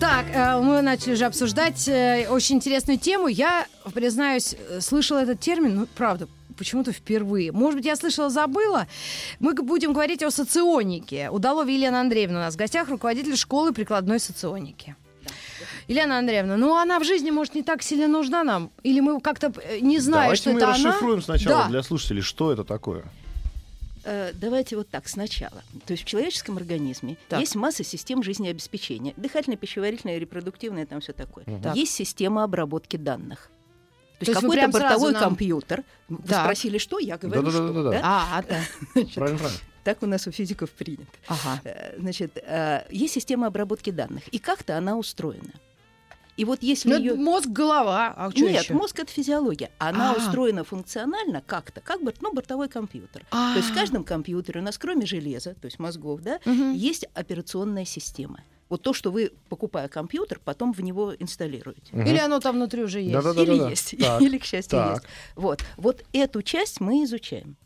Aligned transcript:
Так, 0.00 0.26
э, 0.32 0.60
мы 0.60 0.80
начали 0.82 1.14
уже 1.14 1.24
обсуждать 1.24 1.88
э, 1.88 2.28
очень 2.30 2.56
интересную 2.56 2.98
тему. 2.98 3.26
Я, 3.26 3.66
признаюсь, 3.92 4.54
э, 4.54 4.80
слышала 4.80 5.18
этот 5.18 5.40
термин, 5.40 5.74
ну, 5.74 5.86
правда, 5.96 6.28
почему-то 6.56 6.92
впервые. 6.92 7.50
Может 7.50 7.78
быть, 7.78 7.86
я 7.86 7.96
слышала, 7.96 8.30
забыла. 8.30 8.86
Мы 9.40 9.54
будем 9.54 9.92
говорить 9.92 10.22
о 10.22 10.30
соционике. 10.30 11.30
Удалова 11.30 11.68
Елена 11.68 12.00
Андреевна 12.00 12.38
у 12.38 12.42
нас 12.42 12.54
в 12.54 12.58
гостях, 12.58 12.88
руководитель 12.88 13.36
школы 13.36 13.72
прикладной 13.72 14.20
соционики. 14.20 14.94
Елена 15.88 16.18
Андреевна, 16.18 16.56
ну 16.56 16.76
она 16.76 17.00
в 17.00 17.04
жизни, 17.04 17.30
может, 17.30 17.54
не 17.54 17.62
так 17.62 17.82
сильно 17.82 18.06
нужна 18.06 18.44
нам? 18.44 18.70
Или 18.84 19.00
мы 19.00 19.20
как-то 19.20 19.52
не 19.80 19.98
знаем, 19.98 20.24
Давайте 20.26 20.42
что 20.42 20.50
мы 20.52 20.58
это 20.60 20.66
расшифруем 20.68 21.14
она? 21.14 21.22
сначала 21.22 21.62
Да. 21.64 21.68
для 21.68 21.82
слушателей, 21.82 22.22
что 22.22 22.52
это 22.52 22.62
такое. 22.62 23.04
Э, 24.04 24.32
Давайте 24.34 24.76
вот 24.76 24.88
так 24.88 25.08
сначала. 25.08 25.62
То 25.86 25.92
есть 25.92 26.04
в 26.04 26.06
человеческом 26.06 26.56
организме 26.56 27.16
Так. 27.28 27.40
есть 27.40 27.54
масса 27.56 27.84
систем 27.84 28.22
жизнеобеспечения. 28.22 29.14
Дыхательная, 29.16 29.56
пищеварительная, 29.56 30.18
репродуктивная, 30.18 30.86
там 30.86 31.00
все 31.00 31.12
такое. 31.12 31.44
Так. 31.62 31.76
Есть 31.76 31.92
система 31.94 32.44
обработки 32.44 32.96
данных. 32.96 33.50
То 34.18 34.24
То 34.26 34.30
есть 34.32 34.40
какой-то 34.42 34.68
бортовой 34.68 35.12
нам- 35.12 35.22
компьютер. 35.22 35.84
Вы 36.08 36.26
Так. 36.28 36.44
спросили, 36.44 36.78
что? 36.78 36.98
Я 36.98 37.18
говорю, 37.18 37.42
Да-да-да-да-да. 37.42 37.92
что. 37.92 38.00
да? 38.00 38.00
А, 38.04 38.42
да. 38.42 38.60
Правильно, 39.14 39.38
правильно. 39.38 39.60
Так 39.84 40.02
у 40.02 40.06
нас 40.06 40.26
у 40.26 40.32
физиков 40.32 40.70
принято. 40.72 41.06
Ага. 41.28 41.60
Э, 41.64 41.94
Значит, 41.98 42.36
э, 42.36 42.84
есть 42.90 43.14
система 43.14 43.46
обработки 43.46 43.90
данных, 43.90 44.26
и 44.28 44.38
как-то 44.38 44.76
она 44.76 44.96
устроена. 44.98 45.52
И 46.38 46.44
вот 46.44 46.62
если 46.62 46.90
Ну, 46.90 46.98
ее... 46.98 47.14
мозг, 47.14 47.48
голова. 47.48 48.14
А 48.16 48.30
что 48.30 48.40
Нет, 48.40 48.62
еще? 48.62 48.74
мозг 48.74 48.98
это 49.00 49.10
физиология. 49.12 49.70
Она 49.78 50.12
А. 50.12 50.16
устроена 50.16 50.62
функционально 50.62 51.42
как-то, 51.44 51.80
как 51.80 52.00
борт, 52.02 52.18
ну, 52.22 52.32
бортовой 52.32 52.68
компьютер. 52.68 53.26
А. 53.32 53.54
То 53.54 53.58
есть 53.58 53.70
в 53.70 53.74
каждом 53.74 54.04
компьютере 54.04 54.60
у 54.60 54.62
нас, 54.62 54.78
кроме 54.78 55.04
железа, 55.04 55.54
то 55.54 55.64
есть 55.66 55.80
мозгов, 55.80 56.20
да, 56.22 56.38
Мгм. 56.44 56.74
есть 56.74 57.06
операционная 57.14 57.84
система. 57.84 58.40
Вот 58.68 58.82
то, 58.82 58.92
что 58.92 59.10
вы, 59.10 59.32
покупая 59.48 59.88
компьютер, 59.88 60.40
потом 60.44 60.72
в 60.72 60.80
него 60.80 61.12
инсталируете. 61.18 61.90
Или 61.92 62.18
оно 62.18 62.38
там 62.38 62.54
внутри 62.54 62.84
уже 62.84 63.00
есть? 63.00 63.12
Да-да-да. 63.14 63.42
Или 63.42 63.70
есть, 63.70 63.94
Так, 63.98 64.22
или, 64.22 64.38
к 64.38 64.44
счастью, 64.44 64.78
так. 64.78 64.94
есть. 64.94 65.06
Вот. 65.34 65.64
вот 65.76 66.04
эту 66.12 66.42
часть 66.42 66.80
мы 66.80 67.02
изучаем. 67.04 67.56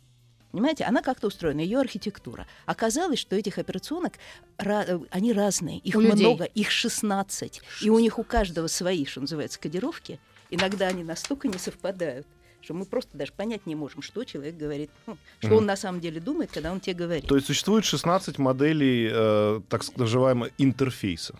Понимаете, 0.52 0.84
она 0.84 1.00
как-то 1.02 1.26
устроена, 1.28 1.60
ее 1.60 1.80
архитектура. 1.80 2.46
Оказалось, 2.66 3.18
что 3.18 3.34
этих 3.36 3.56
операционок, 3.58 4.14
ра- 4.58 4.84
э, 4.86 5.06
они 5.10 5.32
разные, 5.32 5.78
их 5.78 5.96
У 5.96 6.00
людей. 6.00 6.26
много, 6.26 6.44
их 6.44 6.70
16. 6.70 7.62
И 7.80 7.90
у 7.90 7.98
них 7.98 8.18
у 8.18 8.22
каждого 8.24 8.66
свои, 8.66 9.06
что 9.06 9.22
называется, 9.22 9.58
кодировки. 9.58 10.20
Иногда 10.50 10.88
они 10.88 11.04
настолько 11.04 11.48
не 11.48 11.56
совпадают, 11.58 12.26
что 12.60 12.74
мы 12.74 12.84
просто 12.84 13.16
даже 13.16 13.32
понять 13.32 13.66
не 13.66 13.74
можем, 13.74 14.02
что 14.02 14.24
человек 14.24 14.56
говорит, 14.56 14.90
ну, 15.06 15.16
что 15.38 15.48
Мгм. 15.48 15.56
он 15.56 15.66
на 15.66 15.76
самом 15.76 16.00
деле 16.00 16.20
думает, 16.20 16.50
когда 16.52 16.70
он 16.70 16.80
тебе 16.80 16.94
говорит. 16.94 17.26
То 17.26 17.34
есть 17.36 17.46
существует 17.46 17.84
16 17.86 18.38
моделей, 18.38 19.08
э, 19.10 19.60
так 19.70 19.82
называемого 19.96 20.50
интерфейса. 20.58 21.34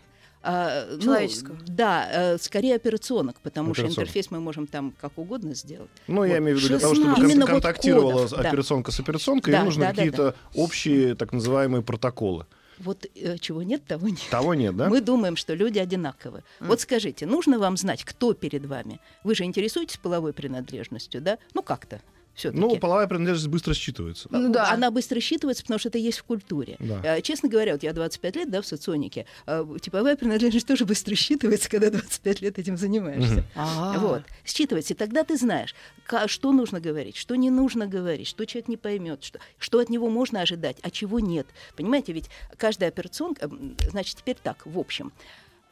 А, 0.44 0.86
ну, 0.90 1.00
Человеческого. 1.00 1.56
да, 1.66 2.08
э, 2.34 2.38
скорее 2.38 2.74
операционок, 2.74 3.40
потому 3.42 3.74
что 3.74 3.86
интерфейс 3.86 4.30
мы 4.30 4.40
можем 4.40 4.66
там 4.66 4.92
как 5.00 5.16
угодно 5.16 5.54
сделать. 5.54 5.88
Ну, 6.08 6.24
я 6.24 6.32
Вот. 6.34 6.38
имею 6.40 6.56
в 6.56 6.60
виду, 6.60 6.68
для 6.68 6.78
того, 6.80 6.94
16. 6.94 7.16
чтобы 7.16 7.30
Именно 7.30 7.46
кон- 7.46 7.54
вот 7.54 7.62
контактировала 7.62 8.12
кодов, 8.12 8.30
да. 8.30 8.48
операционка 8.48 8.90
с 8.92 9.00
операционкой, 9.00 9.52
Да, 9.52 9.58
им 9.60 9.64
нужны 9.66 9.82
да, 9.84 9.88
да, 9.90 9.94
какие-то 9.94 10.34
общие 10.54 11.14
так 11.14 11.32
называемые 11.32 11.82
протоколы. 11.82 12.46
Вот 12.78 13.06
э, 13.14 13.38
чего 13.38 13.62
нет, 13.62 13.84
того 13.86 14.08
нет. 14.08 14.18
Того 14.30 14.54
нет, 14.54 14.76
да? 14.76 14.88
Мы 14.88 15.00
думаем, 15.00 15.36
что 15.36 15.54
люди 15.54 15.78
одинаковы. 15.78 16.42
Вот 16.58 16.80
скажите, 16.80 17.26
нужно 17.26 17.58
вам 17.60 17.76
знать, 17.76 18.02
кто 18.04 18.32
перед 18.34 18.66
вами? 18.66 19.00
Вы 19.22 19.36
же 19.36 19.44
интересуетесь 19.44 19.98
половой 19.98 20.32
принадлежностью, 20.32 21.20
да? 21.20 21.38
Ну 21.54 21.62
как-то 21.62 22.00
все-таки. 22.34 22.60
Ну, 22.60 22.76
половая 22.78 23.06
принадлежность 23.06 23.48
быстро 23.48 23.72
считывается. 23.72 24.26
Ну 24.30 24.52
да. 24.52 24.70
Она 24.72 24.90
быстро 24.90 25.18
считывается, 25.18 25.62
потому 25.62 25.78
что 25.78 25.88
это 25.88 25.98
есть 25.98 26.18
в 26.18 26.24
культуре. 26.24 26.76
Да. 26.78 27.16
Э, 27.16 27.20
Честно 27.22 27.48
говоря, 27.48 27.72
вот 27.72 27.82
я 27.82 27.92
25 27.92 28.36
лет, 28.36 28.50
да, 28.50 28.62
в 28.62 28.66
соционике. 28.66 29.26
э, 29.46 29.64
Типовая 29.80 30.16
принадлежность 30.16 30.66
тоже 30.66 30.84
быстро 30.84 31.14
считывается, 31.14 31.68
когда 31.70 31.90
25 31.90 32.40
лет 32.40 32.58
этим 32.58 32.76
занимаешься. 32.76 33.44
А. 33.54 33.98
Вот, 33.98 34.22
считывается, 34.44 34.92
и 34.92 34.96
тогда 34.96 35.24
ты 35.24 35.36
знаешь, 35.36 35.74
что 36.26 36.52
нужно 36.52 36.80
говорить, 36.80 37.16
что 37.16 37.34
не 37.36 37.50
нужно 37.50 37.86
говорить, 37.86 38.26
что 38.26 38.44
человек 38.46 38.68
не 38.68 38.76
поймет, 38.76 39.22
что, 39.24 39.38
что 39.58 39.78
от 39.78 39.90
него 39.90 40.08
можно 40.10 40.40
ожидать, 40.40 40.76
а 40.82 40.90
чего 40.90 41.20
нет. 41.20 41.46
Понимаете, 41.76 42.12
ведь 42.12 42.28
каждая 42.56 42.88
операционка, 42.88 43.50
значит, 43.90 44.16
теперь 44.16 44.36
так, 44.42 44.64
в 44.64 44.78
общем. 44.78 45.12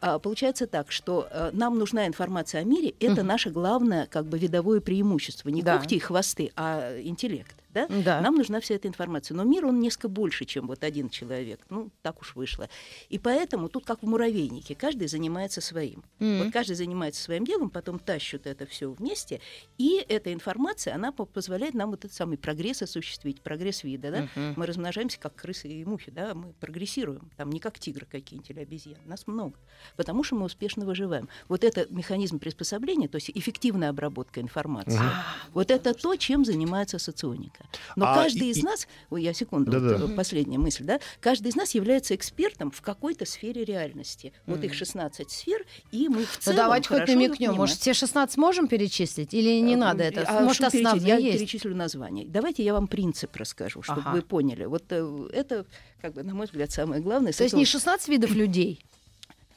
А, 0.00 0.18
Получается 0.18 0.66
так, 0.66 0.90
что 0.92 1.28
э, 1.30 1.50
нам 1.52 1.78
нужна 1.78 2.06
информация 2.06 2.62
о 2.62 2.64
мире, 2.64 2.94
это 3.00 3.22
наше 3.22 3.50
главное 3.50 4.06
как 4.06 4.24
бы 4.26 4.38
видовое 4.38 4.80
преимущество. 4.80 5.50
Не 5.50 5.62
Да. 5.62 5.76
когти 5.76 5.94
и 5.94 5.98
хвосты, 5.98 6.52
а 6.56 6.98
интеллект. 7.00 7.54
Да? 7.72 7.86
Да. 7.88 8.20
Нам 8.20 8.34
нужна 8.34 8.60
вся 8.60 8.74
эта 8.74 8.88
информация. 8.88 9.36
Но 9.36 9.44
мир, 9.44 9.64
он 9.66 9.80
несколько 9.80 10.08
больше, 10.08 10.44
чем 10.44 10.66
вот 10.66 10.82
один 10.82 11.08
человек. 11.08 11.60
Ну, 11.70 11.90
так 12.02 12.20
уж 12.20 12.34
вышло. 12.34 12.68
И 13.08 13.18
поэтому 13.18 13.68
тут 13.68 13.84
как 13.86 14.02
в 14.02 14.06
муравейнике. 14.06 14.74
Каждый 14.74 15.06
занимается 15.08 15.60
своим. 15.60 16.02
Мгм. 16.18 16.44
Вот 16.44 16.52
каждый 16.52 16.74
занимается 16.74 17.22
своим 17.22 17.44
делом, 17.44 17.70
потом 17.70 17.98
тащут 17.98 18.46
это 18.46 18.66
все 18.66 18.90
вместе. 18.90 19.40
И 19.78 20.04
эта 20.08 20.32
информация, 20.32 20.94
она 20.94 21.12
по- 21.12 21.26
позволяет 21.26 21.74
нам 21.74 21.90
вот 21.90 22.04
этот 22.04 22.12
самый 22.16 22.38
прогресс 22.38 22.82
осуществить, 22.82 23.40
прогресс 23.40 23.84
вида. 23.84 24.10
Да? 24.10 24.22
Мгм. 24.34 24.54
Мы 24.56 24.66
размножаемся 24.66 25.20
как 25.20 25.34
крысы 25.36 25.68
и 25.68 25.84
мухи, 25.84 26.10
да? 26.10 26.34
мы 26.34 26.52
прогрессируем. 26.60 27.30
Там 27.36 27.50
не 27.50 27.60
как 27.60 27.78
тигры 27.78 28.06
какие-нибудь 28.06 28.50
или 28.50 28.60
обезьяны. 28.60 28.98
Нас 29.06 29.26
много. 29.26 29.54
Потому 29.96 30.24
что 30.24 30.34
мы 30.36 30.44
успешно 30.46 30.84
выживаем. 30.84 31.28
Вот 31.48 31.62
это 31.64 31.86
механизм 31.90 32.38
приспособления, 32.38 33.08
то 33.08 33.16
есть 33.16 33.30
эффективная 33.32 33.90
обработка 33.90 34.40
информации. 34.40 34.98
А, 35.00 35.24
Вот 35.54 35.70
это 35.70 35.94
то, 35.94 36.16
чем 36.16 36.44
занимается 36.44 36.98
соционика. 36.98 37.59
Но 37.96 38.06
А 38.10 38.14
каждый 38.14 38.48
и- 38.48 38.50
из 38.50 38.58
и- 38.58 38.62
нас, 38.62 38.88
ой, 39.10 39.22
я 39.22 39.32
секунду, 39.32 39.70
Да-да. 39.70 39.96
вот, 39.98 40.10
э, 40.10 40.14
последняя 40.14 40.58
мысль, 40.58 40.84
да, 40.84 41.00
каждый 41.20 41.48
из 41.48 41.56
нас 41.56 41.74
является 41.74 42.14
экспертом 42.14 42.70
в 42.70 42.80
какой-то 42.82 43.24
сфере 43.26 43.64
реальности. 43.64 44.32
Вот 44.46 44.62
их 44.64 44.74
16 44.74 45.30
сфер, 45.30 45.64
и 45.92 46.08
мы 46.08 46.24
в 46.24 46.36
Ну 46.36 46.40
целом 46.40 46.56
давайте 46.56 46.88
хоть 46.88 47.06
намекнем. 47.08 47.54
Может, 47.54 47.78
все 47.78 47.94
16 47.94 48.36
можем 48.38 48.66
перечислить? 48.68 49.34
Или 49.34 49.60
не 49.60 49.74
Э, 49.74 49.76
надо 49.76 50.04
это? 50.04 50.24
а 50.28 50.40
Может, 50.42 50.62
основные 50.64 51.06
Я 51.06 51.16
есть? 51.18 51.38
перечислю 51.38 51.74
название. 51.76 52.26
Давайте 52.26 52.64
я 52.64 52.72
вам 52.72 52.86
принцип 52.88 53.34
расскажу, 53.36 53.82
чтобы 53.82 54.00
Ага. 54.00 54.12
вы 54.12 54.22
поняли. 54.22 54.64
Вот 54.64 54.84
э, 54.90 55.28
это, 55.32 55.66
как 56.00 56.14
бы, 56.14 56.22
на 56.22 56.34
мой 56.34 56.46
взгляд, 56.46 56.70
самое 56.72 57.00
главное. 57.02 57.32
То 57.32 57.42
есть 57.44 57.54
не 57.54 57.64
16 57.64 58.08
видов 58.08 58.30
людей? 58.34 58.80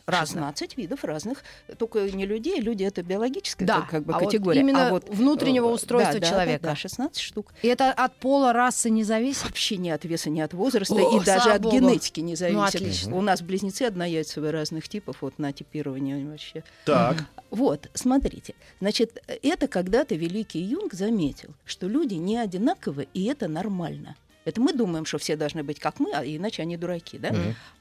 Разных? 0.06 0.44
16 0.44 0.78
видов 0.78 1.04
разных, 1.04 1.44
только 1.78 2.00
не 2.12 2.26
людей, 2.26 2.60
люди 2.60 2.84
это 2.84 3.04
биологическая 3.04 3.68
Да, 3.68 3.82
как, 3.82 3.90
как 3.90 4.06
бы 4.06 4.14
а 4.14 4.20
вот 4.20 4.26
категория. 4.26 4.62
именно 4.62 5.00
внутреннего 5.08 5.68
э, 5.68 5.72
устройства 5.74 6.20
да, 6.20 6.28
человека. 6.28 6.64
Да, 6.64 6.70
да, 6.70 6.76
16 6.76 7.22
штук. 7.22 7.54
И 7.62 7.68
это 7.68 7.92
от 7.92 8.16
пола, 8.18 8.54
расы 8.54 8.90
не 8.90 9.04
зависит? 9.04 9.44
Вообще 9.44 9.78
ни 9.78 9.90
от 9.90 10.04
веса, 10.06 10.30
ни 10.30 10.42
от 10.42 10.54
возраста, 10.54 10.96
О, 10.96 11.20
и 11.20 11.24
даже 11.24 11.52
от 11.52 11.62
богу. 11.62 11.76
генетики 11.76 12.20
не 12.20 12.36
зависит. 12.36 12.58
Ну, 12.58 12.64
отлично. 12.64 13.16
У 13.16 13.22
нас 13.22 13.42
близнецы 13.42 13.84
однояйцевые 13.84 14.52
разных 14.52 14.88
типов, 14.90 15.18
вот 15.22 15.40
на 15.40 15.54
типирование 15.54 16.26
вообще. 16.26 16.64
Так. 16.86 17.26
Вот, 17.50 17.90
смотрите. 17.94 18.56
Значит, 18.80 19.22
это 19.28 19.68
когда-то 19.68 20.16
великий 20.16 20.60
Юнг 20.60 20.94
заметил, 20.94 21.54
что 21.66 21.88
люди 21.88 22.16
не 22.16 22.38
одинаковы, 22.38 23.08
и 23.14 23.26
это 23.26 23.48
нормально. 23.48 24.16
Это 24.46 24.60
мы 24.62 24.74
думаем, 24.74 25.06
что 25.06 25.18
все 25.18 25.36
должны 25.36 25.64
быть 25.64 25.80
как 25.80 26.00
мы, 26.00 26.12
а 26.14 26.24
иначе 26.26 26.62
они 26.62 26.78
дураки, 26.78 27.18
да? 27.18 27.34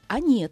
А 0.07 0.19
нет. 0.19 0.51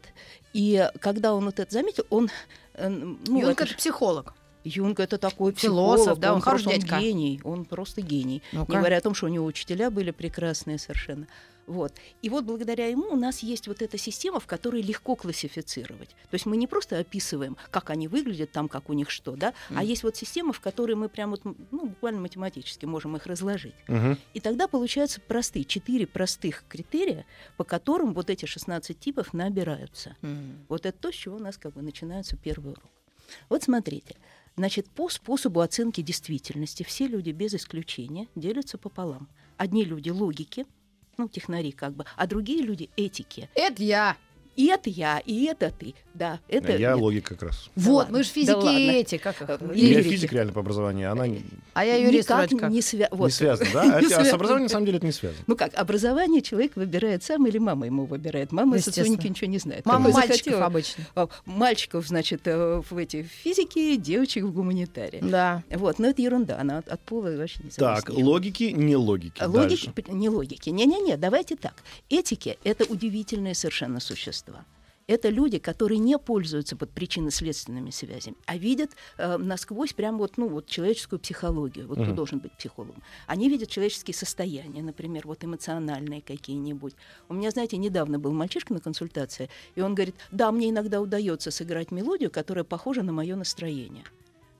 И 0.54 0.90
когда 1.00 1.34
он 1.34 1.46
вот 1.46 1.60
это 1.60 1.72
заметил, 1.72 2.06
он... 2.10 2.30
э, 2.74 2.90
Ну, 2.90 3.16
Юнг 3.40 3.52
это 3.62 3.64
это 3.64 3.76
психолог. 3.76 4.34
Юнг 4.64 5.00
это 5.00 5.18
такой 5.18 5.54
Философ, 5.54 6.02
психолог, 6.04 6.20
да, 6.20 6.34
он 6.34 6.42
хороший 6.42 6.64
просто 6.66 6.80
дядька. 6.82 7.00
гений, 7.00 7.42
он 7.44 7.66
просто 7.66 8.02
гений. 8.02 8.44
Ну-ка. 8.52 8.72
Не 8.72 8.78
говоря 8.78 8.98
о 8.98 9.02
том, 9.02 9.16
что 9.16 9.26
у 9.26 9.30
него 9.30 9.46
учителя 9.46 9.90
были 9.90 10.12
прекрасные 10.12 10.78
совершенно. 10.78 11.28
Вот. 11.68 11.94
И 12.22 12.30
вот 12.30 12.44
благодаря 12.44 12.88
ему 12.88 13.08
у 13.12 13.16
нас 13.16 13.40
есть 13.40 13.68
вот 13.68 13.82
эта 13.82 13.98
система, 13.98 14.40
в 14.40 14.48
которой 14.48 14.82
легко 14.82 15.16
классифицировать. 15.16 16.10
То 16.10 16.34
есть 16.34 16.46
мы 16.46 16.58
не 16.58 16.68
просто 16.68 17.00
описываем, 17.00 17.58
как 17.70 17.90
они 17.90 18.08
выглядят, 18.08 18.52
там, 18.52 18.68
как 18.68 18.90
у 18.90 18.94
них 18.94 19.10
что, 19.10 19.36
да, 19.36 19.54
а 19.70 19.84
есть 19.84 20.04
вот 20.04 20.16
система, 20.16 20.54
в 20.54 20.60
которой 20.60 20.96
мы 20.96 21.10
прям 21.10 21.32
вот, 21.32 21.42
ну, 21.44 21.86
буквально 21.88 22.22
математически 22.22 22.86
можем 22.86 23.16
их 23.16 23.26
разложить. 23.26 23.76
Мгм. 23.88 24.18
И 24.34 24.40
тогда 24.40 24.68
получаются 24.68 25.22
простые, 25.22 25.66
четыре 25.66 26.08
простых 26.08 26.64
критерия, 26.68 27.26
по 27.58 27.64
которым 27.64 28.14
вот 28.14 28.30
эти 28.30 28.46
16 28.46 29.00
типов 29.00 29.34
набираются. 29.34 30.16
Вот 30.68 30.86
это 30.86 30.98
то, 30.98 31.12
с 31.12 31.16
чего 31.16 31.38
у 31.38 31.40
нас 31.40 31.58
как 31.58 31.74
бы 31.74 31.82
начинается 31.82 32.38
первый 32.38 32.74
урок. 32.74 32.90
Вот 33.50 33.64
смотрите. 33.64 34.16
Значит, 34.58 34.90
по 34.90 35.08
способу 35.10 35.62
оценки 35.62 36.02
действительности 36.02 36.84
все 36.84 37.08
люди 37.08 37.32
без 37.32 37.54
исключения 37.54 38.28
делятся 38.36 38.78
пополам. 38.78 39.30
Одни 39.58 39.86
люди 39.86 40.10
логики, 40.10 40.66
ну, 41.22 41.30
технари 41.30 41.72
как 41.72 41.94
бы, 41.94 42.06
а 42.16 42.26
другие 42.28 42.64
люди 42.64 42.90
этики. 42.98 43.50
Это 43.54 43.84
я. 43.84 44.18
И 44.58 44.68
это 44.68 44.90
я, 44.90 45.20
и 45.20 45.46
это 45.46 45.72
ты. 45.78 45.94
Да, 46.14 46.40
это 46.50 46.76
Я 46.76 46.92
нет. 46.92 47.00
логик 47.02 47.26
как 47.26 47.42
раз. 47.42 47.70
Вот, 47.76 47.94
ладно, 48.04 48.18
мы 48.18 48.24
же 48.24 48.30
да 48.30 48.34
физики 48.34 48.52
ладно. 48.56 48.78
и 48.78 48.88
эти, 48.92 49.18
как 49.18 49.42
их? 49.42 49.50
Я 49.76 50.04
физик 50.04 50.34
реально 50.34 50.52
по 50.52 50.60
образованию, 50.60 51.10
она 51.12 51.26
не 51.26 51.42
А 51.74 51.86
я 51.86 51.96
юрист 51.96 52.28
Никак 52.30 52.38
вроде 52.50 52.58
как. 52.58 52.70
не, 52.72 52.82
свя... 52.82 53.08
вот. 53.12 53.28
не 53.28 53.32
связана, 53.32 53.70
да? 53.74 53.82
А 53.96 54.02
Не 54.02 54.08
с 54.08 54.10
связано. 54.10 54.36
образованием, 54.36 54.64
на 54.66 54.70
самом 54.70 54.86
деле, 54.86 54.98
это 54.98 55.06
не 55.06 55.14
связано. 55.14 55.42
Ну 55.48 55.56
как, 55.56 55.74
образование 55.76 56.42
человек 56.42 56.76
выбирает 56.76 57.24
сам 57.24 57.48
или 57.48 57.58
мама 57.60 57.86
ему 57.86 58.06
выбирает? 58.06 58.52
Мама 58.52 58.78
соционике 58.80 59.30
ничего 59.30 59.50
не 59.50 59.58
знает. 59.58 59.86
Мама 59.86 60.08
Какой 60.08 60.14
мальчиков 60.22 60.38
захотела, 60.44 60.66
обычно. 60.66 61.04
а, 61.16 61.28
Мальчиков, 61.46 62.08
значит, 62.08 62.42
э, 62.46 62.82
в 62.90 62.98
эти 62.98 63.24
в 63.24 63.28
физике, 63.28 63.96
девочек 63.96 64.44
в 64.44 64.52
гуманитарии. 64.52 65.20
Да. 65.22 65.64
Вот, 65.70 65.98
но 65.98 66.08
это 66.10 66.22
ерунда, 66.22 66.60
она 66.60 66.80
от, 66.80 66.90
от 66.90 67.00
пола 67.02 67.30
вообще 67.38 67.62
не 67.64 67.70
Так, 67.70 68.08
зависит. 68.10 68.26
логики, 68.26 68.64
не 68.66 68.98
логики. 68.98 69.42
А 69.42 69.48
Логики, 69.48 69.92
не 70.10 70.28
логики. 70.30 70.70
Не-не-не, 70.70 71.16
давайте 71.16 71.56
так. 71.56 71.74
Этики— 72.10 72.58
это 72.66 72.84
удивительные 72.84 73.56
совершенно 73.56 74.00
существа. 74.42 74.66
Это 75.08 75.30
люди, 75.30 75.58
которые 75.60 75.98
не 76.00 76.18
пользуются 76.18 76.76
под 76.76 76.92
причинно-следственными 76.92 77.90
связями, 77.92 78.36
а 78.46 78.56
видят 78.58 78.92
э, 79.18 79.38
насквозь 79.38 79.94
прям 79.94 80.18
вот, 80.18 80.38
ну, 80.38 80.48
вот 80.48 80.68
человеческую 80.68 81.20
психологию. 81.20 81.88
Вот 81.88 81.98
кто 81.98 82.06
Мгм. 82.06 82.16
должен 82.16 82.40
быть 82.40 82.52
психологом. 82.54 83.02
Они 83.28 83.50
видят 83.50 83.70
человеческие 83.70 84.14
состояния, 84.14 84.82
например, 84.84 85.24
вот 85.28 85.44
эмоциональные 85.44 86.22
какие-нибудь. 86.22 86.94
У 87.30 87.34
меня, 87.34 87.52
знаете, 87.52 87.78
недавно 87.78 88.20
был 88.20 88.32
мальчишка 88.32 88.74
на 88.74 88.80
консультации, 88.80 89.50
и 89.76 89.82
он 89.82 89.96
говорит, 89.96 90.16
да, 90.32 90.52
мне 90.52 90.70
иногда 90.70 91.02
удается 91.02 91.52
сыграть 91.52 91.92
мелодию, 91.92 92.30
которая 92.32 92.64
похожа 92.64 93.04
на 93.04 93.12
мое 93.12 93.36
настроение. 93.36 94.04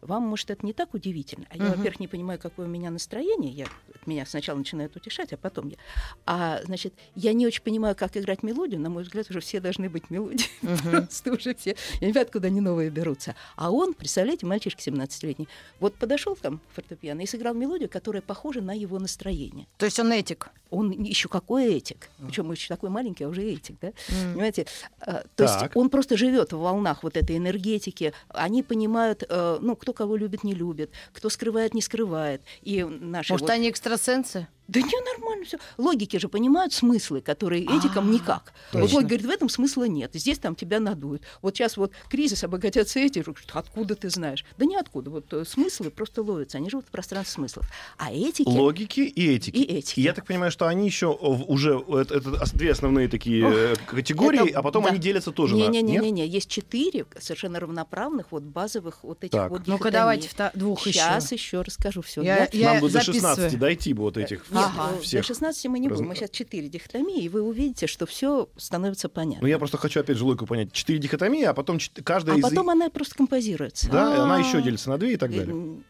Вам, 0.02 0.24
может, 0.24 0.50
это 0.50 0.66
не 0.66 0.74
так 0.74 0.94
удивительно. 0.94 1.46
А 1.50 1.58
я, 1.58 1.64
Мгм. 1.66 1.72
во-первых, 1.78 2.00
не 2.00 2.08
понимаю, 2.08 2.40
какое 2.40 2.66
у 2.66 2.70
меня 2.70 2.90
настроение. 2.90 3.52
Я, 3.52 3.66
меня 4.06 4.26
сначала 4.26 4.58
начинает 4.58 4.96
утешать, 4.96 5.32
а 5.34 5.38
потом 5.38 5.70
я. 5.70 5.78
А, 6.26 6.60
значит, 6.66 6.94
я 7.16 7.34
не 7.34 7.46
очень 7.46 7.62
понимаю, 7.62 7.96
как 7.96 8.18
играть 8.18 8.42
мелодию. 8.44 8.80
На 8.80 8.90
мой 8.90 9.04
взгляд, 9.04 9.30
уже 9.30 9.40
все 9.42 9.60
должны 9.60 9.90
быть 9.90 10.10
мелодии. 10.10 10.46
Просто 10.90 11.34
уже 11.34 11.54
все. 11.56 11.76
Я 12.00 12.08
не 12.08 12.14
знаю, 12.14 12.26
откуда 12.26 12.48
они 12.48 12.62
новые 12.62 12.90
берутся. 12.90 13.36
А 13.56 13.72
он, 13.72 13.94
представляете, 13.94 14.46
мальчишка 14.46 14.82
17-летний, 14.82 15.48
вот 15.80 15.94
подошел 15.96 16.36
там 16.36 16.60
фортепиано 16.74 17.22
и 17.22 17.26
сыграл 17.28 17.54
мелодию, 17.54 17.90
которая 17.90 18.22
похожа 18.22 18.62
на 18.62 18.74
его 18.74 18.98
настроение. 19.00 19.68
То 19.78 19.86
есть 19.86 20.00
он 20.00 20.12
этик. 20.12 20.50
Он 20.72 20.90
еще 20.92 21.28
какой 21.28 21.66
этик. 21.76 22.10
Причем 22.26 22.50
еще 22.52 22.70
такой 22.70 22.90
маленький, 22.90 23.26
а 23.26 23.28
уже 23.28 23.44
этик, 23.44 23.76
да? 23.82 23.88
М. 23.90 24.34
Понимаете? 24.34 24.66
А, 25.02 25.24
То 25.36 25.44
есть 25.44 25.60
Так. 25.60 25.76
он 25.76 25.90
просто 25.90 26.16
живет 26.18 26.54
в 26.54 26.58
волнах 26.60 27.04
вот 27.04 27.18
этой 27.18 27.38
энергетики. 27.38 28.14
Они 28.30 28.64
понимают, 28.64 29.24
э, 29.28 29.58
ну, 29.62 29.76
кто 29.76 29.91
кого 29.94 30.16
любит, 30.16 30.44
не 30.44 30.54
любит, 30.54 30.92
кто 31.14 31.30
скрывает, 31.30 31.74
не 31.74 31.82
скрывает. 31.82 32.42
И 32.62 32.84
наши 32.84 33.32
Может, 33.34 33.48
вот- 33.48 33.54
они 33.54 33.70
экстрасенсы? 33.70 34.48
Да 34.72 34.80
не, 34.82 35.12
нормально 35.14 35.46
все. 35.46 35.58
Логики 35.78 36.18
же 36.18 36.30
понимают 36.30 36.74
смыслы, 36.74 37.20
которые 37.22 37.66
этикам 37.66 38.10
А, 38.10 38.12
никак. 38.14 38.54
Вот 38.72 38.90
говорит, 39.04 39.26
в 39.26 39.30
этом 39.30 39.50
смысла 39.50 39.84
нет. 39.84 40.12
Здесь 40.14 40.40
там 40.40 40.56
тебя 40.56 40.80
надуют. 40.80 41.24
Вот 41.42 41.56
сейчас 41.56 41.76
вот 41.76 41.92
кризис, 42.10 42.44
обогатятся 42.44 43.00
эти. 43.00 43.24
Откуда 43.54 43.96
ты 43.96 44.10
знаешь? 44.10 44.46
Да 44.58 44.66
ниоткуда. 44.66 45.10
Вот 45.10 45.34
э, 45.34 45.44
смыслы 45.46 45.92
просто 45.92 46.24
ловятся. 46.24 46.58
Они 46.58 46.70
живут 46.70 46.86
в 46.88 46.90
пространстве 46.90 47.34
смыслов. 47.34 47.70
А 47.98 48.14
этики... 48.14 48.48
Логики 48.48 49.02
и 49.02 49.36
этики. 49.36 49.56
И 49.58 49.64
этики. 49.64 50.00
я 50.00 50.14
так 50.14 50.26
понимаю, 50.26 50.52
что 50.52 50.68
они 50.68 50.86
еще 50.86 51.08
уже 51.08 51.84
это, 51.90 52.16
это 52.16 52.46
две 52.56 52.72
основные 52.72 53.10
такие 53.10 53.44
э, 53.46 53.76
категории, 53.88 54.50
это- 54.50 54.60
а 54.60 54.64
потом 54.64 54.84
да. 54.84 54.90
они 54.92 55.00
делятся 55.00 55.32
тоже 55.32 55.56
на. 55.58 55.68
Не-не-не, 55.68 56.12
не, 56.12 56.28
есть 56.28 56.50
четыре 56.50 57.06
совершенно 57.20 57.60
равноправных 57.60 58.32
вот 58.32 58.44
базовых 58.44 59.04
вот 59.04 59.24
этих 59.24 59.32
Так. 59.32 59.52
вот 59.52 59.68
Ну-ка, 59.68 59.92
давайте 59.92 60.30
вта- 60.30 60.52
двух 60.54 60.88
еще. 60.88 61.00
Сейчас 61.00 61.32
еще 61.32 61.62
расскажу 61.62 62.02
все. 62.02 62.22
Я- 62.22 62.48
я 62.54 62.74
Нам 62.74 62.82
бы 62.82 62.88
до 62.88 62.94
записываю. 63.04 63.36
16 63.36 63.60
дойти 63.60 63.94
бы 63.94 64.04
вот 64.04 64.18
этих 64.18 64.50
Нет, 64.50 64.61
Ага. 64.66 64.98
э, 64.98 65.02
всех. 65.02 65.22
до 65.22 65.28
16 65.28 65.66
мы 65.68 65.80
не 65.80 65.88
будем. 65.88 66.02
разно- 66.02 66.08
Мы 66.10 66.16
сейчас 66.16 66.30
четыре 66.32 66.70
дихотомии, 66.70 67.22
и 67.24 67.30
вы 67.30 67.42
увидите, 67.42 67.88
что 67.88 68.06
все 68.06 68.50
становится 68.58 69.10
понятно. 69.10 69.42
Ну, 69.42 69.48
я 69.48 69.58
просто 69.60 69.78
хочу 69.78 70.00
опять 70.00 70.18
же 70.18 70.26
логику 70.26 70.46
понять. 70.46 70.72
Четыре 70.74 71.00
дихотомии, 71.00 71.44
а 71.44 71.54
потом 71.54 71.78
чет- 71.78 72.02
каждая 72.04 72.36
а 72.36 72.40
из... 72.40 72.44
потом 72.44 72.70
она 72.70 72.90
просто 72.90 73.16
композируется. 73.16 73.90
Да, 73.90 74.16
и 74.16 74.20
она 74.20 74.36
А. 74.36 74.40
еще 74.40 74.62
делится 74.62 74.90
на 74.90 74.98
две 74.98 75.14
и 75.14 75.18
так 75.18 75.32
далее. 75.32 75.52
М, 75.54 75.84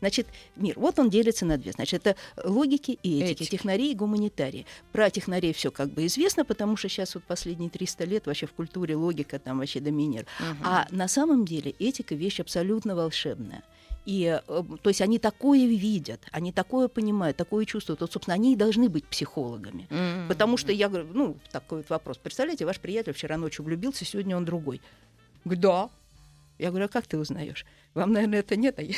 Значит, 0.00 0.26
мир, 0.56 0.74
вот 0.78 0.98
он 0.98 1.10
делится 1.10 1.44
на 1.44 1.58
две. 1.58 1.72
Значит, 1.72 2.04
это 2.06 2.16
логики 2.42 2.98
и 3.02 3.20
этики, 3.20 3.42
Этики. 3.42 3.50
технари 3.50 3.92
и 3.92 3.94
гуманитарии. 3.94 4.66
Про 4.92 5.10
технарей 5.10 5.52
все 5.52 5.70
как 5.70 5.90
бы 5.92 6.06
известно, 6.06 6.44
потому 6.44 6.76
что 6.76 6.88
сейчас 6.88 7.14
вот 7.14 7.22
последние 7.24 7.68
300 7.70 8.04
лет 8.04 8.26
вообще 8.26 8.46
в 8.46 8.52
культуре 8.52 8.96
логика 8.96 9.38
там 9.38 9.58
вообще 9.58 9.78
доминирует. 9.80 10.26
А 10.64 10.86
на 10.90 11.06
самом 11.06 11.44
деле 11.44 11.72
этика 11.78 12.14
вещь 12.14 12.40
абсолютно 12.40 12.96
волшебная. 12.96 13.62
И, 14.06 14.40
э, 14.46 14.62
то 14.82 14.90
есть 14.90 15.00
они 15.02 15.18
такое 15.18 15.66
видят, 15.66 16.20
они 16.32 16.52
такое 16.52 16.88
понимают, 16.88 17.36
такое 17.36 17.64
чувствуют. 17.64 18.00
Вот, 18.00 18.12
собственно, 18.12 18.34
они 18.34 18.54
и 18.54 18.56
должны 18.56 18.88
быть 18.88 19.04
психологами. 19.04 19.86
М. 19.90 20.26
Потому 20.28 20.56
что 20.56 20.72
я 20.72 20.88
говорю, 20.88 21.08
ну, 21.12 21.36
такой 21.52 21.78
вот 21.78 21.90
вопрос. 21.90 22.18
Представляете, 22.18 22.64
ваш 22.64 22.80
приятель 22.80 23.12
вчера 23.12 23.36
ночью 23.36 23.64
влюбился, 23.64 24.04
сегодня 24.04 24.36
он 24.36 24.44
другой. 24.44 24.80
Говорит, 25.44 25.60
да. 25.60 25.90
Я 26.58 26.70
говорю, 26.70 26.86
а 26.86 26.88
как 26.88 27.06
ты 27.06 27.18
узнаешь? 27.18 27.64
Вам, 27.94 28.12
наверное, 28.12 28.40
это 28.40 28.54
нет, 28.56 28.78
а 28.78 28.82
я... 28.82 28.94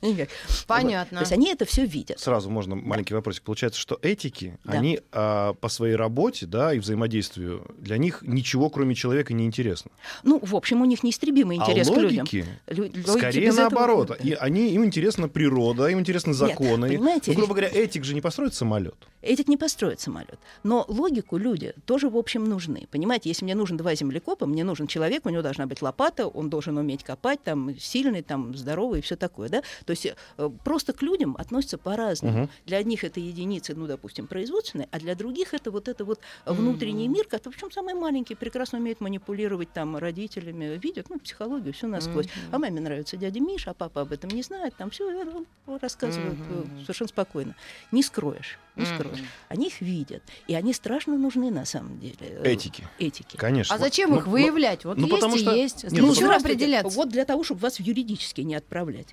Понятно. 0.66 1.18
Вот. 1.18 1.18
То 1.18 1.20
есть 1.20 1.32
они 1.32 1.50
это 1.52 1.64
все 1.64 1.86
видят. 1.86 2.18
Сразу 2.18 2.50
можно 2.50 2.74
маленький 2.74 3.14
вопросик. 3.14 3.42
Получается, 3.44 3.80
что 3.80 3.98
этики, 4.02 4.58
Да. 4.64 4.72
они 4.72 5.00
а, 5.12 5.54
по 5.54 5.68
своей 5.68 5.94
работе, 5.94 6.46
да, 6.46 6.74
и 6.74 6.78
взаимодействию, 6.78 7.64
для 7.78 7.98
них 7.98 8.22
ничего, 8.22 8.70
кроме 8.70 8.94
человека, 8.94 9.32
не 9.34 9.46
интересно. 9.46 9.90
Ну, 10.24 10.40
в 10.42 10.56
общем, 10.56 10.82
у 10.82 10.84
них 10.84 11.02
неистребимый 11.04 11.56
интерес 11.58 11.88
а 11.90 11.94
к 11.94 11.96
людям. 11.98 12.26
Лю- 12.66 12.82
логики 12.84 13.06
скорее 13.06 13.46
этого- 13.48 13.60
наоборот. 13.60 14.18
И 14.20 14.32
они, 14.32 14.70
им 14.70 14.84
интересна 14.84 15.28
природа, 15.28 15.86
им 15.86 16.00
интересны 16.00 16.32
законы. 16.34 16.88
понимаете, 16.88 17.30
Ну, 17.30 17.36
грубо 17.36 17.54
говоря, 17.54 17.68
этик 17.68 18.04
же 18.04 18.14
не 18.14 18.20
построит 18.20 18.54
самолет. 18.54 18.96
Этик 19.22 19.46
не 19.46 19.56
построит 19.56 20.00
самолет. 20.00 20.38
Но 20.64 20.84
логику 20.88 21.36
люди 21.36 21.74
тоже, 21.86 22.08
в 22.08 22.16
общем, 22.16 22.44
нужны. 22.44 22.88
Понимаете, 22.90 23.28
если 23.28 23.44
мне 23.44 23.54
нужен 23.54 23.76
два 23.76 23.94
землекопа, 23.94 24.46
мне 24.46 24.64
нужен 24.64 24.88
человек, 24.88 25.24
у 25.26 25.28
него 25.28 25.42
должна 25.42 25.66
быть 25.66 25.80
лопата, 25.82 26.26
он 26.26 26.50
должен 26.50 26.76
уметь 26.76 27.04
копать, 27.04 27.40
там, 27.44 27.72
сильный, 27.92 28.22
там, 28.22 28.54
здоровый 28.56 29.00
и 29.00 29.02
все 29.02 29.16
такое, 29.16 29.48
да? 29.48 29.62
То 29.84 29.90
есть 29.90 30.06
э, 30.06 30.50
просто 30.64 30.92
к 30.92 31.02
людям 31.02 31.36
относятся 31.38 31.78
по-разному. 31.78 32.38
Мгм. 32.38 32.50
Для 32.66 32.78
одних 32.78 33.04
это 33.04 33.20
единицы, 33.20 33.74
ну, 33.74 33.86
допустим, 33.86 34.26
производственные, 34.26 34.88
а 34.90 34.98
для 34.98 35.14
других 35.14 35.54
это 35.54 35.70
вот 35.70 35.88
это 35.88 36.04
вот 36.04 36.20
внутренний 36.46 37.08
мир, 37.08 37.26
который, 37.26 37.52
причем 37.54 37.70
самый 37.70 37.94
маленький, 37.94 38.34
прекрасно 38.34 38.78
умеет 38.78 39.00
манипулировать 39.00 39.72
там 39.72 39.96
родителями, 39.96 40.78
видят, 40.82 41.10
ну, 41.10 41.18
психологию, 41.18 41.72
все 41.74 41.86
насквозь. 41.86 42.26
А 42.50 42.58
маме 42.58 42.80
нравится 42.80 43.16
дядя 43.16 43.40
Миша, 43.40 43.70
а 43.70 43.74
папа 43.74 44.00
об 44.02 44.12
этом 44.12 44.30
не 44.30 44.42
знает, 44.42 44.74
там 44.76 44.90
все 44.90 45.44
рассказывают 45.80 46.38
э, 46.50 46.64
совершенно 46.82 47.08
спокойно. 47.08 47.54
Не 47.90 48.02
скроешь, 48.02 48.58
не 48.76 48.86
скроешь. 48.86 49.22
Они 49.48 49.66
их 49.66 49.80
видят, 49.80 50.22
и 50.46 50.54
они 50.54 50.72
страшно 50.72 51.16
нужны 51.18 51.50
на 51.50 51.64
самом 51.64 51.98
деле. 52.00 52.40
Этики. 52.44 52.86
Этики. 52.98 53.36
Конечно. 53.36 53.74
А 53.74 53.78
зачем 53.78 54.10
Ну, 54.10 54.18
их 54.18 54.26
ну, 54.26 54.32
выявлять? 54.32 54.84
Вот 54.84 54.96
ну, 54.96 55.06
есть 55.06 55.14
потому 55.14 55.36
и 55.36 55.38
что- 55.38 55.54
есть. 55.54 55.84
Нет, 55.84 56.02
Ну, 56.02 56.14
ну, 56.18 56.30
определяться? 56.32 56.96
Вот 56.96 57.08
для 57.08 57.24
того, 57.24 57.44
чтобы 57.44 57.60
вас 57.60 57.80
юридически 57.82 58.40
не 58.42 58.54
отправлять. 58.54 59.08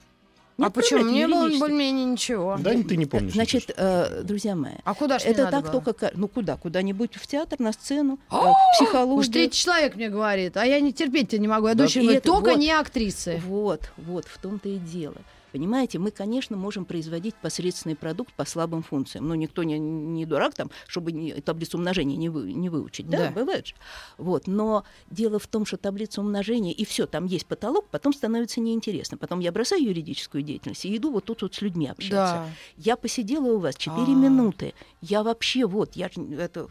Не 0.58 0.66
А 0.66 0.70
почему? 0.70 1.06
Мне 1.06 1.26
было 1.26 1.48
более-менее 1.58 2.04
ничего. 2.06 2.58
Да, 2.60 2.72
ты 2.72 2.98
не 2.98 3.06
помнишь. 3.06 3.32
Значит, 3.32 3.72
э, 3.78 4.24
друзья 4.24 4.56
мои, 4.58 4.74
А 4.84 4.94
куда 4.94 5.18
ж 5.18 5.24
мне 5.24 5.32
это 5.32 5.48
так 5.50 5.64
было? 5.64 5.72
только... 5.82 6.12
Ну 6.16 6.28
куда? 6.28 6.58
Куда-нибудь 6.58 7.16
в 7.16 7.26
театр, 7.28 7.60
на 7.62 7.72
сцену, 7.72 8.20
э, 8.30 8.36
в 8.36 8.42
Уж 8.42 8.56
психологию. 8.78 9.32
третий 9.32 9.58
человек 9.58 9.96
мне 9.96 10.10
говорит, 10.10 10.58
а 10.58 10.66
я 10.66 10.82
не 10.82 10.92
терпеть 10.92 11.32
не 11.32 11.48
могу. 11.48 11.68
Я 11.70 11.76
Да, 11.76 11.86
говорю, 11.86 12.10
это 12.12 12.28
только 12.28 12.50
вот. 12.52 12.60
не 12.60 12.72
актрисы. 12.72 13.42
Вот, 13.48 13.90
вот, 13.96 14.26
в 14.26 14.38
том-то 14.38 14.68
и 14.68 14.78
дело. 14.80 15.16
Понимаете, 15.52 16.00
мы, 16.00 16.12
конечно, 16.12 16.56
можем 16.58 16.86
производить 16.86 17.36
посредственный 17.36 17.96
продукт 17.96 18.34
по 18.34 18.46
слабым 18.46 18.84
функциям. 18.84 19.28
Но 19.28 19.36
никто 19.36 19.64
не, 19.64 19.80
не 19.80 20.26
дурак 20.26 20.54
там, 20.54 20.70
чтобы 20.88 21.12
не- 21.12 21.34
таблицу 21.42 21.78
умножения 21.78 22.18
не, 22.18 22.30
вы- 22.30 22.54
не 22.54 22.70
выучить. 22.70 23.10
Да, 23.10 23.18
Да. 23.28 23.32
бывает 23.32 23.68
же. 23.68 23.76
Вот. 24.18 24.48
Но 24.48 24.84
дело 25.10 25.40
в 25.40 25.48
том, 25.48 25.66
что 25.66 25.78
таблица 25.78 26.22
умножения, 26.22 26.72
и 26.74 26.86
все, 26.86 27.08
там 27.08 27.26
есть 27.26 27.46
потолок, 27.46 27.86
потом 27.90 28.14
становится 28.14 28.60
неинтересно. 28.62 29.18
Потом 29.18 29.40
я 29.40 29.52
бросаю 29.52 29.84
юридическую 29.84 30.44
деятельность 30.44 30.86
и 30.86 30.96
иду 30.96 31.12
вот 31.12 31.26
тут 31.26 31.42
вот 31.42 31.56
с 31.56 31.62
людьми 31.62 31.88
общаться. 31.88 32.46
Да. 32.46 32.50
Я 32.78 32.96
посидела 32.96 33.48
у 33.48 33.60
вас 33.60 33.76
4 33.76 34.04
А. 34.04 34.16
минуты. 34.16 34.74
Я 35.02 35.24
вообще 35.24 35.66
вот, 35.66 35.96
я 35.96 36.10
это... 36.38 36.68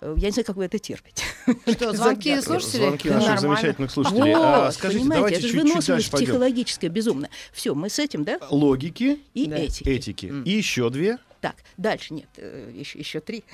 э, 0.00 0.14
Я 0.18 0.26
не 0.28 0.32
знаю, 0.32 0.46
как 0.46 0.56
вы 0.56 0.64
это 0.66 0.78
терпите. 0.78 1.24
Что, 1.66 1.92
звонки 1.96 2.40
слушателей? 2.40 2.84
Звонки 2.86 3.08
Да 3.08 3.14
наших 3.16 3.28
нормально. 3.34 3.56
замечательных 3.56 3.90
слушателей. 3.90 4.34
Вот, 4.34 4.42
А, 4.44 4.72
скажите, 4.72 5.00
понимаете, 5.00 5.16
давайте 5.20 5.38
это 5.38 5.48
же 5.48 5.60
выносливость 5.60 6.10
психологическая 6.10 6.90
безумная. 6.90 7.30
Все, 7.52 7.74
мы 7.74 7.88
с 7.90 7.98
этим, 7.98 8.24
да? 8.24 8.38
Логики, 8.50 9.20
И 9.34 9.46
Да. 9.46 9.56
этики. 9.58 9.88
этики. 9.88 10.26
М. 10.26 10.42
И 10.44 10.50
еще 10.50 10.90
две. 10.90 11.18
Так, 11.40 11.56
дальше 11.76 12.14
нет, 12.14 12.28
еще, 12.38 12.98
еще 12.98 13.20
три. 13.20 13.44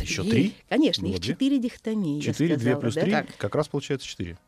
Еще 0.00 0.22
три? 0.22 0.54
Конечно, 0.68 1.02
Было 1.02 1.14
их 1.14 1.20
две? 1.20 1.32
четыре 1.34 1.58
дихотомии. 1.58 2.20
Четыре, 2.20 2.56
две 2.56 2.76
плюс 2.76 2.94
да? 2.94 3.00
три. 3.00 3.10
Так. 3.10 3.26
Как 3.38 3.54
раз 3.56 3.66
получается 3.68 4.06
четыре. 4.06 4.38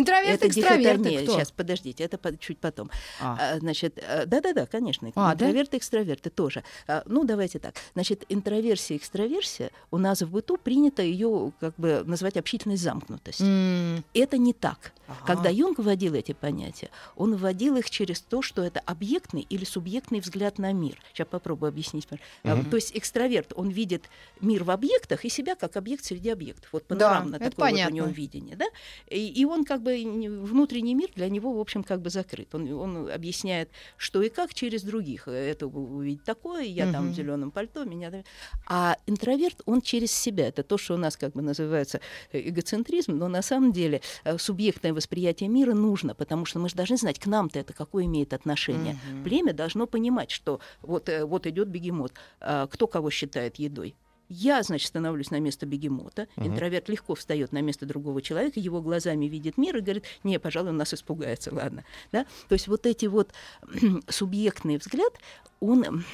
Интроверты, 0.00 0.46
Это 0.46 0.48
экстраверты, 0.48 0.98
дихотомия. 1.04 1.22
кто? 1.22 1.32
Сейчас, 1.36 1.50
подождите, 1.50 2.04
это 2.04 2.18
по- 2.18 2.36
чуть 2.36 2.58
потом. 2.58 2.90
А. 3.20 3.36
А, 3.40 3.58
Значит, 3.58 3.98
э, 3.98 4.26
да-да-да, 4.26 4.66
конечно, 4.66 5.10
А, 5.14 5.34
да? 5.34 5.46
интроверты, 5.46 5.78
экстраверты 5.78 6.30
тоже. 6.30 6.62
А, 6.86 7.02
Ну, 7.06 7.24
давайте 7.24 7.58
так. 7.58 7.74
Значит, 7.94 8.24
интроверсия, 8.28 8.96
экстраверсия, 8.96 9.70
у 9.90 9.98
нас 9.98 10.20
в 10.22 10.30
быту 10.30 10.58
принято 10.58 11.02
ее 11.02 11.52
как 11.60 11.74
бы 11.76 12.02
называть 12.04 12.36
общительной 12.36 12.76
замкнутостью. 12.76 13.46
М, 13.46 14.04
Это 14.14 14.36
не 14.38 14.52
так. 14.52 14.92
Ага. 15.08 15.18
Когда 15.26 15.50
Юнг 15.50 15.78
вводил 15.78 16.14
эти 16.14 16.32
понятия, 16.32 16.90
он 17.16 17.36
вводил 17.36 17.76
их 17.76 17.88
через 17.90 18.20
то, 18.20 18.42
что 18.42 18.62
это 18.62 18.80
объектный 18.80 19.46
или 19.48 19.64
субъектный 19.64 20.20
взгляд 20.20 20.58
на 20.58 20.72
мир. 20.72 20.98
Сейчас 21.12 21.28
попробую 21.28 21.68
объяснить. 21.68 22.08
Мгм. 22.44 22.64
То 22.70 22.76
есть 22.76 22.96
экстраверт, 22.96 23.52
он 23.56 23.68
видит 23.70 24.04
мир 24.40 24.64
в 24.64 24.70
объектах 24.70 25.24
и 25.24 25.28
себя 25.28 25.54
как 25.54 25.76
объект 25.76 26.04
среди 26.04 26.30
объектов. 26.30 26.68
Вот 26.72 26.84
Да, 26.88 26.94
панорамно 26.96 27.36
это 27.36 27.50
такое 27.50 27.50
вот 27.50 27.54
у 27.56 27.60
понятно. 27.76 27.94
него 27.94 28.06
видение. 28.08 28.56
Да? 28.56 28.66
И, 29.08 29.28
и 29.28 29.44
он 29.44 29.64
как 29.64 29.82
бы 29.82 29.94
внутренний 30.42 30.94
мир 30.94 31.10
для 31.14 31.28
него, 31.28 31.52
в 31.52 31.60
общем, 31.60 31.82
как 31.84 32.00
бы 32.00 32.10
закрыт. 32.10 32.54
Он, 32.54 32.70
он 32.72 33.10
объясняет, 33.10 33.70
что 33.96 34.22
и 34.22 34.28
как 34.28 34.54
через 34.54 34.82
других. 34.82 35.28
Это 35.28 35.66
у- 35.66 35.96
увидеть 35.96 36.24
такое, 36.24 36.62
я 36.64 36.90
там 36.92 37.04
Мгм. 37.04 37.12
в 37.12 37.16
зеленом 37.16 37.50
пальто, 37.50 37.84
меня... 37.84 38.10
там- 38.10 38.24
А 38.66 38.96
интроверт, 39.06 39.62
он 39.66 39.80
через 39.80 40.10
себя. 40.12 40.48
Это 40.48 40.62
то, 40.62 40.78
что 40.78 40.94
у 40.94 40.98
нас 40.98 41.16
как 41.16 41.32
бы 41.32 41.42
называется 41.42 42.00
э, 42.32 42.48
эгоцентризм, 42.48 43.12
но 43.16 43.28
на 43.28 43.42
самом 43.42 43.72
деле 43.72 44.00
э, 44.24 44.38
субъектное 44.38 44.92
восприятие 44.96 45.48
мира 45.48 45.74
нужно, 45.74 46.14
потому 46.14 46.44
что 46.44 46.58
мы 46.58 46.68
же 46.68 46.74
должны 46.74 46.96
знать, 46.96 47.20
к 47.20 47.26
нам-то 47.26 47.60
это 47.60 47.72
какое 47.72 48.04
имеет 48.06 48.32
отношение. 48.32 48.98
Мгм. 49.08 49.24
Племя 49.24 49.52
должно 49.52 49.86
понимать, 49.86 50.30
что 50.30 50.60
вот, 50.82 51.08
э, 51.08 51.24
вот 51.24 51.46
идет 51.46 51.68
бегемот, 51.68 52.12
а 52.40 52.66
кто 52.66 52.88
кого 52.88 53.10
считает 53.10 53.56
едой. 53.56 53.94
Я, 54.28 54.62
значит, 54.64 54.88
становлюсь 54.88 55.30
на 55.30 55.38
место 55.38 55.66
бегемота. 55.66 56.26
Мгм. 56.36 56.48
Интроверт 56.48 56.88
легко 56.88 57.14
встает 57.14 57.52
на 57.52 57.60
место 57.62 57.86
другого 57.86 58.20
человека, 58.20 58.58
его 58.58 58.80
глазами 58.82 59.26
видит 59.26 59.56
мир 59.56 59.76
и 59.76 59.80
говорит, 59.80 60.04
не, 60.24 60.40
пожалуй, 60.40 60.70
он 60.70 60.76
нас 60.76 60.92
испугается, 60.92 61.54
ладно. 61.54 61.84
Да? 62.10 62.24
То 62.48 62.54
есть 62.54 62.66
вот 62.66 62.86
эти 62.86 63.06
вот 63.06 63.32
субъектный 64.08 64.78
взгляд, 64.78 65.12
он 65.60 66.04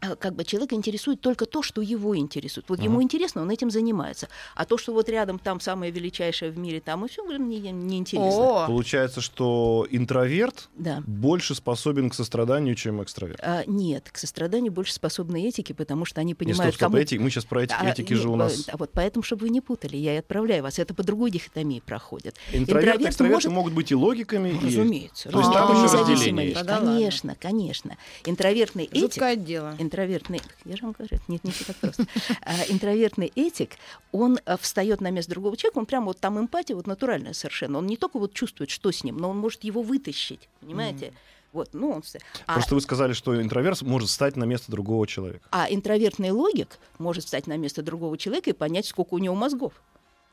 как 0.00 0.34
бы 0.34 0.44
человек 0.44 0.72
интересует 0.72 1.20
только 1.20 1.46
то, 1.46 1.62
что 1.62 1.80
его 1.80 2.16
интересует. 2.16 2.66
Вот 2.68 2.80
ему 2.80 2.96
Мгм. 2.96 3.02
интересно, 3.04 3.42
он 3.42 3.50
этим 3.50 3.70
занимается. 3.70 4.28
А 4.54 4.64
то, 4.64 4.76
что 4.78 4.92
вот 4.92 5.08
рядом 5.08 5.38
там 5.38 5.58
самое 5.60 5.90
величайшее 5.90 6.50
в 6.50 6.58
мире, 6.58 6.80
там 6.80 7.04
и 7.04 7.08
все, 7.08 7.24
мне 7.24 7.58
не 7.72 7.98
интересно. 7.98 8.64
Получается, 8.66 9.20
что 9.20 9.86
интроверт 9.90 10.68
Да. 10.76 11.02
больше 11.06 11.54
способен 11.54 12.10
к 12.10 12.14
состраданию, 12.14 12.74
чем 12.74 13.02
экстраверт. 13.02 13.40
А, 13.42 13.64
нет, 13.66 14.10
к 14.12 14.18
состраданию 14.18 14.70
больше 14.72 14.92
способны 14.92 15.46
этики, 15.48 15.72
потому 15.72 16.04
что 16.04 16.20
они 16.20 16.30
Не, 16.30 16.34
понимают, 16.34 16.74
стоп, 16.74 16.74
стоп, 16.74 16.92
кому... 16.92 16.98
эти- 17.02 17.14
мы 17.16 17.30
сейчас 17.30 17.44
про 17.44 17.62
этики, 17.64 17.76
А, 17.80 17.88
этики 17.90 18.12
не, 18.12 18.18
же 18.18 18.28
у 18.28 18.34
э, 18.34 18.36
нас... 18.36 18.68
а 18.68 18.76
вот 18.76 18.90
поэтому, 18.92 19.22
чтобы 19.22 19.42
вы 19.42 19.48
не 19.50 19.60
путали, 19.60 19.96
я 19.96 20.14
и 20.14 20.18
отправляю 20.18 20.62
вас. 20.62 20.78
Это 20.78 20.94
по 20.94 21.02
другой 21.02 21.30
дихотомии 21.30 21.80
проходит. 21.80 22.36
Интроверты, 22.52 22.60
интроверт 22.90 23.00
экстраверты 23.10 23.48
может- 23.48 23.52
могут 23.52 23.72
быть 23.72 23.90
и 23.90 23.94
логиками, 23.94 24.50
и... 24.50 24.66
Разумеется. 24.66 25.30
То 25.30 25.38
есть 25.40 25.52
там 25.52 25.72
это 25.72 25.84
еще 25.86 25.98
разделение. 26.12 26.54
Конечно, 26.54 27.34
конечно. 27.40 27.96
Интровертный 28.24 28.84
этик 28.84 29.00
жуткое 29.00 29.36
дело. 29.36 29.74
Интровертный, 29.86 30.40
я 30.64 30.76
же 30.76 30.82
вам 30.82 30.92
говорю, 30.92 31.18
нет, 31.28 31.42
не 31.44 31.50
все 31.50 31.64
так 31.64 31.76
просто. 31.76 32.06
А, 32.42 32.52
интровертный 32.68 33.32
этик, 33.34 33.70
он 34.12 34.38
а, 34.44 34.56
встает 34.56 35.00
на 35.00 35.10
место 35.10 35.30
другого 35.30 35.56
человека, 35.56 35.78
он 35.78 35.86
прямо 35.86 36.06
вот 36.06 36.20
там 36.20 36.38
эмпатия, 36.38 36.76
вот 36.76 36.86
натуральная 36.86 37.32
совершенно. 37.32 37.78
Он 37.78 37.86
не 37.86 37.96
только 37.96 38.18
вот 38.18 38.34
чувствует, 38.34 38.70
что 38.70 38.92
с 38.92 39.02
ним, 39.04 39.16
но 39.16 39.30
он 39.30 39.38
может 39.38 39.64
его 39.64 39.82
вытащить, 39.82 40.48
понимаете? 40.60 41.12
Вот, 41.52 41.70
ну 41.72 41.90
он... 41.90 42.02
А, 42.46 42.54
Просто 42.54 42.74
вы 42.74 42.80
сказали, 42.82 43.14
что 43.14 43.40
интроверт 43.40 43.80
может 43.80 44.10
стать 44.10 44.36
на 44.36 44.44
место 44.44 44.70
другого 44.70 45.06
человека. 45.06 45.40
а 45.50 45.66
интровертный 45.70 46.30
логик 46.30 46.78
может 46.98 47.24
встать 47.24 47.46
на 47.46 47.56
место 47.56 47.80
другого 47.82 48.18
человека 48.18 48.50
и 48.50 48.52
понять, 48.52 48.84
сколько 48.86 49.14
у 49.14 49.18
него 49.18 49.34
мозгов. 49.34 49.72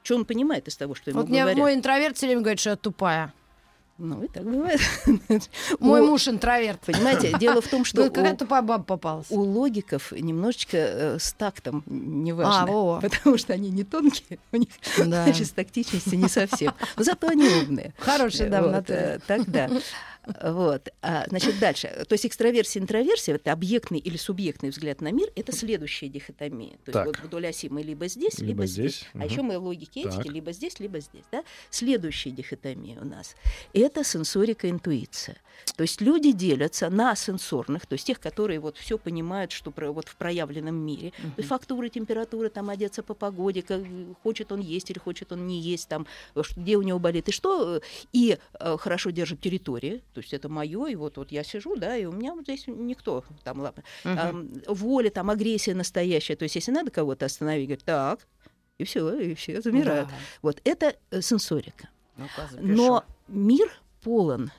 Что 0.01 0.15
он 0.15 0.25
понимает 0.25 0.67
из 0.67 0.75
того, 0.75 0.95
что 0.95 1.11
ему 1.11 1.21
Вот 1.21 1.29
мне 1.29 1.39
говорят. 1.41 1.57
мой 1.57 1.73
интроверт 1.75 2.17
все 2.17 2.25
время 2.25 2.41
говорит, 2.41 2.59
что 2.59 2.71
я 2.71 2.75
тупая. 2.75 3.33
Ну, 3.99 4.23
и 4.23 4.27
так 4.27 4.43
бывает. 4.43 4.81
Мой 5.79 6.01
муж 6.01 6.27
интроверт. 6.27 6.79
Понимаете, 6.81 7.31
дело 7.39 7.61
в 7.61 7.67
том, 7.67 7.85
что 7.85 8.03
Что 8.05 8.11
какая 8.11 8.35
тупая 8.35 8.61
баба 8.63 8.83
попалась. 8.83 9.27
у 9.29 9.39
логиков 9.41 10.11
немножечко 10.11 10.77
э, 10.77 11.17
с 11.19 11.31
тактом 11.33 11.83
неважно. 11.85 12.97
А. 12.97 13.01
Потому 13.01 13.37
что 13.37 13.53
они 13.53 13.69
не 13.69 13.83
тонкие, 13.83 14.39
у 14.51 14.57
них 14.57 14.69
Да. 14.97 15.23
значит, 15.25 15.47
с 15.47 15.51
тактичностью 15.51 16.17
не 16.17 16.27
совсем. 16.27 16.73
Но 16.97 17.03
зато 17.03 17.27
они 17.27 17.47
умные. 17.47 17.93
Да, 18.49 18.61
в 18.61 18.65
Вот, 18.65 18.71
натуре. 18.71 18.99
э, 18.99 19.19
Так, 19.27 19.45
да. 19.49 19.69
Вот. 20.41 20.89
А, 21.01 21.25
значит, 21.27 21.59
дальше. 21.59 22.05
То 22.07 22.13
есть 22.13 22.25
экстраверсия, 22.25 22.81
интроверсия, 22.81 23.35
это 23.35 23.51
объектный 23.51 23.99
или 23.99 24.17
субъектный 24.17 24.69
взгляд 24.69 25.01
на 25.01 25.11
мир, 25.11 25.29
это 25.35 25.51
следующая 25.51 26.07
дихотомия. 26.07 26.71
То 26.71 26.89
есть 26.89 26.93
Так. 26.93 27.05
вот 27.07 27.19
вдоль 27.19 27.47
оси 27.47 27.67
мы 27.69 27.81
либо 27.83 28.07
здесь, 28.07 28.39
Либо 28.39 28.49
либо, 28.49 28.65
здесь. 28.65 28.95
здесь, 28.97 29.09
А 29.13 29.17
мгм. 29.19 29.27
еще 29.27 29.41
мы 29.41 29.57
логики 29.57 29.99
этики 29.99 30.23
Так. 30.23 30.25
либо 30.25 30.51
здесь, 30.53 30.79
либо 30.79 30.99
здесь. 30.99 31.25
Да? 31.31 31.43
Следующая 31.69 32.31
дихотомия 32.31 32.99
у 33.01 33.05
нас– 33.05 33.35
это 33.73 34.03
сенсорика, 34.03 34.69
интуиция. 34.69 35.37
То 35.75 35.83
есть 35.83 36.01
люди 36.01 36.31
делятся 36.31 36.89
на 36.89 37.15
сенсорных, 37.15 37.85
то 37.85 37.93
есть 37.93 38.05
тех, 38.07 38.19
которые 38.19 38.59
вот 38.59 38.77
все 38.77 38.97
понимают, 38.97 39.51
что 39.51 39.71
про, 39.71 39.91
вот 39.91 40.07
в 40.07 40.15
проявленном 40.15 40.75
мире. 40.75 41.11
То 41.17 41.33
есть 41.37 41.49
фактуры, 41.49 41.89
температуры, 41.89 42.49
там 42.49 42.69
одеться 42.69 43.03
по 43.03 43.13
погоде, 43.13 43.61
как, 43.61 43.81
хочет 44.23 44.51
он 44.51 44.61
есть 44.61 44.89
или 44.89 44.97
хочет 44.99 45.31
он 45.31 45.47
не 45.47 45.59
есть, 45.59 45.87
там, 45.89 46.07
э, 46.35 46.41
где 46.55 46.75
у 46.77 46.81
него 46.81 46.99
болит 46.99 47.29
и 47.29 47.31
что. 47.31 47.77
э, 47.77 47.81
И 48.13 48.37
э, 48.59 48.77
хорошо 48.77 49.09
держит 49.11 49.41
территории, 49.41 50.01
то 50.13 50.21
есть 50.21 50.33
это 50.33 50.49
мое, 50.49 50.87
и 50.87 50.95
вот, 50.95 51.17
вот 51.17 51.31
я 51.31 51.43
сижу, 51.43 51.75
да, 51.75 51.97
и 51.97 52.05
у 52.05 52.11
меня 52.11 52.33
вот 52.33 52.43
здесь 52.43 52.65
никто 52.67 53.23
там, 53.43 53.59
ладно. 53.59 53.83
Ам, 54.03 54.51
воля, 54.67 55.09
там, 55.09 55.29
агрессия 55.29 55.73
настоящая. 55.73 56.35
То 56.35 56.43
есть 56.43 56.55
если 56.55 56.71
надо 56.71 56.91
кого-то 56.91 57.25
остановить, 57.25 57.67
говорит, 57.67 57.83
так, 57.85 58.27
и 58.77 58.83
все, 58.83 59.13
и 59.19 59.33
все 59.35 59.61
замирают. 59.61 60.09
Да. 60.09 60.15
Вот 60.41 60.61
это 60.63 60.95
э, 61.11 61.21
сенсорика. 61.21 61.89
Запишу. 62.51 62.75
Но 62.75 63.05
мир 63.27 63.71
полон, 64.01 64.51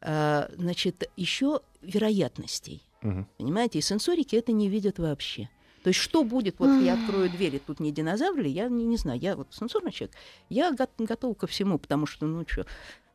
э, 0.00 0.48
значит, 0.56 1.08
еще 1.16 1.60
вероятностей. 1.80 2.82
Мгм. 3.02 3.28
Понимаете, 3.38 3.78
и 3.78 3.82
сенсорики 3.82 4.36
это 4.36 4.52
не 4.52 4.68
видят 4.68 4.98
вообще. 4.98 5.48
То 5.82 5.88
есть 5.88 5.98
что 5.98 6.22
будет, 6.22 6.60
вот 6.60 6.80
я 6.80 6.94
открою 6.94 7.28
двери, 7.28 7.58
тут 7.58 7.80
не 7.80 7.90
динозавр 7.90 8.40
ли, 8.40 8.48
я 8.48 8.68
не, 8.68 8.84
не 8.84 8.96
знаю, 8.96 9.18
я 9.18 9.34
вот 9.34 9.48
сенсорный 9.50 9.90
человек, 9.90 10.14
я 10.48 10.70
го- 10.70 10.86
готова 10.96 11.34
ко 11.34 11.48
всему, 11.48 11.76
потому 11.76 12.06
что, 12.06 12.24
ну 12.24 12.44
что, 12.46 12.66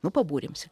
ну 0.03 0.11
поборемся. 0.11 0.69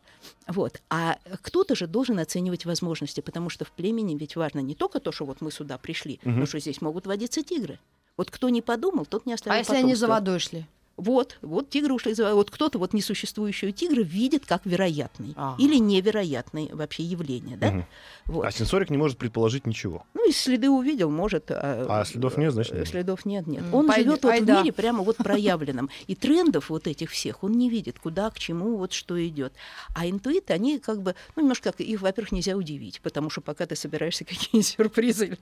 Вот. 0.47 0.81
А 0.89 1.17
кто-то 1.41 1.75
же 1.75 1.87
должен 1.87 2.19
оценивать 2.19 2.65
возможности, 2.65 3.21
потому 3.21 3.49
что 3.49 3.65
в 3.65 3.71
племени 3.71 4.15
ведь 4.15 4.35
важно 4.35 4.59
не 4.59 4.75
только 4.75 4.99
то, 4.99 5.11
что 5.11 5.25
вот 5.25 5.41
мы 5.41 5.51
сюда 5.51 5.77
пришли, 5.77 6.19
Мгм. 6.23 6.41
но 6.41 6.45
что 6.45 6.59
здесь 6.59 6.81
могут 6.81 7.07
водиться 7.07 7.43
тигры. 7.43 7.79
Вот 8.17 8.31
кто 8.31 8.49
не 8.49 8.61
подумал, 8.61 9.05
тот 9.05 9.25
не 9.25 9.33
оставил 9.33 9.55
А 9.55 9.59
если 9.59 9.75
они 9.75 9.95
за 9.95 10.07
водой 10.07 10.39
шли? 10.39 10.65
Вот, 10.97 11.37
вот 11.41 11.69
тигры 11.69 11.93
ушли 11.93 12.13
за... 12.13 12.33
Вот 12.35 12.49
кто-то 12.51 12.79
вот 12.79 12.93
несуществующего 12.93 13.73
тигра 13.73 14.01
видит 14.01 14.45
как 14.45 14.65
вероятный 14.65 15.33
Ага. 15.35 15.61
или 15.61 15.75
невероятный 15.77 16.69
вообще 16.71 17.03
явление, 17.03 17.57
да? 17.57 17.71
Мгм. 17.71 17.85
Вот. 18.27 18.45
А 18.45 18.51
сенсорик 18.51 18.89
не 18.89 18.97
может 18.97 19.17
предположить 19.17 19.67
ничего. 19.67 20.05
Ну, 20.13 20.29
и 20.29 20.31
следы 20.31 20.69
увидел, 20.69 21.09
может. 21.11 21.51
А, 21.51 21.85
А 21.89 22.05
следов 22.05 22.37
нет, 22.37 22.53
значит, 22.53 22.73
э, 22.73 22.77
нет. 22.79 22.87
Следов 22.87 23.25
нет, 23.25 23.45
нет. 23.45 23.63
Он 23.73 23.87
пойдё- 23.87 24.03
живет 24.11 24.23
вот 24.23 24.29
в 24.29 24.33
айда. 24.33 24.61
мире 24.61 24.71
прямо 24.71 25.03
вот 25.03 25.17
проявленном. 25.17 25.89
И 26.07 26.15
трендов 26.15 26.69
вот 26.69 26.87
этих 26.87 27.11
всех 27.11 27.43
он 27.43 27.51
не 27.51 27.69
видит, 27.69 27.99
куда, 27.99 28.29
к 28.29 28.39
чему, 28.39 28.77
вот 28.77 28.93
что 28.93 29.23
идет. 29.27 29.51
А 29.93 30.07
интуиты, 30.09 30.53
они 30.53 30.79
как 30.79 31.01
бы, 31.01 31.13
ну, 31.35 31.41
немножко 31.41 31.71
как, 31.73 31.81
их, 31.81 32.01
во-первых, 32.01 32.31
нельзя 32.31 32.55
удивить, 32.55 33.01
потому 33.01 33.29
что 33.29 33.41
пока 33.41 33.65
ты 33.65 33.75
собираешься 33.75 34.23
какие-нибудь 34.25 34.65
сюрпризы... 34.67 35.37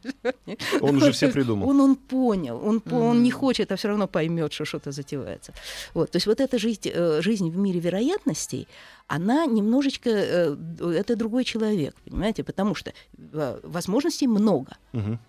Он 0.81 0.98
уже 0.98 1.12
все 1.12 1.27
придумал. 1.31 1.69
Он, 1.69 1.79
он 1.79 1.95
понял, 1.95 2.60
он, 2.65 2.81
он 2.91 3.22
не 3.22 3.29
хочет, 3.31 3.72
а 3.72 3.75
все 3.75 3.89
равно 3.89 4.07
поймет, 4.07 4.51
что 4.51 4.65
что-то 4.65 4.91
затевается. 5.43 5.53
Вот, 5.93 6.12
то 6.12 6.15
есть 6.17 6.27
вот 6.27 6.39
эта 6.39 6.57
жизнь, 6.57 6.81
э, 6.85 7.21
жизнь 7.21 7.50
в 7.50 7.57
мире 7.57 7.79
вероятностей, 7.79 8.67
она 9.07 9.45
немножечко, 9.45 10.09
э, 10.09 10.55
это 10.95 11.15
другой 11.15 11.43
человек, 11.43 11.95
понимаете, 12.05 12.43
потому 12.43 12.75
что 12.75 12.93
э, 13.17 13.59
возможностей 13.63 14.27
много. 14.27 14.77
Мгм. 14.93 15.19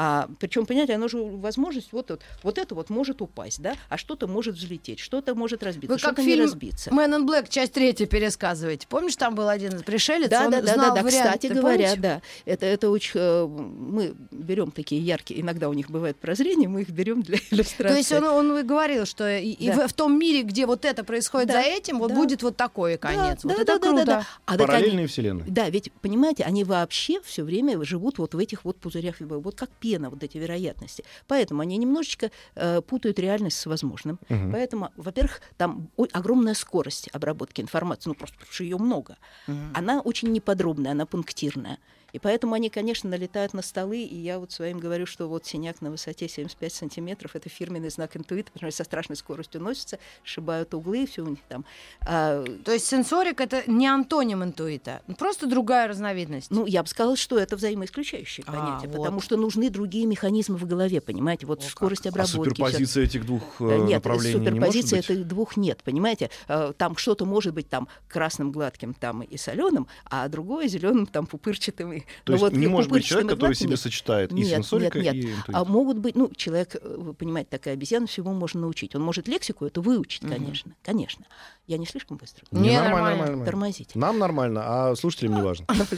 А, 0.00 0.28
причем, 0.38 0.64
понимаете, 0.64 0.94
оно 0.94 1.08
же 1.08 1.18
возможность, 1.18 1.88
вот, 1.92 2.10
вот, 2.10 2.20
вот 2.44 2.56
это 2.58 2.76
вот 2.76 2.88
может 2.88 3.20
упасть, 3.20 3.60
да, 3.60 3.74
а 3.88 3.96
что-то 3.98 4.28
может 4.28 4.54
взлететь, 4.54 5.00
что-то 5.00 5.34
может 5.34 5.64
разбиться, 5.64 5.88
Вы 5.92 5.98
как 5.98 6.12
что-то 6.12 6.22
не 6.22 6.28
фильм 6.28 6.44
разбиться. 6.44 6.90
Man 6.90 7.16
in 7.18 7.26
Black, 7.26 7.48
часть 7.50 7.72
третья, 7.72 8.06
пересказываете. 8.06 8.86
Помнишь, 8.88 9.16
там 9.16 9.34
был 9.34 9.48
один 9.48 9.80
пришелец, 9.82 10.28
Да, 10.30 10.44
он 10.44 10.52
да, 10.52 10.60
да, 10.62 10.74
знал 10.74 10.94
да, 10.94 10.94
да. 10.94 11.02
варианты, 11.02 11.38
Кстати 11.48 11.52
говоря, 11.52 11.76
помните? 11.88 12.00
да, 12.00 12.22
это, 12.44 12.66
это 12.66 12.90
очень, 12.90 13.10
э, 13.16 13.46
мы 13.46 14.14
берем 14.30 14.70
такие 14.70 15.00
яркие, 15.04 15.40
иногда 15.40 15.68
у 15.68 15.72
них 15.72 15.90
бывает 15.90 16.16
прозрение, 16.16 16.68
мы 16.68 16.82
их 16.82 16.90
берем 16.90 17.22
для 17.22 17.38
иллюстрации. 17.50 17.92
То 17.92 17.98
есть 17.98 18.12
он, 18.12 18.22
он 18.24 18.56
и 18.58 18.62
говорил, 18.62 19.04
что 19.04 19.28
и, 19.28 19.50
и 19.50 19.66
Да. 19.66 19.88
в, 19.88 19.90
в 19.90 19.92
том 19.94 20.16
мире, 20.16 20.42
где 20.44 20.66
вот 20.66 20.84
это 20.84 21.02
происходит 21.02 21.48
Да, 21.48 21.54
за 21.54 21.60
этим, 21.68 21.98
вот 21.98 22.10
да. 22.10 22.14
будет 22.14 22.44
вот 22.44 22.56
такой 22.56 22.92
Да, 22.92 22.98
конец. 22.98 23.40
да, 23.42 23.48
вот 23.48 23.56
да, 23.56 23.62
это 23.62 23.64
да, 23.64 23.78
да, 23.78 23.88
круто. 23.88 24.04
да. 24.06 24.26
А 24.46 24.52
так 24.52 24.60
они- 24.60 24.66
Параллельные 24.68 25.06
вселенные. 25.08 25.46
Да, 25.50 25.68
ведь, 25.70 25.90
понимаете, 26.00 26.44
они 26.44 26.62
вообще 26.62 27.20
все 27.24 27.42
время 27.42 27.82
живут 27.84 28.18
вот 28.18 28.34
в 28.34 28.38
этих 28.38 28.64
вот 28.64 28.76
пузырях, 28.76 29.16
вот 29.20 29.56
как 29.56 29.70
пена, 29.88 30.10
вот 30.10 30.22
эти 30.22 30.38
вероятности. 30.38 31.04
Поэтому 31.26 31.62
они 31.62 31.76
немножечко 31.78 32.30
э, 32.56 32.80
путают 32.82 33.18
реальность 33.18 33.58
с 33.58 33.66
возможным. 33.66 34.18
Мгм. 34.28 34.52
Поэтому, 34.52 34.90
во-первых, 34.96 35.40
там 35.56 35.88
о- 35.96 36.06
огромная 36.12 36.54
скорость 36.54 37.08
обработки 37.14 37.60
информации, 37.62 38.10
ну 38.10 38.14
просто 38.14 38.36
потому 38.38 38.52
что 38.52 38.64
ее 38.64 38.76
много. 38.76 39.16
Мгм. 39.46 39.72
Она 39.74 40.00
очень 40.00 40.32
неподробная, 40.32 40.92
она 40.92 41.06
пунктирная. 41.06 41.78
И 42.18 42.20
И 42.20 42.20
поэтому 42.20 42.54
они, 42.54 42.68
конечно, 42.68 43.08
налетают 43.08 43.54
на 43.54 43.62
столы, 43.62 43.98
и 44.02 44.16
я 44.16 44.40
вот 44.40 44.50
своим 44.50 44.80
говорю, 44.80 45.06
что 45.06 45.28
вот 45.28 45.46
синяк 45.46 45.80
на 45.82 45.90
высоте 45.92 46.28
75 46.28 46.72
сантиметров— 46.72 47.30
это 47.36 47.48
фирменный 47.48 47.90
знак 47.90 48.16
интуита, 48.16 48.50
потому 48.50 48.72
что 48.72 48.78
со 48.78 48.84
страшной 48.84 49.14
скоростью 49.16 49.60
носятся, 49.62 50.00
сшибают 50.24 50.74
углы, 50.74 51.06
все 51.06 51.22
у 51.22 51.28
них 51.28 51.38
там. 51.48 51.64
А, 52.00 52.44
То 52.64 52.72
есть 52.72 52.86
сенсорик 52.86 53.40
это 53.40 53.62
не 53.70 53.86
антоним 53.86 54.42
интуита, 54.42 55.00
просто 55.16 55.46
другая 55.46 55.86
разновидность. 55.86 56.50
ну, 56.50 56.66
я 56.66 56.82
бы 56.82 56.88
сказала, 56.88 57.16
что 57.16 57.38
это 57.38 57.54
взаимоисключающие 57.54 58.42
А, 58.48 58.52
понятия, 58.52 58.88
вот. 58.88 58.96
потому 58.96 59.20
что 59.20 59.36
нужны 59.36 59.70
другие 59.70 60.04
механизмы 60.06 60.56
в 60.56 60.66
голове, 60.66 61.00
понимаете, 61.00 61.46
вот 61.46 61.60
О, 61.60 61.62
как. 61.62 61.70
скорость 61.70 62.06
А 62.06 62.08
обработки. 62.08 62.32
всё- 62.34 62.44
суперпозиция 62.50 63.04
этих 63.04 63.26
двух 63.26 63.42
э, 63.60 63.64
Э, 63.64 63.78
Нет, 63.78 63.94
направлений 64.02 64.34
не 64.34 64.38
может 64.40 64.50
суперпозиции 64.56 64.96
быть? 64.96 65.10
этих 65.10 65.28
двух 65.28 65.56
нет, 65.56 65.78
понимаете? 65.84 66.30
Э, 66.48 66.72
Там 66.76 66.96
что-то 66.96 67.24
может 67.26 67.54
быть 67.54 67.68
там 67.68 67.86
красным, 68.08 68.50
гладким 68.50 68.92
там 68.94 69.22
и 69.22 69.36
соленым, 69.36 69.86
а 70.04 70.26
другое 70.28 70.66
зеленым 70.66 71.06
там 71.06 71.26
пупырчатым. 71.26 71.92
и- 71.92 72.02
То 72.24 72.32
ну 72.32 72.34
есть 72.34 72.42
вот 72.42 72.52
не 72.52 72.64
и 72.66 72.68
может 72.68 72.90
быть 72.90 73.04
человек, 73.04 73.26
и 73.26 73.30
который 73.30 73.48
гладким 73.48 73.60
себе 73.60 73.70
нет. 73.70 73.80
сочетает 73.80 74.32
и 74.32 74.44
сенсорика, 74.44 74.98
нет, 74.98 75.14
и 75.14 75.18
нет. 75.18 75.38
интуит. 75.38 75.56
А 75.56 75.64
могут 75.64 75.98
быть, 75.98 76.16
ну, 76.16 76.30
человек, 76.34 76.76
э, 76.76 76.96
вы 76.98 77.14
понимаете, 77.14 77.50
такая 77.50 77.74
обезьяна, 77.74 78.06
всего 78.06 78.32
можно 78.32 78.60
научить. 78.60 78.94
Он 78.94 79.02
может 79.02 79.28
лексику 79.28 79.66
эту 79.66 79.82
выучить, 79.82 80.22
конечно, 80.22 80.74
конечно. 80.82 81.26
Я 81.66 81.76
не 81.76 81.84
слишком 81.84 82.16
быстро. 82.16 82.46
Не, 82.50 82.70
Не, 82.70 82.76
нормально, 82.76 82.96
нормально. 82.96 83.20
нормально. 83.20 83.44
Тормозите. 83.44 83.98
Нам 83.98 84.18
нормально, 84.18 84.62
а 84.64 84.96
слушателям 84.96 85.34
не 85.34 85.42
важно. 85.42 85.66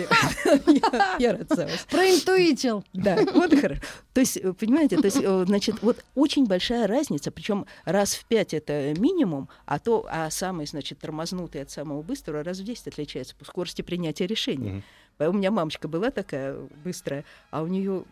Я 0.67 1.17
я 1.19 1.33
рад 1.33 1.49
за 1.49 1.67
вас. 1.67 1.87
Проинтуитил. 1.89 2.85
Да, 2.93 3.19
вот 3.35 3.53
и 3.53 3.57
хорошо. 3.57 3.81
То 4.13 4.21
есть, 4.21 4.37
э, 4.37 4.53
понимаете, 4.53 4.97
то 4.97 5.05
есть, 5.05 5.19
э, 5.23 5.45
значит, 5.47 5.77
вот 5.83 6.05
очень 6.15 6.47
большая 6.47 6.87
разница, 6.87 7.31
причем 7.31 7.67
раз 7.85 8.15
в 8.15 8.25
пять 8.25 8.55
это 8.55 8.95
минимум, 8.99 9.49
а 9.67 9.79
то, 9.79 10.07
а 10.11 10.31
самый, 10.31 10.67
значит, 10.67 10.99
тормознутый 10.99 11.63
от 11.63 11.71
самого 11.71 12.03
быстрого 12.03 12.43
раз 12.43 12.59
в 12.59 12.65
10 12.65 12.89
отличается 12.89 13.35
по 13.37 13.45
скорости 13.45 13.83
принятия 13.83 14.27
решений. 14.27 14.83
У 15.29 15.33
меня 15.33 15.51
мамочка 15.51 15.89
была 15.89 16.11
такая 16.11 16.57
быстрая, 16.85 17.25
а 17.51 17.63
у 17.63 17.67
нее 17.67 18.05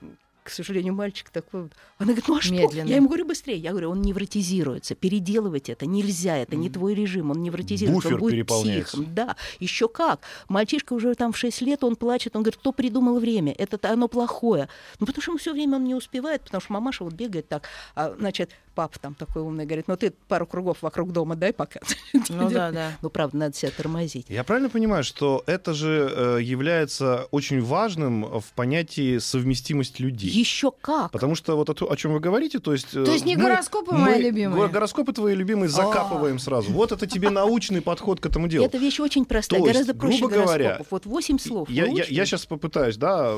к 0.49 0.51
сожалению, 0.51 0.95
мальчик 0.95 1.29
такой 1.29 1.65
вот. 1.65 1.73
Она 1.99 2.13
говорит, 2.13 2.29
ну 2.29 2.37
а 2.39 2.41
что? 2.41 2.55
Медленный. 2.55 2.89
Я 2.89 2.97
ему 2.97 3.09
говорю 3.09 3.27
быстрее. 3.27 3.59
Я 3.59 3.73
говорю, 3.73 3.91
он 3.91 4.01
невротизируется. 4.01 4.95
Переделывать 4.95 5.69
это 5.69 5.85
нельзя. 5.85 6.39
Это 6.39 6.57
не 6.57 6.71
твой 6.71 6.95
режим. 6.95 7.31
Он 7.31 7.43
невротизируется. 7.43 7.95
Буфер 8.09 8.15
он 8.15 8.21
будет 8.21 8.33
переполняется. 8.33 8.97
тихим. 8.97 9.15
Да, 9.15 9.37
еще 9.61 9.89
как. 9.89 10.21
Мальчишка 10.49 10.95
уже 10.95 11.15
там 11.15 11.33
в 11.33 11.37
6 11.37 11.61
лет, 11.61 11.85
он 11.85 11.97
плачет. 11.97 12.35
Он 12.35 12.43
говорит, 12.43 12.59
кто 12.59 12.73
придумал 12.73 13.19
время? 13.19 13.53
Это 13.53 13.79
оно 13.93 14.09
плохое. 14.09 14.69
Ну, 15.01 15.07
потому 15.07 15.23
что 15.23 15.33
ему 15.33 15.39
все 15.39 15.53
время 15.53 15.77
он 15.77 15.85
не 15.85 15.95
успевает, 15.95 16.43
потому 16.43 16.63
что 16.63 16.73
мамаша 16.73 17.05
вот 17.05 17.13
бегает 17.13 17.47
так. 17.49 17.65
А, 17.95 18.15
значит, 18.19 18.51
папа 18.75 18.99
там 19.01 19.15
такой 19.15 19.43
умный 19.43 19.67
говорит, 19.67 19.89
ну 19.89 19.97
ты 19.97 20.13
пару 20.29 20.47
кругов 20.47 20.83
вокруг 20.83 21.13
дома 21.13 21.37
дай 21.37 21.53
пока. 21.53 21.81
Ну 22.31 22.51
да, 22.51 22.71
да. 22.71 22.93
Ну, 23.03 23.11
правда, 23.11 23.37
надо 23.37 23.57
себя 23.57 23.71
тормозить. 23.71 24.27
Я 24.29 24.45
правильно 24.45 24.71
понимаю, 24.71 25.03
что 25.03 25.43
это 25.47 25.73
же 25.75 26.13
э, 26.15 26.39
является 26.43 27.27
очень 27.31 27.61
важным 27.61 28.41
в 28.41 28.53
понятии 28.55 29.19
совместимость 29.19 29.99
людей? 29.99 30.31
Еще 30.39 30.71
как. 30.81 31.11
Потому 31.11 31.35
что 31.35 31.57
вот 31.57 31.69
о, 31.71 31.75
то- 31.75 31.91
о 31.91 31.97
чем 31.97 32.13
вы 32.13 32.21
говорите, 32.21 32.59
то 32.61 32.73
есть... 32.73 32.95
э, 32.95 33.05
То 33.05 33.13
есть 33.13 33.25
не 33.25 33.37
мы- 33.37 33.43
гороскопы 33.45 33.93
мы 33.93 33.99
мои 33.99 34.23
любимые? 34.23 34.67
го- 34.67 34.73
Гороскопы 34.73 35.13
твои 35.13 35.35
любимые 35.35 35.69
закапываем 35.69 36.39
сразу. 36.39 36.71
Вот 36.73 36.93
это 36.93 37.07
тебе 37.07 37.31
научный 37.31 37.81
подход 37.81 38.21
к 38.21 38.27
этому 38.27 38.47
делу. 38.49 38.65
Это 38.65 38.79
вещь 38.79 39.01
очень 39.01 39.25
простая, 39.25 39.61
То 39.61 39.67
есть, 39.67 39.75
гораздо 39.79 39.95
проще 39.95 40.19
грубо 40.19 40.35
говоря, 40.35 40.65
гороскопов. 40.65 40.87
Вот 40.93 41.07
восемь 41.07 41.39
слов. 41.39 41.69
Я, 41.71 41.87
сейчас 42.27 42.47
попытаюсь, 42.47 42.97
да, 42.97 43.35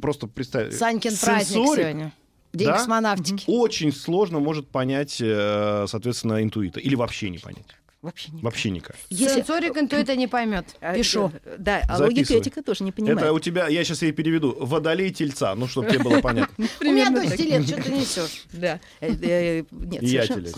просто 0.00 0.26
представить. 0.26 0.76
Санькин 0.76 1.16
праздник 1.16 1.46
сегодня. 1.54 2.12
День 2.52 2.68
Да? 2.68 2.74
космонавтики. 2.76 3.44
Очень 3.46 3.92
сложно 3.92 4.38
может 4.38 4.68
понять, 4.68 5.16
э, 5.22 5.86
соответственно, 5.88 6.42
интуита. 6.42 6.80
Или 6.80 6.94
вообще 6.96 7.30
не 7.30 7.38
понять. 7.38 7.64
Вообще 8.02 8.32
не 8.32 8.42
Вообще 8.42 8.70
никак. 8.70 8.96
Если- 9.10 9.36
Сенсорик 9.36 9.76
интуита 9.76 10.16
не 10.16 10.26
поймет. 10.26 10.66
Пишу. 10.94 11.30
э, 11.44 11.56
Да, 11.56 11.82
а 11.88 12.04
этика 12.08 12.60
тоже 12.60 12.82
не 12.82 12.90
понимает. 12.90 13.18
Это 13.18 13.32
у 13.32 13.38
тебя, 13.38 13.68
я 13.68 13.84
сейчас 13.84 14.02
ей 14.02 14.10
переведу, 14.10 14.56
водолей 14.58 15.12
тельца, 15.12 15.54
ну, 15.54 15.68
чтобы 15.68 15.88
тебе 15.88 16.00
было 16.00 16.20
понятно. 16.20 16.52
У 16.58 16.62
меня 16.62 17.06
примерно 17.10 17.20
дочь 17.20 17.30
так. 17.30 17.40
лет, 17.40 17.66
что 17.68 17.82
ты 17.82 17.92
несешь? 17.92 18.44
Да. 18.52 18.80
Э, 19.00 19.12
э, 19.12 19.64
Нет, 19.70 20.02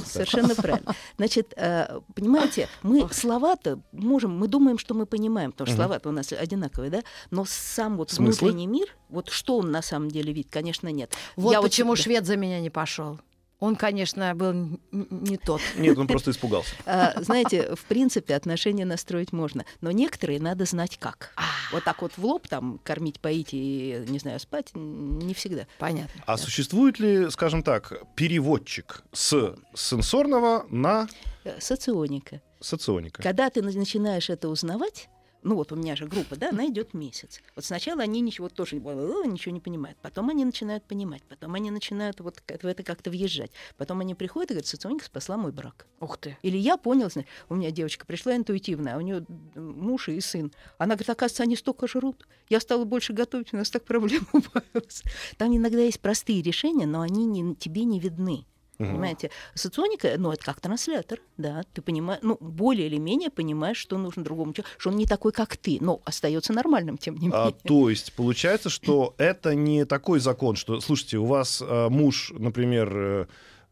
совершенно, 0.06 0.48
телец, 0.48 0.56
правильно. 0.56 0.94
Значит, 1.18 1.52
э, 1.56 2.00
понимаете, 2.14 2.68
мы 2.82 3.06
слова-то 3.12 3.78
можем, 3.92 4.38
мы 4.38 4.48
думаем, 4.48 4.78
что 4.78 4.94
мы 4.94 5.04
понимаем, 5.04 5.52
потому 5.52 5.66
что 5.66 5.76
слова-то 5.76 6.08
у 6.08 6.12
нас 6.12 6.32
одинаковые, 6.32 6.90
да? 6.90 7.02
Но 7.30 7.44
сам 7.46 7.98
вот 7.98 8.10
внутренний 8.12 8.66
мир, 8.66 8.86
вот 9.10 9.28
что 9.28 9.58
он 9.58 9.70
на 9.70 9.82
самом 9.82 10.10
деле 10.10 10.32
видит, 10.32 10.50
конечно, 10.50 10.88
нет. 10.88 11.12
Вот 11.36 11.52
Я 11.52 11.60
почему 11.60 11.94
швед 11.94 12.24
за 12.24 12.36
меня 12.36 12.60
не 12.60 12.70
пошел. 12.70 13.18
Он, 13.64 13.76
конечно, 13.76 14.34
был 14.34 14.78
не 14.92 15.36
тот. 15.38 15.60
Нет, 15.76 15.96
он 15.96 16.06
просто 16.06 16.30
испугался. 16.32 16.70
А, 16.86 17.14
Знаете, 17.22 17.74
в 17.74 17.84
принципе, 17.86 18.34
отношения 18.34 18.84
настроить 18.84 19.32
можно, 19.32 19.64
но 19.80 19.90
некоторые 19.90 20.38
надо 20.40 20.64
знать 20.66 20.98
как. 20.98 21.32
Вот 21.72 21.82
так 21.84 22.02
вот 22.02 22.12
в 22.16 22.24
лоб 22.24 22.46
там 22.46 22.78
кормить, 22.84 23.20
поить 23.20 23.48
и, 23.52 24.04
не 24.08 24.18
знаю, 24.18 24.38
спать 24.38 24.70
не 24.74 25.32
всегда. 25.34 25.66
Понятно. 25.78 26.22
А 26.26 26.36
существует 26.36 26.98
ли, 27.00 27.30
скажем 27.30 27.62
так, 27.62 27.92
переводчик 28.16 29.02
с 29.12 29.54
сенсорного 29.74 30.66
на 30.70 31.08
Э, 31.44 31.58
Соционика. 31.60 32.40
соционика? 32.60 33.22
Когда 33.22 33.50
ты 33.50 33.62
на- 33.62 33.70
начинаешь 33.72 34.30
это 34.30 34.48
узнавать, 34.48 35.08
ну 35.44 35.54
вот 35.56 35.72
у 35.72 35.76
меня 35.76 35.94
же 35.94 36.06
группа, 36.06 36.36
да, 36.36 36.48
она 36.48 36.66
идет 36.66 36.94
месяц. 36.94 37.40
Вот 37.54 37.64
сначала 37.64 38.02
они 38.02 38.20
ничего 38.20 38.48
тоже 38.48 38.76
э, 38.76 38.78
ничего 39.26 39.54
не 39.54 39.60
понимают, 39.60 39.98
потом 40.00 40.30
они 40.30 40.44
начинают 40.44 40.84
понимать, 40.84 41.22
потом 41.28 41.54
они 41.54 41.70
начинают 41.70 42.20
вот 42.20 42.42
в 42.46 42.66
это 42.66 42.82
как-то 42.82 43.10
въезжать, 43.10 43.52
потом 43.76 44.00
они 44.00 44.14
приходят 44.14 44.50
и 44.50 44.54
говорят, 44.54 44.66
соционика 44.66 45.04
спасла 45.04 45.36
мой 45.36 45.52
брак. 45.52 45.86
Ух 46.00 46.18
ты. 46.18 46.36
Или 46.42 46.56
я 46.56 46.76
понял, 46.76 47.08
у 47.48 47.54
меня 47.54 47.70
девочка 47.70 48.06
пришла 48.06 48.34
интуитивная, 48.34 48.94
а 48.94 48.98
у 48.98 49.02
нее 49.02 49.24
муж 49.54 50.08
и 50.08 50.20
сын. 50.20 50.50
Она 50.78 50.94
говорит, 50.94 51.10
оказывается, 51.10 51.42
они 51.42 51.56
столько 51.56 51.86
жрут. 51.86 52.26
Я 52.48 52.60
стала 52.60 52.84
больше 52.84 53.12
готовить, 53.12 53.52
у 53.52 53.56
нас 53.56 53.70
так 53.70 53.84
проблема 53.84 54.26
убавилась. 54.32 55.02
Там 55.36 55.54
иногда 55.54 55.80
есть 55.80 56.00
простые 56.00 56.42
решения, 56.42 56.86
но 56.86 57.02
они 57.02 57.26
не, 57.26 57.54
тебе 57.54 57.84
не 57.84 58.00
видны. 58.00 58.46
Мгм. 58.78 58.90
Понимаете, 58.90 59.30
соционика, 59.54 60.14
ну, 60.18 60.32
это 60.32 60.44
как 60.44 60.60
транслятор, 60.60 61.20
да, 61.36 61.62
ты 61.72 61.80
понимаешь, 61.80 62.20
ну, 62.22 62.36
более 62.40 62.86
или 62.88 62.96
менее 62.98 63.30
понимаешь, 63.30 63.76
что 63.76 63.98
нужно 63.98 64.24
другому 64.24 64.52
человеку, 64.52 64.74
что 64.78 64.90
он 64.90 64.96
не 64.96 65.06
такой, 65.06 65.32
как 65.32 65.56
ты, 65.56 65.78
но 65.80 66.00
остается 66.04 66.52
нормальным, 66.52 66.98
тем 66.98 67.14
не 67.16 67.28
А, 67.32 67.46
менее. 67.46 67.60
то 67.64 67.88
есть 67.90 68.12
получается, 68.14 68.70
что 68.70 69.14
это 69.18 69.54
не 69.54 69.84
такой 69.84 70.18
закон, 70.18 70.56
что, 70.56 70.80
слушайте, 70.80 71.18
у 71.18 71.24
вас 71.24 71.62
э, 71.64 71.88
муж, 71.88 72.32
например, 72.36 72.92
э, 72.96 73.26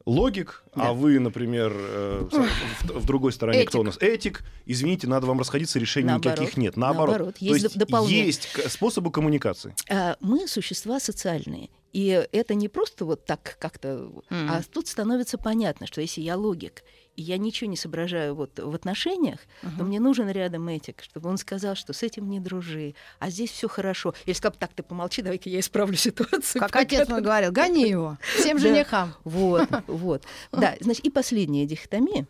логик, 0.06 0.64
Да. 0.74 0.88
а 0.88 0.92
вы, 0.92 1.18
например, 1.18 1.72
э, 1.74 2.28
в, 2.30 2.90
в- 3.00 3.04
другой 3.06 3.32
стороне 3.32 3.64
кто 3.64 3.80
у 3.80 3.82
нас? 3.82 3.96
Этик. 4.00 4.42
Извините, 4.66 5.06
надо 5.06 5.26
вам 5.26 5.38
расходиться, 5.38 5.78
решений 5.78 6.08
Наоборот. 6.08 6.38
никаких 6.38 6.56
нет. 6.56 6.76
Наоборот. 6.76 7.08
Наоборот, 7.10 7.34
То 7.38 7.44
есть 7.44 7.62
есть 7.64 7.78
дополнение. 7.78 8.26
есть 8.26 8.48
способы 8.70 9.10
коммуникации. 9.10 9.74
А, 9.90 10.16
Мы 10.20 10.46
существа 10.48 11.00
социальные. 11.00 11.70
И 11.92 12.26
это 12.32 12.54
не 12.54 12.68
просто 12.68 13.04
вот 13.04 13.26
так 13.26 13.56
как-то, 13.58 14.10
Мгм. 14.30 14.50
а 14.50 14.62
тут 14.72 14.88
становится 14.88 15.36
понятно, 15.36 15.86
что 15.86 16.00
если 16.00 16.22
я 16.22 16.36
логик, 16.36 16.82
и 17.16 17.22
я 17.22 17.38
ничего 17.38 17.68
не 17.68 17.76
соображаю 17.76 18.34
вот 18.34 18.58
в 18.58 18.74
отношениях, 18.74 19.40
то 19.78 19.84
мне 19.84 20.00
нужен 20.00 20.28
рядом 20.30 20.68
этик, 20.68 21.02
чтобы 21.02 21.28
он 21.28 21.36
сказал, 21.36 21.74
что 21.74 21.92
с 21.92 22.02
этим 22.02 22.28
не 22.28 22.40
дружи, 22.40 22.94
а 23.18 23.30
здесь 23.30 23.50
все 23.50 23.68
хорошо. 23.68 24.14
Или 24.26 24.34
сказал, 24.34 24.56
так, 24.58 24.72
ты 24.72 24.82
помолчи, 24.82 25.22
давай-ка 25.22 25.48
я 25.48 25.60
исправлю 25.60 25.96
ситуацию. 25.96 26.60
Как 26.60 26.74
отец 26.76 27.08
мой 27.08 27.20
говорил, 27.20 27.52
гони 27.52 27.88
его. 27.88 28.18
Всем 28.38 28.58
женихам. 28.58 29.14
Вот, 29.24 29.68
вот. 29.86 30.24
Да, 30.52 30.74
значит, 30.80 31.04
и 31.04 31.10
последняя 31.10 31.66
дихотомия 31.66 32.26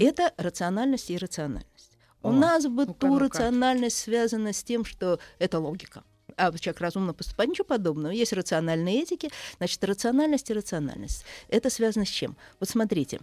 это 0.00 0.32
рациональность 0.36 1.10
и 1.10 1.14
иррациональность. 1.14 1.98
У 2.22 2.32
нас 2.32 2.66
бы 2.66 2.86
ту 2.86 3.18
рациональность 3.18 3.98
связана 3.98 4.52
с 4.52 4.62
тем, 4.62 4.84
что 4.84 5.18
это 5.38 5.58
логика. 5.58 6.04
А 6.36 6.56
человек 6.58 6.80
разумно 6.80 7.14
поступает, 7.14 7.50
ничего 7.50 7.64
подобного. 7.64 8.12
Есть 8.12 8.32
рациональные 8.32 9.02
этики, 9.02 9.30
значит, 9.58 9.84
рациональность 9.84 10.50
и 10.50 10.54
рациональность. 10.54 11.24
Это 11.48 11.70
связано 11.70 12.04
с 12.04 12.08
чем? 12.08 12.36
Вот 12.58 12.68
смотрите, 12.68 13.20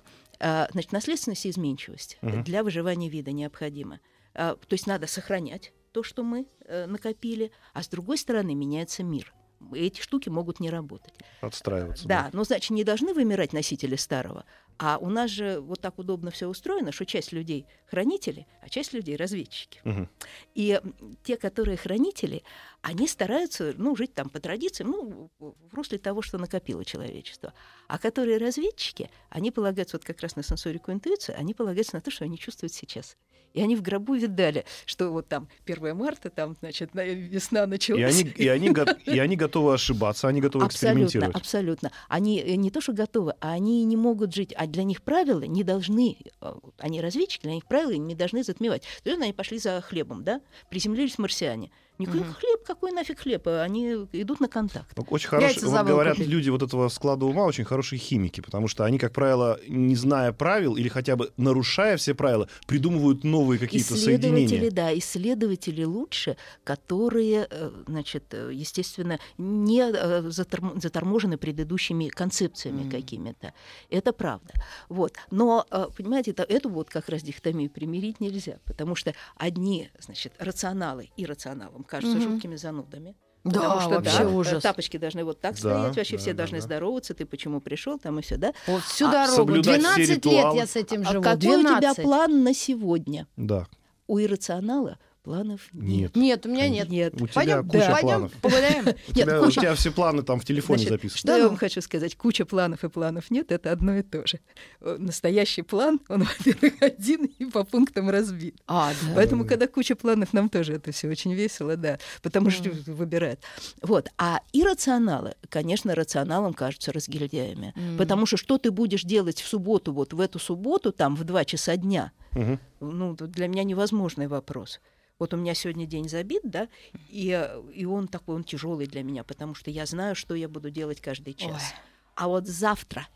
значит, 0.71 0.91
наследственность 0.91 1.45
и 1.45 1.49
изменчивость 1.49 2.17
Мгм. 2.21 2.43
для 2.43 2.63
выживания 2.63 3.09
вида 3.09 3.31
необходима. 3.31 3.99
А, 4.33 4.55
То 4.55 4.73
есть 4.73 4.87
надо 4.87 5.07
сохранять 5.07 5.73
то, 5.91 6.03
что 6.03 6.23
мы 6.23 6.47
э, 6.65 6.85
накопили, 6.85 7.51
а 7.73 7.83
с 7.83 7.87
другой 7.89 8.17
стороны 8.17 8.55
меняется 8.55 9.03
мир. 9.03 9.33
Эти 9.73 10.01
штуки 10.01 10.29
могут 10.29 10.59
не 10.59 10.69
работать. 10.71 11.13
Отстраиваться. 11.41 12.07
Да, 12.07 12.29
но 12.33 12.43
значит, 12.43 12.71
не 12.71 12.83
должны 12.83 13.13
вымирать 13.13 13.53
носители 13.53 13.95
старого. 13.95 14.45
А 14.83 14.97
у 14.97 15.09
нас 15.09 15.29
же 15.29 15.59
вот 15.59 15.79
так 15.79 15.99
удобно 15.99 16.31
все 16.31 16.47
устроено, 16.47 16.91
что 16.91 17.05
часть 17.05 17.31
людей 17.31 17.67
хранители, 17.85 18.47
а 18.61 18.69
часть 18.69 18.93
людей 18.93 19.15
разведчики. 19.15 19.79
Мгм. 19.83 20.09
И 20.55 20.81
те, 21.23 21.37
которые 21.37 21.77
хранители, 21.77 22.41
они 22.81 23.07
стараются 23.07 23.75
ну, 23.77 23.95
жить 23.95 24.15
там 24.15 24.29
по 24.29 24.39
традициям, 24.39 24.89
ну, 24.89 25.29
в 25.37 25.75
русле 25.75 25.99
того, 25.99 26.23
что 26.23 26.39
накопило 26.39 26.83
человечество. 26.83 27.53
А 27.87 27.99
которые 27.99 28.39
разведчики, 28.39 29.11
они 29.29 29.51
полагаются 29.51 29.97
вот 29.97 30.03
как 30.03 30.19
раз 30.21 30.35
на 30.35 30.41
сенсорику 30.41 30.91
интуицию, 30.91 31.37
они 31.37 31.53
полагаются 31.53 31.93
на 31.93 32.01
то, 32.01 32.09
что 32.09 32.25
они 32.25 32.39
чувствуют 32.39 32.73
сейчас. 32.73 33.17
И 33.53 33.61
они 33.61 33.75
в 33.75 33.81
гробу 33.81 34.15
видали, 34.15 34.65
что 34.85 35.11
вот 35.11 35.27
там 35.27 35.47
1 35.65 35.93
марта, 35.95 36.29
там, 36.29 36.55
значит, 36.59 36.93
на- 36.93 37.05
весна 37.05 37.65
началась. 37.67 38.01
И 38.01 38.03
они, 38.03 38.29
и, 38.29 38.47
они, 38.47 38.73
и 39.05 39.19
они 39.19 39.35
готовы 39.35 39.73
ошибаться, 39.73 40.27
они 40.27 40.41
готовы 40.41 40.65
Абсолютно, 40.65 41.05
экспериментировать. 41.05 41.35
абсолютно. 41.35 41.91
Они 42.07 42.39
э, 42.41 42.55
не 42.55 42.71
то, 42.71 42.81
что 42.81 42.93
готовы, 42.93 43.33
а 43.41 43.51
они 43.51 43.83
не 43.85 43.97
могут 43.97 44.33
жить. 44.33 44.53
А 44.55 44.67
для 44.67 44.83
них 44.83 45.01
правила 45.01 45.41
не 45.41 45.63
должны, 45.63 46.17
э, 46.41 46.53
они 46.77 47.01
разведчики, 47.01 47.43
для 47.43 47.53
них 47.55 47.65
правила 47.65 47.91
не 47.91 48.15
должны 48.15 48.43
затмевать. 48.43 48.83
То 49.03 49.09
есть 49.09 49.21
они 49.21 49.33
пошли 49.33 49.57
за 49.59 49.81
хлебом, 49.81 50.23
да, 50.23 50.41
приземлились 50.69 51.17
марсиане. 51.17 51.71
Никакой 51.97 52.21
Мгм. 52.21 52.33
хлеб, 52.33 52.63
какой 52.65 52.91
нафиг 52.91 53.19
хлеб? 53.19 53.47
а 53.47 53.61
Они 53.61 53.91
идут 54.13 54.39
на 54.39 54.47
контакт. 54.47 54.91
Ну, 54.97 55.05
Очень 55.09 55.27
хорошие, 55.29 55.67
вот 55.67 55.85
говорят, 55.85 56.15
купить. 56.15 56.29
люди 56.29 56.49
вот 56.49 56.63
этого 56.63 56.89
склада 56.89 57.25
ума 57.25 57.45
очень 57.45 57.63
хорошие 57.63 57.99
химики, 57.99 58.41
потому 58.41 58.67
что 58.67 58.85
они, 58.85 58.97
как 58.97 59.11
правило, 59.13 59.59
не 59.67 59.95
зная 59.95 60.31
правил 60.31 60.75
или 60.75 60.87
хотя 60.87 61.15
бы 61.15 61.31
нарушая 61.37 61.97
все 61.97 62.15
правила, 62.15 62.47
придумывают 62.65 63.23
новые 63.23 63.59
какие-то 63.59 63.93
Исследователи, 63.93 64.47
соединения. 64.47 64.71
да, 64.71 64.97
исследователи 64.97 65.83
лучше, 65.83 66.37
которые, 66.63 67.47
э, 67.49 67.71
значит, 67.87 68.23
э, 68.33 68.49
естественно, 68.53 69.19
не 69.37 69.81
э, 69.81 70.21
заторм- 70.29 70.81
заторможены 70.81 71.37
предыдущими 71.37 72.07
концепциями 72.07 72.81
Мгм. 72.83 72.89
какими-то. 72.91 73.53
Это 73.89 74.11
правда. 74.13 74.53
Вот. 74.89 75.13
Но, 75.29 75.65
понимаете, 75.95 76.31
это, 76.31 76.43
эту 76.43 76.69
вот 76.69 76.89
как 76.89 77.09
раз 77.09 77.21
дихотомию 77.21 77.69
примирить 77.69 78.19
нельзя, 78.19 78.57
потому 78.65 78.95
что 78.95 79.13
одни, 79.35 79.89
значит, 79.99 80.33
рационалы 80.39 81.09
иррационалам 81.17 81.83
кажутся 81.91 82.17
Мгм. 82.17 82.31
жуткими 82.31 82.55
занудами. 82.55 83.15
Да, 83.43 83.51
Потому 83.59 83.81
что, 83.81 83.89
вообще 83.89 84.23
да, 84.23 84.29
ужас. 84.29 84.63
Тапочки 84.63 84.97
должны 84.97 85.23
вот 85.23 85.41
так 85.41 85.53
Да, 85.55 85.57
стоять, 85.57 85.95
вообще 85.97 86.15
да, 86.15 86.21
все 86.21 86.31
да, 86.33 86.37
должны 86.37 86.59
да. 86.59 86.63
здороваться, 86.63 87.13
ты 87.15 87.25
почему 87.25 87.59
пришел, 87.59 87.97
там 87.99 88.19
и 88.19 88.21
все, 88.21 88.37
да? 88.37 88.53
Вот 88.67 88.83
всю 88.83 89.07
А 89.07 89.11
дорогу. 89.11 89.35
соблюдать 89.35 89.81
все 89.81 89.95
12 89.95 90.25
лет 90.27 90.45
я 90.55 90.67
с 90.67 90.75
этим 90.75 91.01
А 91.01 91.11
живу. 91.11 91.23
какой 91.23 91.37
у 91.57 91.61
тебя 91.61 91.79
12. 91.79 92.03
план 92.03 92.43
на 92.43 92.53
сегодня? 92.53 93.27
Да, 93.37 93.67
У 94.07 94.19
иррационала 94.19 94.99
планов 95.25 95.61
нет. 95.73 96.15
нет. 96.15 96.45
У 96.45 96.49
меня 96.49 96.67
нет. 96.69 96.89
Нет. 96.89 97.13
У 97.15 97.27
тебя 97.27 97.33
Пойдем, 97.33 97.67
куча 97.67 97.91
пойдем 97.91 98.01
планов. 98.09 98.31
погуляем. 98.41 98.83
У 98.85 98.87
Нет, 98.87 98.97
тебя, 99.13 99.41
у 99.41 99.45
куча- 99.45 99.61
тебя 99.61 99.75
все 99.75 99.91
планы 99.91 100.23
там 100.23 100.39
в 100.39 100.45
телефоне 100.45 100.79
Значит, 100.79 100.91
записаны. 100.93 101.17
Что 101.19 101.27
Да 101.27 101.37
я 101.37 101.47
вам 101.47 101.57
хочу 101.57 101.81
сказать? 101.81 102.15
Куча 102.15 102.45
планов 102.45 102.83
и 102.83 102.89
планов 102.89 103.29
нет, 103.31 103.51
это 103.51 103.71
одно 103.71 103.97
и 103.97 104.01
то 104.01 104.25
же. 104.25 104.39
Э, 104.81 104.95
Настоящий 104.99 105.61
план, 105.61 105.99
он, 106.09 106.23
во-первых, 106.45 106.73
один 106.81 107.25
и 107.25 107.45
по 107.45 107.63
пунктам 107.63 108.09
разбит. 108.09 108.55
А, 108.67 108.91
да. 109.01 109.11
Поэтому, 109.15 109.45
когда 109.45 109.67
куча 109.67 109.95
планов, 109.95 110.33
нам 110.33 110.49
тоже 110.49 110.73
это 110.73 110.91
все 110.91 111.07
очень 111.07 111.33
весело, 111.33 111.75
да, 111.77 111.99
потому 112.21 112.49
что 112.49 112.69
выбирают. 112.87 113.39
Вот. 113.81 114.09
А 114.17 114.39
иррационалы, 114.53 115.35
конечно, 115.49 115.93
рационалам 115.95 116.53
кажутся 116.53 116.91
разгильдяями. 116.91 117.73
Мгм. 117.75 117.97
Потому 117.97 118.25
что 118.25 118.37
что 118.37 118.57
ты 118.57 118.71
будешь 118.71 119.03
делать 119.03 119.41
в 119.41 119.47
субботу, 119.47 119.93
вот 119.93 120.13
в 120.13 120.19
эту 120.19 120.39
субботу, 120.39 120.91
там, 120.91 121.15
в 121.15 121.23
2 121.23 121.45
часа 121.45 121.77
дня, 121.77 122.11
Мгм. 122.33 122.59
ну, 122.79 123.15
для 123.15 123.47
меня 123.47 123.63
невозможный 123.63 124.27
вопрос. 124.27 124.79
Вот 125.21 125.35
у 125.35 125.37
меня 125.37 125.53
сегодня 125.53 125.85
день 125.85 126.09
забит, 126.09 126.41
да, 126.43 126.67
и, 127.07 127.29
э, 127.29 127.61
и 127.75 127.85
он 127.85 128.07
такой, 128.07 128.35
он 128.37 128.43
тяжелый 128.43 128.87
для 128.87 129.03
меня, 129.03 129.23
потому 129.23 129.53
что 129.53 129.69
я 129.69 129.85
знаю, 129.85 130.15
что 130.15 130.33
я 130.33 130.49
буду 130.49 130.71
делать 130.71 130.99
каждый 130.99 131.35
час. 131.35 131.61
Ой. 131.75 131.79
А 132.15 132.27
вот 132.27 132.47
завтра 132.47 133.07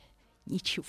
ничего. 0.46 0.86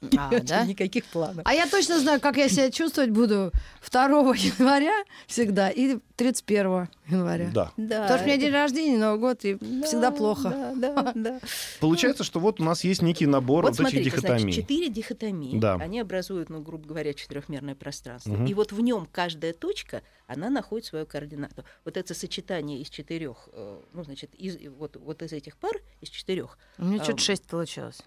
А, 0.16 0.40
да? 0.40 0.64
Никаких 0.64 1.04
планов. 1.06 1.42
А 1.44 1.52
я 1.52 1.66
точно 1.66 1.98
знаю, 2.00 2.20
как 2.20 2.36
я 2.36 2.48
себя 2.48 2.70
чувствовать 2.70 3.10
буду 3.10 3.52
2 3.90 4.04
января 4.34 5.04
всегда 5.26 5.68
и 5.70 5.98
31 6.16 6.88
января. 7.08 7.50
Да. 7.52 7.72
Да, 7.76 8.02
Потому 8.02 8.18
что 8.18 8.24
у 8.24 8.26
меня 8.26 8.36
день 8.38 8.52
рождения, 8.52 8.98
Новый 8.98 9.20
год, 9.20 9.44
и 9.44 9.54
Да, 9.60 9.86
всегда 9.86 10.10
плохо. 10.10 10.74
Да, 10.74 10.74
да, 10.74 11.12
да. 11.14 11.40
Получается, 11.80 12.24
что 12.24 12.40
вот 12.40 12.60
у 12.60 12.64
нас 12.64 12.82
есть 12.84 13.02
некий 13.02 13.26
набор 13.26 13.64
Вот 13.64 13.70
вот, 13.70 13.80
этих 13.80 13.90
смотрите, 13.90 14.04
дихотомий. 14.10 14.40
значит, 14.40 14.62
четыре 14.62 14.88
дихотомии. 14.88 15.58
Да. 15.58 15.74
Они 15.74 16.00
образуют, 16.00 16.48
ну, 16.48 16.60
грубо 16.60 16.86
говоря, 16.88 17.12
четырехмерное 17.12 17.74
пространство. 17.74 18.32
Мгм. 18.32 18.46
И 18.46 18.54
вот 18.54 18.72
в 18.72 18.80
нем 18.80 19.06
каждая 19.10 19.52
точка, 19.52 20.02
она 20.26 20.48
находит 20.48 20.86
свою 20.86 21.06
координату. 21.06 21.64
Вот 21.84 21.96
это 21.96 22.14
сочетание 22.14 22.80
из 22.80 22.88
четырех, 22.88 23.48
э, 23.52 23.80
ну, 23.92 24.04
значит, 24.04 24.34
из, 24.34 24.56
вот, 24.78 24.96
вот 24.96 25.22
из 25.22 25.32
этих 25.32 25.56
пар, 25.58 25.76
из 26.00 26.08
четырех, 26.08 26.56
У 26.78 26.84
меня 26.84 27.00
А, 27.00 27.04
что-то 27.04 27.20
6 27.20 27.44
получилось. 27.44 28.00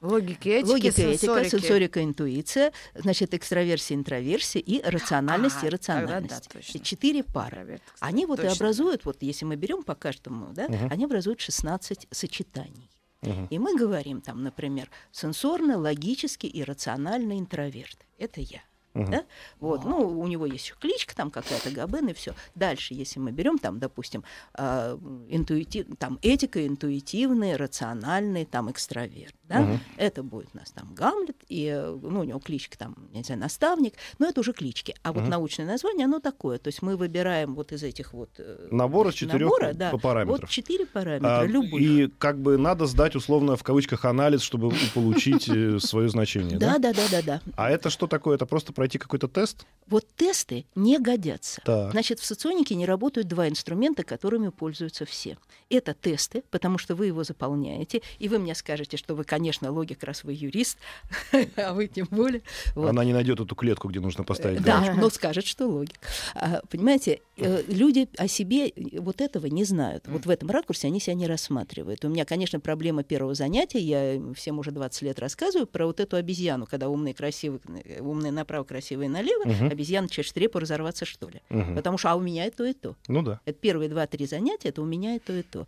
Логики, 0.00 0.48
этики, 0.48 0.68
логика, 0.68 0.88
этика, 1.02 1.16
сенсорики. 1.18 1.48
сенсорика, 1.50 2.04
интуиция, 2.04 2.72
значит, 2.94 3.32
экстраверсия, 3.34 3.96
интроверсия 3.96 4.60
и 4.60 4.80
рациональность, 4.82 5.56
А, 5.62 5.66
и 5.66 5.70
рациональность. 5.70 6.28
тогда 6.28 6.40
да, 6.54 6.60
точно. 6.60 6.78
И 6.78 6.82
четыре 6.82 7.22
пары. 7.24 7.56
Проверка, 7.56 7.84
кстати, 7.94 8.10
Они 8.12 8.26
вот 8.26 8.38
и 8.38 8.42
точно. 8.42 8.56
образуют, 8.56 9.04
вот 9.04 9.16
если 9.22 9.44
мы 9.46 9.56
берем 9.56 9.82
по 9.82 9.94
каждому, 9.94 10.52
да, 10.52 10.68
Мгм. 10.68 10.88
они 10.90 11.04
образуют 11.06 11.40
16 11.40 12.06
сочетаний. 12.10 12.90
Мгм. 13.22 13.46
И 13.50 13.58
мы 13.58 13.76
говорим 13.76 14.20
там, 14.20 14.42
например, 14.42 14.90
сенсорно, 15.12 15.78
логически 15.78 16.46
и 16.46 16.62
рационально 16.62 17.38
интроверт. 17.38 17.98
Это 18.18 18.40
я. 18.40 18.60
Мгм. 18.96 19.10
Да? 19.10 19.24
Вот, 19.60 19.84
ну, 19.84 20.18
у 20.18 20.26
него 20.26 20.46
есть 20.46 20.64
еще 20.64 20.74
кличка 20.80 21.14
там 21.14 21.30
какая-то, 21.30 21.70
Габен 21.70 22.08
и 22.08 22.12
все. 22.14 22.34
Дальше, 22.54 22.94
если 22.94 23.18
мы 23.20 23.30
берем 23.32 23.58
там, 23.58 23.78
допустим, 23.78 24.24
а, 24.54 24.98
интуитив, 25.28 25.86
там 25.98 26.18
этика, 26.22 26.66
интуитивный, 26.66 27.56
рациональный, 27.56 28.44
там 28.44 28.70
экстраверт, 28.70 29.34
да? 29.48 29.60
Мгм. 29.60 29.80
Это 29.96 30.22
будет 30.22 30.48
у 30.54 30.58
нас 30.58 30.70
там 30.70 30.94
Гамлет, 30.94 31.36
и, 31.48 31.66
э, 31.66 31.98
ну, 32.02 32.20
у 32.20 32.24
него 32.24 32.38
кличка 32.38 32.78
там, 32.78 32.96
не 33.12 33.22
знаю, 33.22 33.40
наставник, 33.40 33.94
но 34.18 34.26
это 34.28 34.40
уже 34.40 34.52
клички. 34.52 34.94
А 35.02 35.12
вот 35.12 35.22
Мгм. 35.22 35.30
научное 35.30 35.66
название, 35.66 36.04
оно 36.06 36.20
такое. 36.20 36.58
То 36.58 36.68
есть 36.68 36.82
мы 36.82 36.96
выбираем 36.96 37.54
вот 37.54 37.72
из 37.72 37.82
этих 37.82 38.12
вот... 38.12 38.30
э, 38.38 38.68
Набор 38.70 39.08
из 39.08 39.14
четырех 39.14 39.40
набора, 39.50 39.72
да, 39.74 39.90
параметров. 39.96 40.40
Вот 40.42 40.50
четыре 40.50 40.86
параметра, 40.86 41.40
А, 41.40 41.46
любых. 41.46 41.80
и 41.80 42.08
как 42.18 42.38
бы 42.40 42.56
надо 42.56 42.86
сдать 42.86 43.14
условно 43.16 43.56
в 43.56 43.62
кавычках 43.62 44.04
анализ, 44.04 44.40
чтобы 44.42 44.72
получить 44.94 45.48
э, 45.48 45.78
свое 45.80 46.08
значение. 46.08 46.58
Да, 46.58 46.78
Да? 46.78 46.92
да, 46.92 46.92
да, 46.94 47.02
да, 47.10 47.22
да. 47.22 47.40
А 47.56 47.70
это 47.70 47.90
что 47.90 48.06
такое? 48.06 48.36
Это 48.36 48.46
просто 48.46 48.72
пройти 48.86 48.98
какой-то 48.98 49.26
тест? 49.26 49.66
Вот 49.88 50.04
тесты 50.16 50.66
не 50.74 50.98
годятся. 50.98 51.60
Так. 51.64 51.92
Значит, 51.92 52.18
в 52.18 52.24
соционике 52.24 52.74
не 52.74 52.86
работают 52.86 53.28
два 53.28 53.48
инструмента, 53.48 54.02
которыми 54.02 54.48
пользуются 54.48 55.04
все. 55.04 55.38
Это 55.70 55.94
тесты, 55.94 56.42
потому 56.50 56.76
что 56.76 56.96
вы 56.96 57.06
его 57.06 57.22
заполняете, 57.22 58.02
и 58.18 58.28
вы 58.28 58.40
мне 58.40 58.56
скажете, 58.56 58.96
что 58.96 59.14
вы, 59.14 59.22
конечно, 59.22 59.70
логик, 59.70 60.02
раз 60.02 60.24
вы 60.24 60.32
юрист, 60.32 60.78
а 61.56 61.72
вы 61.72 61.86
тем 61.86 62.08
более. 62.10 62.42
Вот. 62.74 62.90
Она 62.90 63.04
не 63.04 63.12
найдет 63.12 63.38
эту 63.38 63.54
клетку, 63.54 63.88
где 63.88 64.00
нужно 64.00 64.24
поставить. 64.24 64.62
Да, 64.62 64.80
галочку. 64.80 65.00
но 65.00 65.10
скажет, 65.10 65.46
что 65.46 65.66
логик. 65.66 66.00
А, 66.34 66.62
Понимаете, 66.68 67.20
э, 67.36 67.62
люди 67.68 68.08
о 68.18 68.26
себе 68.26 68.68
э, 68.68 68.98
вот 68.98 69.20
этого 69.20 69.46
не 69.46 69.62
знают. 69.62 70.04
Вот 70.08 70.26
в 70.26 70.30
этом 70.30 70.50
ракурсе 70.50 70.88
они 70.88 70.98
себя 70.98 71.14
не 71.14 71.28
рассматривают. 71.28 72.04
У 72.04 72.08
меня, 72.08 72.24
конечно, 72.24 72.58
проблема 72.58 73.04
первого 73.04 73.34
занятия. 73.34 73.78
Я 73.78 74.20
всем 74.34 74.58
уже 74.58 74.72
20 74.72 75.02
лет 75.02 75.18
рассказываю 75.20 75.68
про 75.68 75.86
вот 75.86 76.00
эту 76.00 76.16
обезьяну, 76.16 76.66
когда 76.66 76.88
умные, 76.88 77.14
красивые, 77.14 77.60
э, 77.84 78.00
умные 78.00 78.32
направо, 78.32 78.64
красивые 78.64 78.75
налево, 79.08 79.44
Мгм. 79.44 79.66
обезьяна 79.70 80.08
чешет 80.08 80.36
репу, 80.36 80.58
разорваться 80.58 81.04
что 81.04 81.28
ли. 81.28 81.40
Мгм. 81.48 81.74
Потому 81.76 81.98
что 81.98 82.10
а 82.10 82.14
у 82.16 82.20
меня 82.20 82.46
и 82.46 82.50
то, 82.50 82.64
и 82.64 82.72
то. 82.72 82.96
Ну 83.08 83.22
да. 83.22 83.40
Это 83.44 83.58
первые 83.58 83.88
два-три 83.88 84.26
занятия, 84.26 84.68
это 84.70 84.82
у 84.82 84.84
меня 84.86 85.16
и 85.16 85.18
то, 85.18 85.32
и 85.32 85.42
то. 85.42 85.66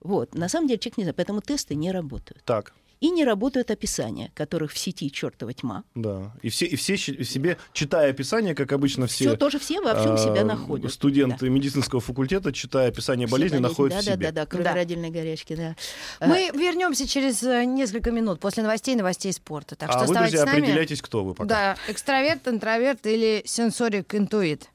Вот. 0.00 0.34
На 0.34 0.48
самом 0.48 0.66
деле 0.68 0.78
человек 0.78 0.98
не 0.98 1.04
знает, 1.04 1.16
поэтому 1.16 1.40
тесты 1.40 1.74
не 1.74 1.90
работают. 1.92 2.42
Так. 2.44 2.74
И 3.00 3.08
не 3.10 3.24
работают 3.24 3.70
описания, 3.70 4.30
которых 4.34 4.72
в 4.72 4.78
сети 4.78 5.10
чертова 5.10 5.54
тьма. 5.54 5.84
Да. 5.94 6.34
И 6.42 6.50
все, 6.50 6.66
и 6.66 6.76
все 6.76 6.98
себе, 6.98 7.56
читая 7.72 8.10
описание, 8.10 8.54
как 8.54 8.72
обычно 8.72 9.06
все, 9.06 9.24
Все 9.30 9.36
тоже 9.36 9.58
все 9.58 9.80
во 9.80 9.94
всем 9.98 10.18
себя 10.18 10.42
а, 10.42 10.44
находят. 10.44 10.92
студенты 10.92 11.48
медицинского 11.48 12.02
факультета, 12.02 12.52
читая 12.52 12.88
описание 12.88 13.26
Все 13.26 13.32
болезни, 13.36 13.56
находят 13.56 13.96
да, 13.96 14.02
в 14.02 14.04
да, 14.04 14.12
себе. 14.12 14.26
Да, 14.26 14.32
да, 14.32 14.46
кроме 14.46 14.64
Да. 14.64 14.74
родильной 14.74 15.08
горячки, 15.10 15.56
да. 15.56 15.76
Мы 16.20 16.50
вернемся 16.52 17.08
через 17.08 17.42
э, 17.42 17.64
несколько 17.64 18.10
минут 18.10 18.38
после 18.38 18.62
новостей 18.62 18.94
новостей 18.96 19.32
спорта. 19.32 19.76
Так 19.76 19.90
что 19.90 20.00
а 20.00 20.04
вы, 20.04 20.12
оставайтесь 20.12 20.32
друзья, 20.38 20.46
с 20.46 20.52
нами. 20.52 20.64
определяйтесь, 20.64 21.00
кто 21.00 21.24
вы 21.24 21.32
пока. 21.34 21.48
Да, 21.48 21.76
экстраверт, 21.88 22.46
интроверт 22.48 23.06
или 23.06 23.42
сенсорик, 23.46 24.14
интуит. 24.14 24.68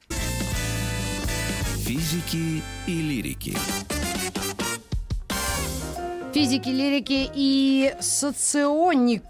Физики 1.84 2.60
и 2.88 2.92
лирики. 3.02 3.56
Физики, 6.36 6.68
лирики 6.68 7.30
и 7.34 7.94
соционик. 7.98 9.22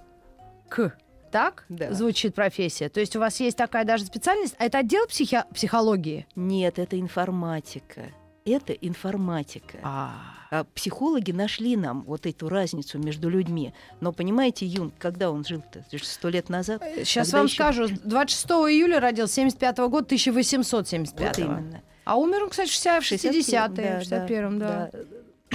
Так 1.31 1.65
Да. 1.69 1.93
звучит 1.93 2.35
профессия. 2.35 2.89
То 2.89 2.99
есть 2.99 3.15
у 3.15 3.21
вас 3.21 3.39
есть 3.39 3.57
такая 3.57 3.85
даже 3.85 4.05
специальность, 4.05 4.57
а 4.59 4.65
это 4.65 4.79
отдел 4.79 5.07
психи- 5.07 5.45
психологии? 5.55 6.27
Нет, 6.35 6.81
это 6.81 6.99
информатика. 6.99 8.07
Это 8.45 8.73
информатика. 8.73 9.79
А, 9.85 10.11
А 10.51 10.65
психологи 10.75 11.31
нашли 11.33 11.77
нам 11.77 12.03
вот 12.03 12.27
эту 12.27 12.49
разницу 12.49 12.99
между 12.99 13.29
людьми. 13.29 13.73
Но 14.01 14.13
понимаете, 14.13 14.65
Юнг, 14.67 14.95
когда 14.99 15.31
он 15.31 15.45
жил-то? 15.45 15.85
Сто 16.03 16.29
лет 16.29 16.49
назад. 16.49 16.83
Сейчас 17.05 17.29
Тогда 17.29 17.39
вам 17.39 17.47
ещё- 17.47 17.55
скажу. 17.55 17.89
26 18.05 18.69
июля 18.69 18.99
родился 19.01 19.35
75 19.35 19.89
года, 19.89 20.07
1875 20.07 21.39
Вот 21.39 21.39
именно. 21.39 21.83
А 22.05 22.17
умер 22.17 22.45
он, 22.45 22.51
кстати, 22.51 22.69
в 22.69 22.73
60 22.73 23.03
в 23.03 23.07
60-е, 23.07 23.91
да, 23.95 23.99
в 24.01 24.03
61-м, 24.03 24.59
да. 24.61 24.91
да. 24.93 24.99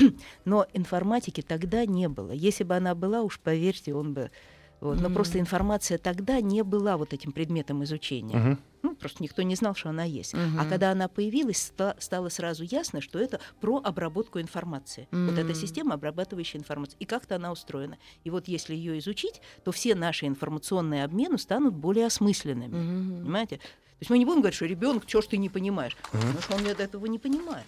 Но 0.46 0.66
информатики 0.74 1.42
тогда 1.42 1.86
не 1.86 2.08
было. 2.10 2.32
Если 2.32 2.64
бы 2.64 2.76
она 2.76 2.96
была, 2.96 3.22
уж 3.22 3.40
поверьте, 3.40 3.94
он 3.94 4.14
бы... 4.14 4.32
Вот. 4.80 4.96
Но 5.00 5.10
Мгм. 5.10 5.14
просто 5.14 5.40
информация 5.40 6.00
тогда 6.00 6.42
не 6.42 6.64
была 6.64 6.98
вот 6.98 7.14
этим 7.14 7.32
предметом 7.32 7.84
изучения. 7.84 8.36
Мгм. 8.36 8.60
Ну, 8.82 8.96
просто 8.96 9.22
никто 9.22 9.44
не 9.44 9.54
знал, 9.54 9.76
что 9.76 9.90
она 9.90 10.04
есть. 10.06 10.34
Мгм. 10.34 10.60
А 10.60 10.66
когда 10.66 10.90
она 10.92 11.08
появилась, 11.08 11.58
ста- 11.58 11.96
стало 12.00 12.30
сразу 12.30 12.64
ясно, 12.64 13.00
что 13.00 13.20
это 13.20 13.40
про 13.60 13.78
обработку 13.84 14.40
информации. 14.42 15.08
Вот 15.12 15.38
эта 15.38 15.54
система, 15.54 15.94
обрабатывающая 15.94 16.60
информацию. 16.60 16.98
И 17.00 17.06
как-то 17.06 17.36
она 17.36 17.52
устроена. 17.52 18.00
И 18.24 18.32
вот 18.32 18.48
если 18.48 18.74
ее 18.74 18.98
изучить, 18.98 19.40
то 19.64 19.72
все 19.72 19.94
наши 19.94 20.26
информационные 20.26 21.04
обмены 21.04 21.38
станут 21.38 21.76
более 21.76 22.08
осмысленными. 22.08 22.76
Мгм. 22.76 23.22
Понимаете? 23.22 23.58
То 23.58 24.04
есть 24.04 24.10
мы 24.10 24.18
не 24.18 24.26
будем 24.26 24.40
говорить, 24.40 24.56
что 24.56 24.66
ребенок, 24.66 25.04
что 25.06 25.22
ж 25.22 25.28
ты 25.28 25.38
не 25.38 25.50
понимаешь. 25.50 25.96
Потому 26.12 26.42
что 26.42 26.56
он 26.56 26.66
этого 26.66 27.06
не 27.06 27.20
понимает. 27.20 27.68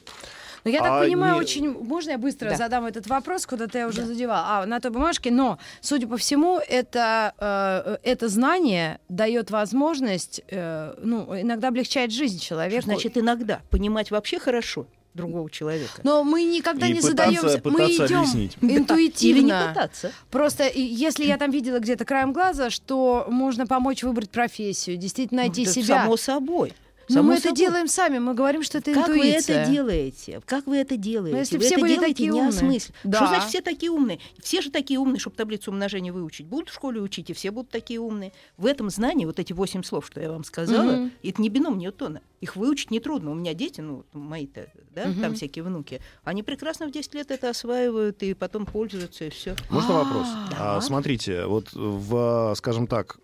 Но 0.63 0.71
я 0.71 0.79
так 0.79 0.91
А 0.91 0.99
понимаю, 1.03 1.33
не- 1.35 1.39
очень... 1.41 1.69
Можно 1.71 2.11
я 2.11 2.17
быстро 2.17 2.49
Да. 2.51 2.55
задам 2.55 2.85
этот 2.85 3.07
вопрос, 3.07 3.45
куда-то 3.45 3.77
я 3.77 3.87
уже 3.87 4.01
Да. 4.01 4.07
задевала? 4.07 4.45
А, 4.61 4.65
на 4.65 4.79
той 4.79 4.91
бумажке, 4.91 5.29
но, 5.31 5.57
судя 5.81 6.07
по 6.07 6.17
всему, 6.17 6.57
это, 6.59 7.33
э, 7.37 7.97
это 8.03 8.29
знание 8.29 8.99
дает 9.09 9.51
возможность, 9.51 10.41
э, 10.49 10.93
ну, 11.01 11.27
иногда 11.39 11.67
облегчает 11.67 12.11
жизнь 12.11 12.37
Что 12.37 12.47
человеку. 12.47 12.83
значит 12.83 13.17
иногда? 13.17 13.61
Понимать 13.69 14.09
вообще 14.11 14.39
хорошо 14.39 14.85
другого 15.13 15.47
человека. 15.47 16.01
но 16.03 16.23
мы 16.23 16.41
никогда 16.43 16.87
И 16.87 16.93
не 16.93 16.95
пытаться- 17.01 17.09
задаемся, 17.09 17.61
мы 17.65 17.85
идем 17.85 18.19
объяснить. 18.21 18.57
Или 18.61 18.71
не 18.71 18.77
интуитивно. 18.79 19.67
пытаться. 19.69 20.11
Просто 20.31 20.67
если 20.73 21.25
я 21.25 21.37
там 21.37 21.51
видела 21.51 21.77
где-то 21.77 22.03
краем 22.03 22.33
глаза, 22.33 22.71
что 22.71 23.25
можно 23.29 23.67
помочь 23.67 24.01
выбрать 24.01 24.31
профессию, 24.31 24.97
действительно 24.97 25.41
найти 25.41 25.65
Ну, 25.65 25.71
это 25.71 25.73
себя. 25.81 26.01
Само 26.01 26.17
собой. 26.17 26.73
Но 27.09 27.15
Само 27.15 27.29
мы 27.29 27.35
это 27.35 27.51
делаем 27.51 27.87
сами, 27.87 28.17
мы 28.19 28.33
говорим, 28.33 28.63
что 28.63 28.77
это 28.77 28.93
Как 28.93 29.09
вы 29.09 29.17
интуиция. 29.17 29.63
это 29.63 29.71
делаете? 29.71 30.41
Как 30.45 30.67
вы 30.67 30.77
это 30.77 30.95
делаете? 30.95 31.37
если 31.37 31.57
вы 31.57 31.63
все 31.65 31.73
это 31.75 31.81
были 31.81 31.93
делаете 31.95 32.13
такие 32.13 32.29
не 32.31 32.41
умные. 32.41 32.79
Да. 33.03 33.17
Что 33.17 33.27
значит 33.27 33.49
все 33.49 33.61
такие 33.61 33.91
умные? 33.91 34.19
Все 34.41 34.61
же 34.61 34.71
такие 34.71 34.99
умные, 34.99 35.19
чтобы 35.19 35.35
таблицу 35.35 35.71
умножения 35.71 36.13
выучить. 36.13 36.45
Будут 36.45 36.69
в 36.69 36.73
школе 36.73 37.01
учить, 37.01 37.29
и 37.29 37.33
все 37.33 37.51
будут 37.51 37.71
такие 37.71 37.99
умные. 37.99 38.31
В 38.57 38.65
этом 38.65 38.89
знании 38.89 39.25
вот 39.25 39.39
эти 39.39 39.51
восемь 39.53 39.83
слов, 39.83 40.05
что 40.07 40.21
я 40.21 40.31
вам 40.31 40.43
сказала, 40.45 40.91
Мгм. 40.93 41.11
это 41.21 41.41
не 41.41 41.49
бином 41.49 41.77
Ньютона. 41.77 42.21
Их 42.39 42.55
выучить 42.55 42.91
нетрудно. 42.91 43.31
У 43.31 43.35
меня 43.35 43.53
дети, 43.53 43.81
ну, 43.81 44.05
мои-то, 44.13 44.67
да, 44.95 45.05
Мгм. 45.07 45.21
там 45.21 45.35
всякие 45.35 45.63
внуки, 45.63 46.01
они 46.23 46.41
прекрасно 46.43 46.87
в 46.87 46.91
10 46.91 47.13
лет 47.15 47.31
это 47.31 47.49
осваивают 47.49 48.21
и 48.23 48.33
потом 48.33 48.65
пользуются, 48.65 49.25
и 49.25 49.29
все. 49.29 49.55
Можно 49.69 49.93
вопрос? 49.95 50.27
Да. 50.51 50.77
А, 50.77 50.81
смотрите, 50.81 51.45
вот 51.45 51.69
в, 51.73 52.53
скажем 52.55 52.87
так, 52.87 53.17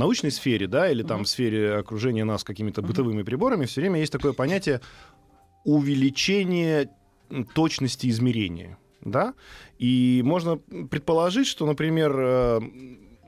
научной 0.00 0.32
сфере, 0.32 0.66
да, 0.66 0.90
или 0.90 1.02
там 1.02 1.24
в 1.24 1.28
сфере 1.28 1.76
окружения 1.76 2.24
нас 2.24 2.42
какими-то 2.42 2.82
бытовыми 2.82 3.22
приборами, 3.22 3.66
все 3.66 3.80
время 3.80 4.00
есть 4.00 4.12
такое 4.12 4.32
понятие 4.32 4.80
увеличение 5.64 6.90
точности 7.54 8.08
измерения, 8.08 8.78
да, 9.02 9.34
и 9.78 10.22
можно 10.24 10.56
предположить, 10.56 11.46
что, 11.46 11.66
например, 11.66 12.12
э, 12.18 12.60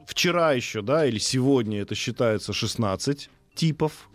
вчера 0.07 0.53
еще, 0.53 0.83
да, 0.83 1.07
или 1.07 1.19
сегодня 1.19 1.81
это 1.81 1.95
считается 1.95 2.53
16 2.53 3.31
типов, 3.55 4.09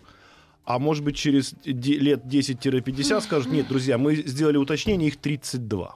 а 0.65 0.80
может 0.80 1.04
быть 1.04 1.15
через 1.15 1.56
лет 1.63 2.26
10-50 2.26 3.22
скажут, 3.22 3.52
нет, 3.52 3.67
друзья, 3.70 3.98
мы 3.98 4.15
сделали 4.15 4.58
уточнение, 4.58 5.08
их 5.08 5.17
32. 5.17 5.96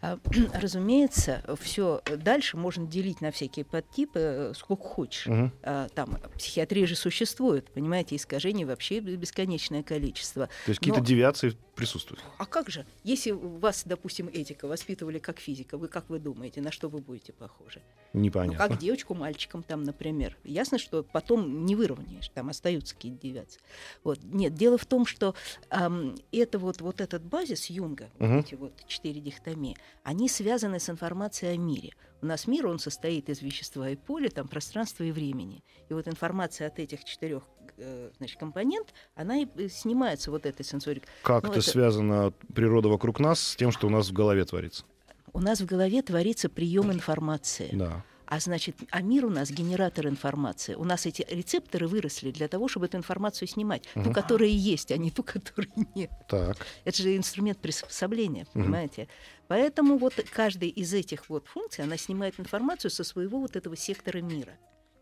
А, 0.00 0.18
Разумеется, 0.54 1.42
все 1.60 2.02
дальше 2.18 2.56
можно 2.56 2.86
делить 2.86 3.20
на 3.20 3.30
всякие 3.32 3.64
подтипы, 3.64 4.18
э, 4.20 4.52
сколько 4.54 4.84
хочешь. 4.84 5.26
А, 5.62 5.88
Там 5.88 6.18
психиатрия 6.36 6.86
же 6.86 6.94
существует, 6.94 7.70
понимаете, 7.70 8.16
искажений 8.16 8.64
вообще 8.64 9.00
бесконечное 9.00 9.82
количество. 9.82 10.46
То 10.66 10.70
есть 10.70 10.78
какие-то 10.80 11.00
девиации 11.00 11.56
присутствуют. 11.74 12.22
А 12.38 12.46
как 12.46 12.70
же, 12.70 12.86
если 13.04 13.30
вас, 13.30 13.82
допустим, 13.84 14.28
этика 14.32 14.66
воспитывали 14.66 15.18
как 15.20 15.38
физика, 15.38 15.78
вы 15.78 15.88
как 15.88 16.08
вы 16.10 16.18
думаете, 16.18 16.60
на 16.60 16.72
что 16.72 16.88
вы 16.88 16.98
будете 17.00 17.32
похожи? 17.32 17.80
Ну, 18.12 18.20
Непонятно. 18.20 18.68
как 18.68 18.78
девочку 18.78 19.14
мальчиком 19.14 19.62
там, 19.62 19.84
например. 19.84 20.36
Ясно, 20.44 20.78
что 20.78 21.02
потом 21.04 21.66
не 21.66 21.76
выровняешь, 21.76 22.28
там 22.30 22.48
остаются 22.48 22.94
какие-то 22.94 23.20
девиации. 23.20 23.60
Вот. 24.02 24.18
Нет, 24.24 24.54
дело 24.54 24.76
в 24.78 24.86
том, 24.86 25.06
что 25.06 25.34
ам, 25.70 26.14
это 26.32 26.58
вот, 26.58 26.80
вот 26.80 27.00
этот 27.00 27.22
базис 27.22 27.66
Юнга, 27.66 28.08
вот 28.18 28.28
Мгм. 28.28 28.38
эти 28.40 28.54
вот 28.56 28.72
четыре 28.88 29.20
дихотомии, 29.20 29.76
они 30.02 30.28
связаны 30.28 30.80
с 30.80 30.88
информацией 30.90 31.52
о 31.52 31.56
мире. 31.56 31.92
У 32.20 32.26
нас 32.26 32.46
мир, 32.46 32.66
он 32.66 32.78
состоит 32.78 33.28
из 33.28 33.42
вещества 33.42 33.88
и 33.90 33.96
поля, 33.96 34.28
там 34.28 34.48
пространства 34.48 35.04
и 35.04 35.12
времени. 35.12 35.62
И 35.88 35.94
вот 35.94 36.08
информация 36.08 36.66
от 36.66 36.78
этих 36.80 37.04
четырех 37.04 37.44
э, 37.76 38.10
значит, 38.18 38.38
компонент, 38.38 38.92
она 39.14 39.38
и 39.38 39.46
э, 39.56 39.68
снимается 39.68 40.30
вот 40.30 40.44
этой 40.46 40.64
сенсорикой. 40.64 41.08
Как 41.22 41.44
Ну, 41.44 41.50
это, 41.50 41.60
это- 41.60 41.70
связано 41.70 42.32
природа 42.54 42.88
вокруг 42.88 43.20
нас 43.20 43.40
с 43.40 43.56
тем, 43.56 43.70
что 43.70 43.86
у 43.86 43.90
нас 43.90 44.08
в 44.08 44.12
голове 44.12 44.44
творится? 44.44 44.84
У 45.32 45.40
нас 45.40 45.60
в 45.60 45.66
голове 45.66 46.02
творится 46.02 46.48
прием 46.48 46.90
информации. 46.90 47.68
Да. 47.72 48.04
А 48.30 48.40
значит, 48.40 48.76
а 48.90 49.00
мир 49.00 49.24
у 49.24 49.30
нас 49.30 49.50
генератор 49.50 50.06
информации. 50.06 50.74
У 50.74 50.84
нас 50.84 51.06
эти 51.06 51.26
рецепторы 51.30 51.88
выросли 51.88 52.30
для 52.30 52.46
того, 52.46 52.68
чтобы 52.68 52.84
эту 52.84 52.98
информацию 52.98 53.48
снимать. 53.48 53.84
Ту, 53.94 54.00
Мгм. 54.00 54.12
которая 54.12 54.50
есть, 54.50 54.92
а 54.92 54.98
не 54.98 55.10
ту, 55.10 55.22
которой 55.24 55.70
нет. 55.94 56.10
Так. 56.28 56.58
Это 56.84 57.02
же 57.02 57.16
инструмент 57.16 57.58
приспособления, 57.58 58.46
понимаете? 58.52 59.08
Поэтому 59.46 59.96
вот 59.96 60.12
каждая 60.30 60.68
из 60.68 60.92
этих 60.92 61.30
вот 61.30 61.46
функций, 61.46 61.84
она 61.84 61.96
снимает 61.96 62.38
информацию 62.38 62.90
со 62.90 63.02
своего 63.02 63.40
вот 63.40 63.56
этого 63.56 63.76
сектора 63.76 64.18
мира. 64.18 64.52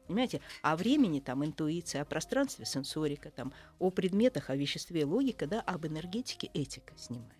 Понимаете? 0.07 0.41
О 0.62 0.77
времени 0.77 1.19
там 1.19 1.45
интуиция, 1.45 2.03
о 2.03 2.05
пространстве 2.05 2.65
сенсорика, 2.65 3.31
там, 3.33 3.53
о 3.81 3.91
предметах, 3.91 4.51
о 4.51 4.57
веществе 4.57 5.05
логика, 5.05 5.49
да, 5.49 5.61
об 5.62 5.85
энергетике 5.85 6.49
этика 6.55 6.93
снимает. 6.97 7.33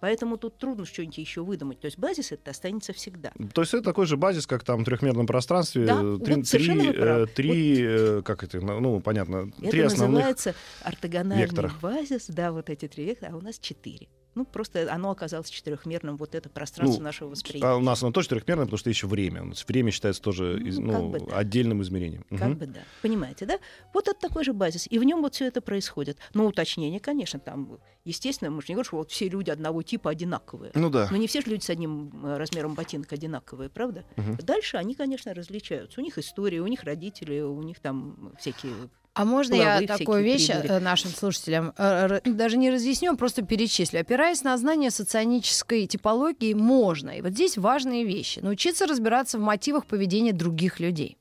Поэтому 0.00 0.36
тут 0.36 0.58
трудно 0.58 0.84
что-нибудь 0.84 1.18
еще 1.18 1.42
выдумать. 1.42 1.80
То 1.80 1.86
есть 1.86 1.98
базис 1.98 2.32
это 2.32 2.50
останется 2.50 2.92
всегда. 2.92 3.32
То 3.54 3.62
есть 3.62 3.74
это 3.74 3.82
такой 3.82 4.06
же 4.06 4.16
базис, 4.16 4.46
как 4.46 4.64
там 4.64 4.82
в 4.82 4.84
трехмерном 4.84 5.26
пространстве. 5.26 5.86
Да, 5.86 6.00
э, 6.02 6.18
три, 6.24 6.34
вот 6.34 6.46
совершенно 6.46 6.82
три, 6.84 6.92
правы. 6.92 7.22
э, 7.22 7.26
три, 7.26 7.76
э, 7.82 8.22
как 8.24 8.44
это, 8.44 8.60
ну, 8.60 8.80
ну, 8.80 9.00
понятно, 9.00 9.50
три 9.52 9.80
Это 9.80 9.86
основных. 9.86 10.14
называется 10.14 10.54
ортогональный 10.82 11.44
векторах. 11.44 11.80
базис, 11.80 12.26
да, 12.28 12.52
вот 12.52 12.70
эти 12.70 12.88
три 12.88 13.04
вектора, 13.06 13.32
а 13.32 13.36
у 13.36 13.40
нас 13.40 13.58
четыре. 13.58 14.08
Ну, 14.34 14.44
просто 14.46 14.90
оно 14.92 15.10
оказалось 15.10 15.50
четырехмерным, 15.50 16.16
вот 16.16 16.34
это 16.34 16.48
пространство 16.48 16.98
Ну, 16.98 17.04
нашего 17.04 17.28
восприятия. 17.28 17.66
А 17.66 17.76
у 17.76 17.80
нас 17.80 18.02
оно 18.02 18.12
тоже 18.12 18.28
трехмерное, 18.28 18.64
потому 18.64 18.78
что 18.78 18.88
еще 18.88 19.06
время. 19.06 19.52
Время 19.68 19.90
считается 19.90 20.22
тоже 20.22 20.58
из- 20.62 20.78
Ну, 20.78 20.86
ну, 20.92 21.12
как 21.12 21.22
бы 21.22 21.30
да. 21.30 21.36
отдельным 21.38 21.82
измерением. 21.82 22.24
Как 22.30 22.48
Мгм. 22.48 22.54
бы 22.58 22.66
да. 22.66 22.80
Понимаете, 23.02 23.44
да? 23.46 23.58
Вот 23.92 24.08
это 24.08 24.18
такой 24.18 24.44
же 24.44 24.52
базис. 24.52 24.86
И 24.90 24.98
в 24.98 25.04
нем 25.04 25.20
вот 25.20 25.34
все 25.34 25.46
это 25.46 25.60
происходит. 25.60 26.18
Но 26.34 26.46
уточнение, 26.46 26.98
конечно, 27.00 27.38
там, 27.40 27.78
естественно, 28.04 28.50
мы 28.50 28.62
же 28.62 28.68
не 28.68 28.74
говорим, 28.74 28.86
что 28.88 28.96
вот 28.96 29.10
все 29.10 29.28
люди 29.28 29.50
одного 29.50 29.82
типа 29.82 30.10
одинаковые. 30.10 30.72
Ну 30.74 30.88
да. 30.88 31.08
Но 31.10 31.16
не 31.18 31.26
все 31.26 31.40
же 31.42 31.48
люди 31.50 31.62
с 31.64 31.70
одним 31.70 32.10
э, 32.24 32.36
размером 32.38 32.74
ботинок 32.74 33.12
одинаковые, 33.12 33.68
правда? 33.68 34.04
Мгм. 34.16 34.36
Дальше 34.38 34.78
они, 34.78 34.94
конечно, 34.94 35.34
различаются. 35.34 36.00
У 36.00 36.04
них 36.04 36.16
история, 36.18 36.60
у 36.60 36.66
них 36.66 36.84
родители, 36.84 37.40
у 37.40 37.62
них 37.62 37.80
там 37.80 38.32
всякие... 38.38 38.72
А 39.14 39.24
можно 39.24 39.54
я 39.54 39.82
такую 39.86 40.22
вещь 40.22 40.48
придури. 40.48 40.68
э, 40.68 40.78
нашим 40.80 41.10
слушателям 41.10 41.74
э, 41.76 42.20
даже 42.24 42.56
не 42.56 42.70
разъясню, 42.70 43.12
а 43.12 43.16
просто 43.16 43.42
перечислю. 43.42 44.00
Опираясь 44.00 44.42
на 44.42 44.56
знание 44.56 44.90
соционической 44.90 45.86
типологии, 45.86 46.54
можно. 46.54 47.10
И 47.10 47.20
вот 47.20 47.32
здесь 47.32 47.58
важные 47.58 48.04
вещи. 48.04 48.38
Научиться 48.38 48.86
разбираться 48.86 49.38
в 49.38 49.42
мотивах 49.42 49.84
поведения 49.86 50.32
других 50.32 50.80
людей. 50.80 51.18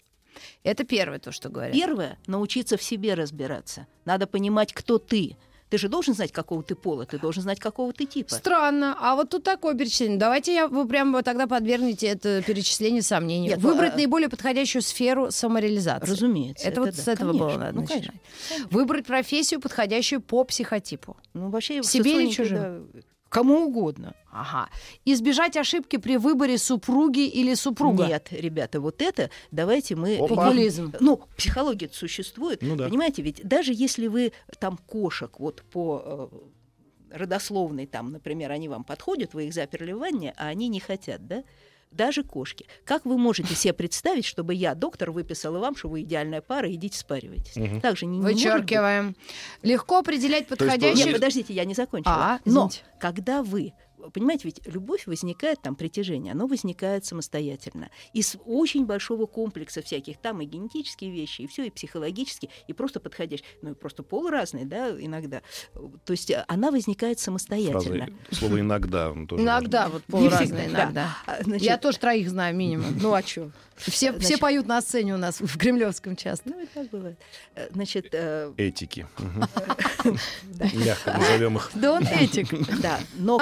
Это 0.64 0.86
первое 0.86 1.20
то, 1.20 1.32
что 1.32 1.50
говорят. 1.50 1.74
Первое— 1.74 2.18
научиться 2.28 2.78
в 2.78 2.84
себе 2.84 3.14
разбираться. 3.14 3.88
Надо 4.06 4.26
понимать, 4.26 4.74
кто 4.74 4.98
ты. 4.98 5.36
Ты 5.72 5.78
же 5.78 5.88
должен 5.88 6.14
знать, 6.14 6.34
какого 6.34 6.62
ты 6.64 6.76
пола, 6.76 7.06
ты 7.06 7.18
должен 7.18 7.44
знать, 7.44 7.58
какого 7.58 7.94
ты 7.94 8.06
типа. 8.06 8.36
Странно. 8.36 8.94
А 9.00 9.16
вот 9.16 9.30
тут 9.30 9.44
такое 9.44 9.74
перечисление. 9.74 10.18
Давайте 10.20 10.54
я 10.54 10.68
вы 10.68 10.86
прямо 10.86 11.24
тогда 11.24 11.48
подвергнете 11.48 12.08
это 12.08 12.42
перечисление 12.46 13.02
сомнению. 13.02 13.52
Нет, 13.52 13.60
Выбрать 13.60 13.94
а- 13.94 13.96
наиболее 13.96 14.28
подходящую 14.28 14.82
сферу 14.82 15.32
самореализации. 15.32 16.12
Разумеется. 16.12 16.68
Это, 16.68 16.82
вот 16.82 16.94
да, 16.94 17.02
с 17.02 17.08
этого 17.08 17.30
конечно. 17.32 17.48
было 17.48 17.58
надо 17.58 17.74
Ну, 17.76 17.82
начинать. 17.84 18.08
конечно. 18.50 18.68
Выбрать 18.70 19.06
профессию, 19.06 19.62
подходящую 19.62 20.20
по 20.20 20.44
психотипу. 20.44 21.16
Ну, 21.34 21.50
вообще, 21.50 21.82
Себе 21.84 22.22
или 22.26 22.30
чужим? 22.32 22.58
да, 22.94 23.00
Кому 23.32 23.67
угодно. 23.67 24.13
Ага. 24.30 24.70
Избежать 25.06 25.56
ошибки 25.56 25.96
при 25.96 26.17
выборе 26.17 26.58
супруги 26.58 27.26
или 27.26 27.54
супруга. 27.54 28.06
Нет, 28.06 28.28
ребята, 28.32 28.82
вот 28.82 29.02
это 29.02 29.30
давайте 29.52 29.96
мы... 29.96 30.17
Опа. 30.17 30.36
Популизм. 30.36 30.94
Ну, 31.00 31.22
психология 31.38 31.89
существует. 31.94 32.62
Ну 32.62 32.76
да. 32.76 32.89
Понимаете, 32.89 33.22
ведь 33.22 33.39
даже 33.48 33.72
если 33.74 34.08
вы 34.08 34.34
там 34.60 34.76
кошек 34.76 35.39
вот 35.39 35.63
по 35.72 36.30
э, 37.13 37.15
родословной, 37.17 37.86
там, 37.86 38.12
например, 38.12 38.52
они 38.52 38.67
вам 38.67 38.84
подходят, 38.84 39.34
вы 39.34 39.46
их 39.46 39.54
заперли 39.54 39.94
в 39.94 40.00
ванне, 40.00 40.34
а 40.36 40.48
они 40.48 40.67
не 40.67 40.82
хотят, 40.82 41.26
да? 41.26 41.46
Даже 41.92 42.24
кошки. 42.24 42.66
Как 42.86 43.06
вы 43.06 43.18
можете 43.18 43.54
себе 43.54 43.74
представить, 43.74 44.26
чтобы 44.26 44.54
я, 44.54 44.76
доктор, 44.76 45.12
выписала 45.12 45.60
вам, 45.60 45.76
что 45.76 45.90
вы 45.90 46.02
идеальная 46.04 46.42
пара, 46.42 46.74
идите 46.74 46.98
спаривайтесь? 46.98 47.58
Мгм. 47.58 47.82
Так 47.82 47.98
же 47.98 48.06
не, 48.06 48.18
не 48.18 48.22
может 48.24 48.36
быть. 48.38 48.46
Вычеркиваем. 48.46 49.16
Легко 49.62 49.98
определять 49.98 50.42
есть 50.42 50.50
подходящих... 50.50 51.06
Нет, 51.06 51.16
подождите, 51.16 51.54
я 51.54 51.66
не 51.66 51.74
закончила. 51.74 52.16
А, 52.16 52.40
Но 52.46 52.70
когда 53.00 53.44
вы 53.44 53.74
Понимаете, 54.10 54.44
ведь 54.46 54.62
любовь 54.66 55.08
возникает, 55.08 55.62
там 55.62 55.76
притяжение, 55.76 56.34
оно 56.34 56.48
возникает 56.48 57.06
самостоятельно. 57.06 57.90
Из 58.14 58.36
очень 58.46 58.86
большого 58.86 59.26
комплекса 59.26 59.82
всяких, 59.82 60.18
там 60.18 60.42
и 60.42 60.46
генетические 60.46 61.12
вещи, 61.12 61.42
и 61.42 61.48
все, 61.48 61.66
и 61.66 61.70
психологические, 61.70 62.50
и 62.68 62.74
просто 62.74 63.00
подходящие. 63.00 63.46
Ну, 63.62 63.72
и 63.72 63.74
просто 63.74 64.04
пол 64.04 64.30
разный, 64.30 64.66
да, 64.66 64.90
иногда. 64.90 65.42
То 66.06 66.12
есть 66.12 66.32
э, 66.32 66.44
она 66.48 66.72
возникает 66.72 67.20
самостоятельно. 67.20 68.06
Фраза, 68.08 68.36
слово 68.40 68.60
иногда. 68.60 69.14
тоже 69.28 69.44
Иногда, 69.44 69.90
вот 69.90 70.04
пол 70.06 70.30
всегда. 70.30 70.66
иногда. 70.66 71.18
А, 71.26 71.44
значит, 71.44 71.64
Я 71.64 71.78
тоже 71.78 71.98
троих 72.00 72.30
знаю 72.30 72.56
минимум. 72.56 72.98
Ну, 73.02 73.14
а 73.14 73.22
что? 73.22 73.52
Все, 73.78 74.12
все 74.12 74.20
Значит- 74.20 74.40
поют 74.40 74.68
на 74.68 74.82
сцене 74.82 75.16
у 75.16 75.18
нас 75.18 75.40
в 75.42 75.58
Кремлевском 75.58 76.16
часто. 76.16 76.50
Ну, 76.50 76.62
и 76.62 76.66
так 76.68 76.90
бывает. 76.90 77.18
Э, 77.56 77.70
Значит, 77.72 78.10
э, 78.12 78.54
Этики. 78.58 79.08
Мягко 80.74 81.14
назовем 81.18 81.58
их. 81.58 81.72
Да 81.74 81.94
он 81.94 82.04
этик. 82.04 82.50
да, 82.82 83.00
но 83.16 83.40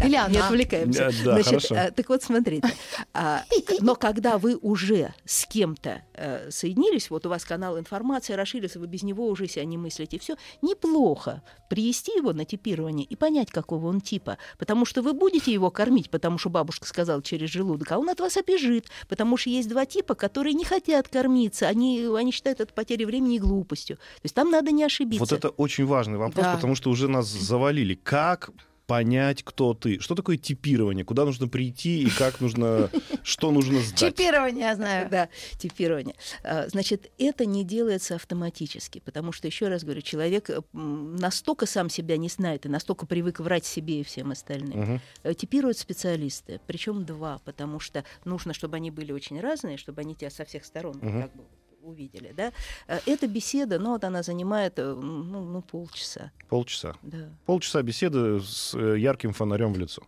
Или 0.00 0.10
не 0.10 0.16
она. 0.16 0.46
отвлекаемся. 0.46 0.98
Да, 0.98 1.06
да, 1.24 1.32
Значит, 1.42 1.46
хорошо. 1.48 1.74
а, 1.76 1.90
так 1.90 2.08
вот, 2.08 2.22
смотрите. 2.22 2.68
а, 3.14 3.42
но 3.80 3.96
когда 3.96 4.38
вы 4.38 4.54
уже 4.54 5.12
с 5.24 5.44
кем-то 5.44 6.02
э, 6.14 6.50
соединились, 6.52 7.10
вот 7.10 7.26
у 7.26 7.28
вас 7.28 7.44
канал 7.44 7.76
информации 7.80 8.34
расширился, 8.34 8.78
вы 8.78 8.86
без 8.86 9.02
него 9.02 9.26
уже 9.26 9.48
себя 9.48 9.64
не 9.64 9.76
мыслите, 9.76 10.20
все 10.20 10.36
неплохо 10.62 11.42
привести 11.68 12.12
его 12.16 12.32
на 12.32 12.44
типирование 12.44 13.04
и 13.06 13.16
понять, 13.16 13.50
какого 13.50 13.88
он 13.88 14.00
типа. 14.00 14.38
Потому 14.56 14.84
что 14.84 15.02
вы 15.02 15.14
будете 15.14 15.52
его 15.52 15.68
кормить, 15.72 16.10
потому 16.10 16.38
что 16.38 16.48
бабушка 16.50 16.86
сказала 16.86 17.20
через 17.20 17.50
желудок, 17.50 17.90
а 17.90 17.98
он 17.98 18.08
от 18.08 18.20
вас 18.20 18.36
обежит. 18.36 18.86
Потому 19.08 19.36
что 19.36 19.50
есть 19.50 19.68
два 19.68 19.84
типа, 19.84 20.14
которые 20.14 20.54
не 20.54 20.64
хотят 20.64 21.08
кормиться. 21.08 21.66
Они, 21.66 22.06
они 22.16 22.30
считают 22.30 22.60
это 22.60 22.72
потерей 22.72 23.04
времени 23.04 23.34
и 23.34 23.40
глупостью. 23.40 23.96
То 23.96 24.02
есть 24.22 24.34
там 24.36 24.52
надо 24.52 24.70
не 24.70 24.84
ошибиться. 24.84 25.18
Вот 25.18 25.32
это 25.32 25.48
очень 25.48 25.86
важный 25.86 26.18
вопрос, 26.18 26.44
Да. 26.46 26.54
потому 26.54 26.76
что 26.76 26.88
уже 26.90 27.08
нас 27.08 27.26
завалили. 27.26 27.94
Как 27.94 28.50
понять, 28.88 29.42
кто 29.44 29.74
ты? 29.74 30.00
Что 30.00 30.14
такое 30.16 30.38
типирование? 30.38 31.04
Куда 31.04 31.24
нужно 31.26 31.46
прийти 31.46 32.02
и 32.02 32.10
как 32.10 32.40
нужно, 32.40 32.90
что 33.22 33.52
нужно 33.52 33.80
сдать? 33.80 34.16
Чипирование, 34.16 34.64
я 34.64 34.74
знаю. 34.74 35.08
Да, 35.10 35.28
типирование. 35.58 36.16
А, 36.42 36.66
Значит, 36.68 37.12
это 37.18 37.44
не 37.44 37.64
делается 37.64 38.14
автоматически, 38.16 39.00
потому 39.04 39.30
что, 39.32 39.46
еще 39.46 39.68
раз 39.68 39.84
говорю, 39.84 40.00
человек 40.00 40.48
м, 40.72 41.16
настолько 41.16 41.66
сам 41.66 41.90
себя 41.90 42.16
не 42.16 42.28
знает 42.30 42.64
и 42.64 42.68
настолько 42.70 43.06
привык 43.06 43.40
врать 43.40 43.66
себе 43.66 44.00
и 44.00 44.04
всем 44.04 44.30
остальным. 44.30 45.00
Э, 45.22 45.34
Типируют 45.34 45.76
специалисты, 45.78 46.58
причем 46.66 47.04
два, 47.04 47.40
потому 47.44 47.80
что 47.80 48.04
нужно, 48.24 48.54
чтобы 48.54 48.76
они 48.76 48.90
были 48.90 49.12
очень 49.12 49.38
разные, 49.40 49.76
чтобы 49.76 50.00
они 50.00 50.14
тебя 50.14 50.30
со 50.30 50.46
всех 50.46 50.64
сторон 50.64 50.96
Мгм. 51.02 51.22
как 51.22 51.36
бы 51.36 51.42
увидели. 51.88 52.32
Да? 52.36 52.52
Э, 52.86 52.98
Эта 53.06 53.26
беседа, 53.26 53.78
ну, 53.78 53.90
вот 53.90 54.04
она 54.04 54.22
занимает 54.22 54.78
э, 54.78 54.94
ну, 54.94 55.44
ну, 55.44 55.62
полчаса. 55.62 56.30
Полчаса. 56.48 56.94
Да. 57.02 57.28
Полчаса 57.46 57.82
беседы 57.82 58.40
с 58.40 58.74
э, 58.74 58.98
ярким 58.98 59.32
фонарем 59.32 59.72
в 59.72 59.78
лицо. 59.78 60.02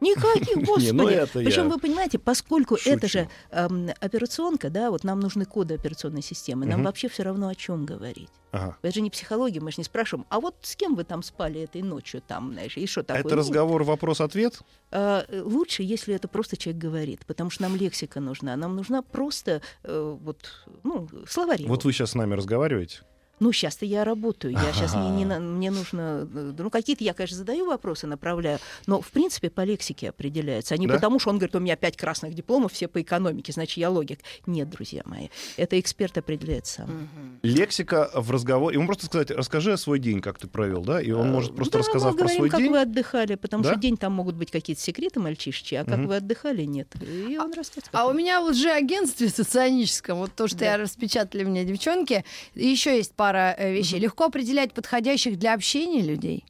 Никаких, 0.00 0.56
Не, 0.56 0.64
господи. 0.64 0.90
ну 0.90 1.08
это 1.08 1.38
Причем 1.38 1.64
я 1.64 1.68
вы 1.70 1.78
понимаете, 1.78 2.18
поскольку 2.18 2.74
это 2.76 3.08
шучу. 3.08 3.18
же 3.20 3.28
эм, 3.50 3.88
операционка, 4.00 4.68
да, 4.68 4.90
вот 4.90 5.04
нам 5.04 5.20
нужны 5.20 5.46
коды 5.46 5.74
операционной 5.74 6.22
системы, 6.22 6.66
нам 6.66 6.80
Мгм. 6.80 6.84
вообще 6.86 7.08
все 7.08 7.22
равно 7.22 7.48
о 7.48 7.54
чем 7.54 7.86
говорить. 7.86 8.28
Ага. 8.52 8.76
Это 8.82 8.94
же 8.94 9.00
не 9.00 9.10
психология, 9.10 9.60
мы 9.60 9.70
же 9.70 9.76
не 9.78 9.84
спрашиваем, 9.84 10.26
а 10.28 10.40
вот 10.40 10.54
с 10.62 10.76
кем 10.76 10.94
вы 10.96 11.04
там 11.04 11.22
спали 11.22 11.62
этой 11.62 11.80
ночью, 11.82 12.22
там, 12.26 12.52
знаешь, 12.52 12.76
и 12.76 12.86
что 12.86 13.02
такое? 13.02 13.22
Это 13.24 13.36
разговор, 13.36 13.84
вопрос-ответ? 13.84 14.60
Э, 14.90 15.24
лучше, 15.42 15.82
если 15.82 16.14
это 16.14 16.28
просто 16.28 16.56
человек 16.58 16.80
говорит, 16.82 17.24
потому 17.26 17.48
что 17.50 17.62
нам 17.62 17.74
лексика 17.76 18.20
нужна, 18.20 18.54
нам 18.56 18.76
нужна 18.76 19.00
просто 19.02 19.62
э, 19.82 20.16
вот, 20.22 20.50
ну, 20.84 21.08
словарь. 21.28 21.64
Вот 21.66 21.84
вы 21.84 21.92
сейчас 21.92 22.10
с 22.10 22.14
нами 22.14 22.34
разговариваете. 22.34 23.00
Ну, 23.38 23.52
сейчас-то 23.52 23.84
я 23.84 24.04
работаю, 24.04 24.52
я 24.54 24.72
сейчас 24.72 24.94
не, 24.94 25.10
не 25.10 25.24
мне 25.26 25.70
нужно, 25.70 26.26
э, 26.32 26.52
ну, 26.58 26.70
какие-то 26.70 27.04
я, 27.04 27.12
конечно, 27.12 27.36
задаю 27.36 27.66
вопросы, 27.66 28.06
направляю, 28.06 28.58
но, 28.86 29.00
в 29.02 29.08
принципе, 29.10 29.50
по 29.50 29.60
лексике 29.62 30.08
определяется, 30.08 30.74
а 30.74 30.78
не 30.78 30.86
Да? 30.86 30.94
потому, 30.94 31.18
что 31.18 31.30
он 31.30 31.36
говорит, 31.38 31.54
у 31.54 31.60
меня 31.60 31.76
пять 31.76 31.96
красных 31.96 32.32
дипломов, 32.34 32.72
все 32.72 32.88
по 32.88 33.02
экономике, 33.02 33.52
значит, 33.52 33.76
я 33.76 33.90
логик. 33.90 34.20
Нет, 34.46 34.70
друзья 34.70 35.02
мои, 35.04 35.28
это 35.58 35.78
эксперт 35.78 36.16
определяет 36.16 36.66
сам. 36.66 37.08
Лексика 37.42 38.10
в 38.14 38.30
разговоре. 38.30 38.76
Ему 38.76 38.86
просто 38.86 39.06
сказать, 39.06 39.30
расскажи 39.30 39.76
свой 39.76 39.98
день, 39.98 40.20
как 40.22 40.38
ты 40.38 40.46
провел, 40.48 40.82
да? 40.82 41.00
И 41.02 41.10
он 41.10 41.30
может 41.30 41.54
просто 41.54 41.76
Э, 41.76 41.82
Да, 41.82 41.86
рассказав 41.86 42.12
мы 42.12 42.18
про 42.18 42.24
говорим, 42.24 42.38
свой 42.38 42.50
как 42.50 42.60
день. 42.60 42.70
вы 42.70 42.80
отдыхали, 42.80 43.34
потому 43.34 43.62
Да? 43.64 43.72
что 43.72 43.78
день 43.80 43.96
там 43.98 44.12
могут 44.14 44.36
быть 44.36 44.50
какие-то 44.50 44.80
секреты 44.80 45.20
мальчишечьи, 45.20 45.76
а 45.76 45.84
как 45.84 45.98
Мгм. 45.98 46.06
вы 46.08 46.16
отдыхали, 46.16 46.62
нет. 46.62 46.88
И 47.02 47.36
он 47.38 47.52
рассказывает. 47.52 47.88
как 47.90 48.00
А 48.00 48.06
у 48.06 48.14
меня 48.14 48.40
в 48.40 48.44
лжеагентстве 48.46 49.28
соционическом, 49.28 50.18
вот 50.18 50.30
то, 50.34 50.48
что 50.48 50.58
Да. 50.60 50.64
я 50.72 50.76
распечатали 50.78 51.44
мне 51.44 51.64
девчонки, 51.64 52.24
еще 52.54 52.96
есть 52.96 53.12
пара 53.12 53.25
э, 53.34 53.72
вещей. 53.72 53.98
Легко 53.98 54.24
определять 54.24 54.72
подходящих 54.72 55.38
для 55.38 55.54
общения 55.54 56.02
людей. 56.02 56.44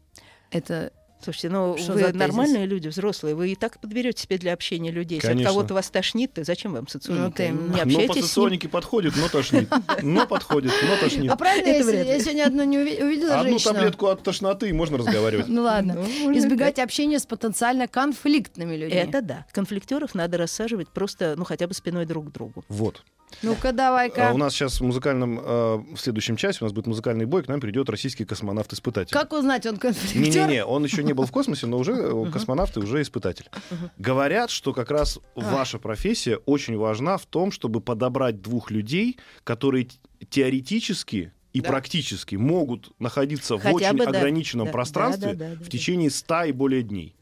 Это 0.51 0.93
Слушайте, 1.25 1.49
ну 1.49 1.77
Что 1.79 1.95
вы 1.95 2.01
за 2.01 2.07
тезис? 2.09 2.21
нормальные 2.21 2.67
люди, 2.67 2.89
взрослые, 2.89 3.35
вы 3.35 3.51
и 3.51 3.55
так 3.57 3.81
подберете 3.81 4.23
себе 4.23 4.37
для 4.37 4.53
общения 4.53 4.91
людей. 4.93 5.17
Если 5.17 5.29
Конечно. 5.29 5.51
от 5.51 5.57
кого-то 5.57 5.75
вас 5.75 5.89
тошнит, 5.91 6.35
то 6.35 6.45
зачем 6.45 6.75
вам. 6.75 6.87
Не 6.93 7.51
Ну, 7.51 7.73
по 7.73 7.83
общайтесь 7.83 8.13
с 8.13 8.17
ним. 8.17 8.25
соционике 8.25 8.69
подходит, 8.69 9.15
но 9.17 9.27
тошнит. 9.29 9.69
Но 10.03 10.27
подходит, 10.27 10.73
но 10.87 10.97
тошнит. 10.99 11.31
А 11.31 11.37
правильно, 11.37 11.69
если 11.69 11.97
я 11.97 12.21
сегодня 12.21 12.45
одну 12.47 12.65
не 12.65 12.77
уви- 12.77 13.03
увидела 13.03 13.37
Одну 13.41 13.49
женщину? 13.53 13.75
таблетку 13.75 14.07
от 14.09 14.23
тошноты 14.23 14.73
можно 14.75 14.99
разговаривать. 14.99 15.49
Ну 15.49 15.63
ладно. 15.63 15.95
Ну, 16.23 16.37
Избегать 16.37 16.79
общения 16.79 17.19
с 17.19 17.25
потенциально 17.27 17.89
конфликтными 17.89 18.77
людьми. 18.77 18.97
Это 18.97 19.23
да. 19.23 19.47
Конфликтеров 19.53 20.15
надо 20.15 20.37
рассаживать 20.37 20.89
просто, 20.91 21.35
ну, 21.37 21.45
хотя 21.45 21.67
бы 21.67 21.73
спиной 21.75 22.05
друг 22.05 22.29
к 22.29 22.31
другу. 22.31 22.63
Вот. 22.69 23.03
Ну-ка, 23.43 23.69
А 23.69 23.73
давай-ка. 23.73 24.31
У 24.33 24.39
нас 24.39 24.55
сейчас 24.55 24.81
в 24.81 24.85
музыкальном, 24.85 25.39
э, 25.39 25.77
в 25.95 25.97
следующем 25.99 26.37
часе 26.37 26.59
у 26.63 26.65
нас 26.65 26.73
будет 26.73 26.87
музыкальный 26.87 27.27
бой, 27.27 27.43
к 27.43 27.49
нам 27.49 27.61
придет 27.61 27.91
российский 27.91 28.25
космонавт-испытатель. 28.25 29.13
Как 29.13 29.33
узнать, 29.33 29.67
он 29.67 29.77
конфликтер? 29.77 30.21
Не-не-не, 30.21 30.65
он 30.65 30.85
еще 30.85 31.03
не 31.05 31.13
был 31.13 31.27
в 31.27 31.33
космосе, 31.33 31.67
но 31.67 31.79
уже 31.79 31.93
э, 31.93 32.31
космонавт 32.33 32.77
и 32.77 32.81
уже 32.81 33.03
испытатель. 33.03 33.51
Говорят, 33.99 34.51
что 34.51 34.73
как 34.73 34.91
раз 34.91 35.19
ваша 35.35 35.79
профессия 35.79 36.37
очень 36.47 36.77
важна 36.77 37.19
в 37.19 37.27
том, 37.27 37.53
чтобы 37.53 37.81
подобрать 37.81 38.41
двух 38.41 38.71
людей, 38.71 39.19
которые 39.45 39.89
теоретически 40.31 41.33
и 41.53 41.61
Да. 41.61 41.69
практически 41.71 42.37
могут 42.37 42.91
находиться 43.01 43.57
в 43.57 43.63
Хотя 43.63 43.75
очень 43.75 43.97
бы 43.97 44.05
ограниченном 44.05 44.67
Да, 44.67 44.73
пространстве 44.73 45.33
да, 45.35 45.49
да, 45.49 45.55
да, 45.55 45.57
в 45.57 45.65
да. 45.65 45.71
течение 45.71 46.11
100 46.11 46.45
и 46.45 46.53
более 46.53 46.83
дней. 46.83 47.16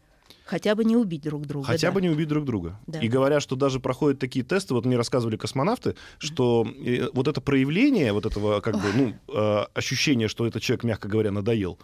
Хотя 0.45 0.75
бы 0.75 0.85
не 0.85 0.97
убить 0.97 1.23
друг 1.23 1.47
друга. 1.47 1.67
Хотя 1.67 1.89
да. 1.89 1.93
бы 1.93 2.03
не 2.03 2.11
убить 2.11 2.29
друг 2.29 2.45
друга. 2.45 2.79
Да. 2.87 3.01
И 3.01 3.09
говорят, 3.09 3.43
что 3.43 3.57
даже 3.57 3.81
проходят 3.81 4.19
такие 4.19 4.45
тесты, 4.45 4.75
вот 4.75 4.85
мне 4.85 4.97
рассказывали 4.97 5.37
космонавты, 5.37 5.97
что 6.19 6.67
э, 6.85 7.09
вот 7.15 7.29
это 7.29 7.41
проявление 7.41 8.13
вот 8.13 8.27
этого 8.27 8.61
как 8.61 8.75
бы, 8.75 8.89
ну, 8.95 9.15
э, 9.35 9.65
ощущения, 9.75 10.29
что 10.29 10.47
этот 10.47 10.63
человек, 10.63 10.85
мягко 10.85 11.09
говоря, 11.09 11.31
надоел, 11.31 11.79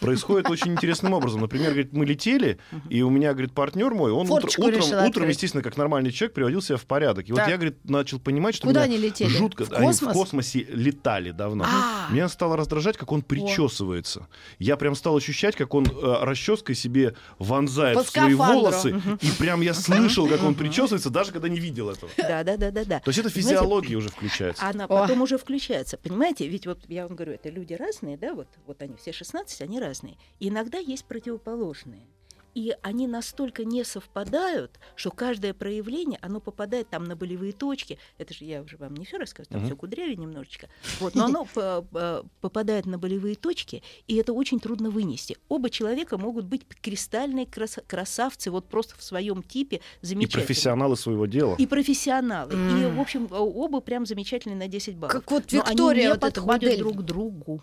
происходит 0.00 0.48
очень 0.48 0.72
интересным 0.72 1.12
образом. 1.12 1.40
Например, 1.40 1.70
говорит, 1.70 1.92
мы 1.92 2.06
летели, 2.06 2.58
и 2.88 3.02
у 3.02 3.10
меня, 3.10 3.32
говорит, 3.32 3.52
партнер 3.52 3.92
мой, 3.92 4.12
он 4.12 4.30
утром, 4.30 5.06
утром, 5.06 5.28
естественно, 5.28 5.62
как 5.62 5.76
нормальный 5.76 6.12
человек, 6.12 6.34
приводил 6.34 6.62
себя 6.62 6.76
в 6.76 6.84
порядок. 6.84 7.28
И 7.28 7.32
вот 7.32 7.40
я, 7.48 7.56
говорит, 7.56 7.78
начал 7.84 8.20
понимать, 8.20 8.54
что 8.54 8.68
Куда 8.68 8.86
меня 8.86 8.96
они 8.96 9.06
летели? 9.08 9.28
жутко... 9.28 9.64
В 9.64 9.72
Они 9.72 9.86
в 9.86 9.90
космос? 9.90 10.12
космосе 10.12 10.66
летали 10.68 11.32
давно. 11.32 11.64
А. 11.66 12.12
Меня 12.12 12.28
стало 12.28 12.56
раздражать, 12.56 12.96
как 12.96 13.10
он 13.10 13.22
причесывается. 13.22 14.28
Я 14.60 14.76
прям 14.76 14.94
стал 14.94 15.16
ощущать, 15.16 15.56
как 15.56 15.74
он 15.74 15.86
э, 15.86 16.24
расческой 16.24 16.76
себе 16.76 17.16
вонзает 17.38 18.03
в 18.04 18.10
свои 18.10 18.34
волосы. 18.34 19.00
И 19.20 19.30
прям 19.38 19.60
я 19.60 19.74
слышал, 19.74 20.28
как 20.28 20.42
он 20.42 20.54
причесывается, 20.54 21.10
даже 21.10 21.32
когда 21.32 21.48
не 21.48 21.58
видел 21.58 21.90
этого. 21.90 22.10
Да, 22.16 22.44
да, 22.44 22.56
да, 22.56 22.70
да, 22.70 22.84
да. 22.84 23.00
То 23.00 23.08
есть 23.08 23.18
это 23.18 23.30
физиология 23.30 23.96
уже 23.96 24.08
включается. 24.08 24.66
Она 24.66 24.86
потом 24.86 25.22
уже 25.22 25.38
включается. 25.38 25.96
Понимаете, 25.96 26.46
ведь 26.48 26.66
вот 26.66 26.80
я 26.88 27.06
вам 27.06 27.16
говорю, 27.16 27.32
это 27.32 27.48
люди 27.50 27.74
разные, 27.74 28.16
да, 28.16 28.34
вот, 28.34 28.48
вот 28.66 28.82
они 28.82 28.96
все 28.96 29.12
16, 29.12 29.62
они 29.62 29.80
разные. 29.80 30.16
И 30.38 30.48
иногда 30.48 30.78
есть 30.78 31.04
противоположные. 31.04 32.06
И 32.54 32.74
они 32.82 33.06
настолько 33.06 33.64
не 33.64 33.82
совпадают, 33.84 34.78
что 34.94 35.10
каждое 35.10 35.52
проявление, 35.54 36.18
оно 36.22 36.40
попадает 36.40 36.88
там 36.88 37.04
на 37.04 37.16
болевые 37.16 37.52
точки. 37.52 37.98
Это 38.18 38.32
же 38.32 38.44
я 38.44 38.62
уже 38.62 38.76
вам 38.76 38.94
не 38.94 39.04
все 39.04 39.18
рассказываю, 39.18 39.50
там 39.52 39.60
Мгм. 39.60 39.66
все 39.68 39.76
кудряли 39.76 40.14
немножечко. 40.14 40.68
Вот, 41.00 41.14
но 41.14 41.24
оно 41.24 41.46
по- 41.52 42.24
попадает 42.40 42.86
на 42.86 42.98
болевые 42.98 43.34
точки, 43.34 43.82
и 44.06 44.16
это 44.16 44.32
очень 44.32 44.60
трудно 44.60 44.90
вынести. 44.90 45.36
Оба 45.48 45.68
человека 45.70 46.16
могут 46.16 46.44
быть 46.44 46.62
кристальные 46.80 47.46
краса- 47.46 47.82
красавцы, 47.86 48.50
вот 48.50 48.66
просто 48.68 48.94
в 48.96 49.02
своем 49.02 49.42
типе 49.42 49.76
И 50.02 50.06
замечательные. 50.06 50.46
профессионалы 50.46 50.96
своего 50.96 51.26
дела. 51.26 51.56
И 51.58 51.66
профессионалы. 51.66 52.52
И, 52.54 52.86
в 52.86 53.00
общем, 53.00 53.26
оба 53.30 53.80
прям 53.80 54.06
замечательные 54.06 54.56
на 54.56 54.68
10 54.68 54.96
баллов. 54.96 55.12
Как 55.12 55.30
вот 55.30 55.44
Но 55.52 55.58
Виктория, 55.58 55.88
они 55.90 56.02
не 56.02 56.08
вот 56.08 56.20
подходят 56.20 56.78
друг 56.78 57.02
другу. 57.02 57.62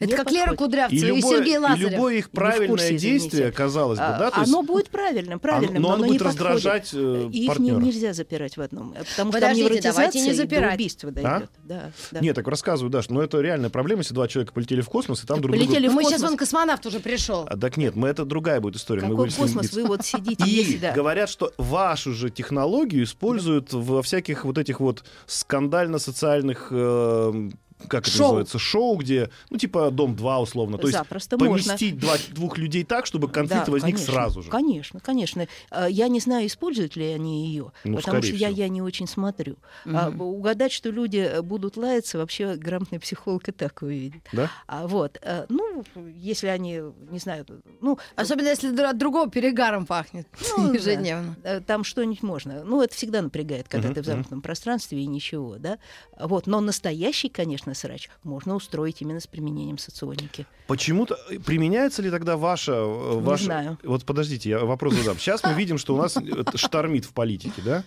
Это 0.00 0.10
Не 0.10 0.16
как 0.16 0.30
Лера 0.32 0.46
подходят. 0.50 0.54
И 0.54 0.64
Кудрявцева 0.64 0.98
и, 0.98 1.16
любое, 1.16 1.36
Сергей 1.38 1.54
и 1.54 1.58
Лазарев. 1.58 1.90
любое 1.92 2.14
их 2.16 2.30
правильное 2.30 2.68
курсе, 2.68 2.98
действие, 2.98 3.52
казалось 3.52 3.98
бы, 4.00 4.04
А, 4.04 4.18
да, 4.18 4.30
то 4.32 4.40
есть 4.40 4.52
оно 4.52 4.62
будет 4.62 4.88
правильным, 4.90 5.38
правильным, 5.38 5.76
оно, 5.76 5.88
но, 5.88 5.94
оно 5.94 5.94
оно 5.94 6.04
не 6.06 6.18
будет 6.18 6.24
подходит. 6.24 6.54
раздражать 6.54 6.90
э, 6.94 7.28
И 7.32 7.44
их 7.46 7.58
не- 7.60 7.70
нельзя 7.70 8.12
запирать 8.12 8.56
в 8.56 8.60
одном, 8.60 8.92
э, 8.92 9.04
потому 9.04 9.30
что 9.30 9.40
Подождите, 9.40 9.40
там 9.40 9.56
невротизация 9.70 9.92
давайте 9.94 10.20
не 10.20 10.26
и 10.26 10.30
до 10.30 10.36
запирать. 10.36 10.74
убийства 10.74 11.08
А? 11.08 11.12
дойдет. 11.12 11.50
Да, 11.62 11.90
да. 12.10 12.20
Нет, 12.20 12.34
так 12.34 12.48
рассказываю, 12.48 12.90
Даш, 12.90 13.08
но 13.08 13.22
это 13.22 13.40
реальная 13.40 13.70
проблема, 13.70 14.00
если 14.00 14.14
два 14.14 14.26
человека 14.26 14.52
полетели 14.52 14.80
в 14.80 14.88
космос, 14.88 15.22
и 15.22 15.26
там 15.28 15.40
друг 15.40 15.52
друга... 15.52 15.64
полетели 15.66 15.86
Ну, 15.86 15.92
в 15.92 15.94
мы 15.96 16.04
сейчас 16.04 16.22
вон 16.22 16.36
космонавт 16.36 16.84
уже 16.86 16.98
пришел. 16.98 17.46
А, 17.48 17.56
так 17.56 17.76
нет, 17.76 17.94
мы, 17.94 18.08
это 18.08 18.24
другая 18.24 18.60
будет 18.60 18.74
история. 18.76 19.02
мы 19.02 19.10
Какой 19.10 19.28
ним 19.28 19.36
космос? 19.38 19.72
Вы 19.72 19.84
вот 19.86 20.04
сидите, 20.04 20.44
И 20.44 20.78
говорят, 20.94 21.28
что 21.30 21.52
вашу 21.56 22.12
же 22.14 22.30
технологию 22.30 23.04
используют 23.04 23.72
во 23.72 24.02
всяких 24.02 24.44
вот 24.44 24.58
этих 24.58 24.80
вот 24.80 25.04
скандально-социальных, 25.26 26.68
э, 26.70 27.50
как 27.88 28.02
это 28.06 28.10
Шоу. 28.16 28.22
называется, 28.28 28.58
шоу, 28.58 28.96
где, 28.96 29.30
ну, 29.50 29.58
типа 29.58 29.90
Дом-2 29.90 30.38
условно. 30.42 30.78
То 30.78 30.86
есть 30.86 30.96
Запросто 30.98 31.36
можно. 31.36 31.54
поместить 31.72 31.98
два- 31.98 32.16
двух 32.30 32.56
людей 32.56 32.82
так, 32.84 33.04
чтобы 33.04 33.28
конфликт 33.28 33.66
Да, 33.66 33.72
возник 33.72 33.96
конечно, 33.96 34.14
сразу 34.14 34.42
же. 34.42 34.50
Конечно, 34.50 35.00
конечно. 35.00 35.46
А, 35.70 35.86
Я 35.86 36.08
не 36.08 36.20
знаю, 36.20 36.46
используют 36.46 36.96
ли 36.96 37.04
они 37.06 37.46
ее, 37.48 37.72
Ну, 37.84 37.96
потому 37.96 38.22
что 38.22 38.34
я, 38.34 38.48
всего. 38.48 38.58
я 38.62 38.68
не 38.68 38.80
очень 38.80 39.06
смотрю. 39.06 39.56
А, 39.86 40.10
Мгм. 40.10 40.20
угадать, 40.22 40.72
что 40.72 40.88
люди 40.90 41.40
будут 41.42 41.76
лаяться, 41.76 42.16
вообще 42.18 42.54
грамотный 42.56 43.00
психолог 43.00 43.46
и 43.48 43.52
так 43.52 43.82
увидит. 43.82 44.22
Да? 44.32 44.50
А, 44.66 44.86
вот, 44.86 45.18
э, 45.20 45.44
ну, 45.48 45.84
если 46.16 46.46
они, 46.46 46.80
не 47.10 47.18
знаю, 47.18 47.44
ну, 47.80 47.98
Особенно, 48.16 48.48
если 48.48 48.74
от 48.82 48.96
другого 48.98 49.28
перегаром 49.28 49.84
пахнет 49.84 50.26
Ну, 50.56 50.68
да. 50.68 50.74
ежедневно. 50.74 51.36
э, 51.42 51.60
там 51.60 51.84
что-нибудь 51.84 52.22
можно. 52.22 52.64
Ну, 52.64 52.80
это 52.82 52.94
всегда 52.94 53.20
напрягает, 53.20 53.68
когда 53.68 53.88
Мгм, 53.88 53.94
ты 53.94 54.02
в 54.02 54.06
замкнутом 54.06 54.40
пространстве 54.42 55.00
и 55.02 55.06
ничего, 55.06 55.56
да. 55.58 55.78
Вот, 56.18 56.46
но 56.46 56.60
настоящий, 56.60 57.28
конечно, 57.28 57.73
на 57.74 57.80
срач, 57.88 58.08
можно 58.22 58.54
устроить 58.54 59.02
именно 59.02 59.20
с 59.20 59.26
применением 59.26 59.78
соционики. 59.78 60.46
Почему-то 60.66 61.18
э, 61.30 61.38
применяется 61.38 62.02
ли 62.02 62.10
тогда 62.10 62.36
ваша... 62.36 62.72
э, 62.72 63.14
Не 63.16 63.20
ваша... 63.20 63.44
знаю. 63.44 63.78
Вот 63.82 64.04
подождите, 64.04 64.50
я 64.50 64.58
вопрос 64.64 64.94
задам. 64.94 65.18
Сейчас 65.18 65.42
мы 65.44 65.54
видим, 65.54 65.78
что 65.78 65.94
у 65.94 65.98
нас 65.98 66.16
это 66.16 66.56
штормит 66.56 67.04
в 67.04 67.12
политике, 67.12 67.62
да? 67.64 67.84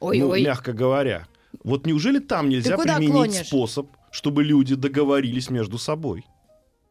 Ой, 0.00 0.18
ну, 0.18 0.30
ой. 0.30 0.42
мягко 0.42 0.72
говоря. 0.72 1.26
Вот 1.64 1.86
неужели 1.86 2.18
там 2.18 2.48
нельзя 2.48 2.76
применить 2.76 3.10
клонишь? 3.12 3.46
способ, 3.46 3.86
чтобы 4.10 4.44
люди 4.44 4.74
договорились 4.74 5.50
между 5.50 5.78
собой? 5.78 6.24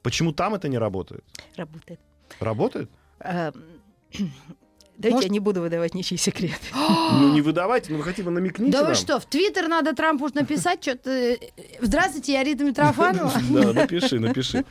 Почему 0.01 0.31
там 0.31 0.53
это 0.53 0.67
не 0.67 0.77
работает? 0.77 1.23
Работает. 1.55 1.99
Работает? 2.39 2.89
Дайте 4.97 5.13
Может- 5.15 5.29
я 5.29 5.33
не 5.33 5.39
буду 5.39 5.61
выдавать 5.61 5.93
ничьи 5.93 6.17
секреты. 6.17 6.55
Ну 7.09 7.33
не 7.33 7.41
выдавайте, 7.41 7.93
ну 7.93 8.01
хотя 8.01 8.21
бы 8.23 8.31
намекните 8.31 8.71
Да 8.71 8.83
вы 8.83 8.93
что, 8.93 9.19
в 9.19 9.25
Твиттер 9.25 9.67
надо 9.67 9.93
Трампу 9.95 10.27
написать 10.33 10.81
что-то? 10.83 11.37
Здравствуйте, 11.81 12.33
я 12.33 12.43
Рита 12.43 12.63
Митрофанова. 12.63 13.31
Да, 13.49 13.73
напиши, 13.73 14.19
напиши. 14.19 14.65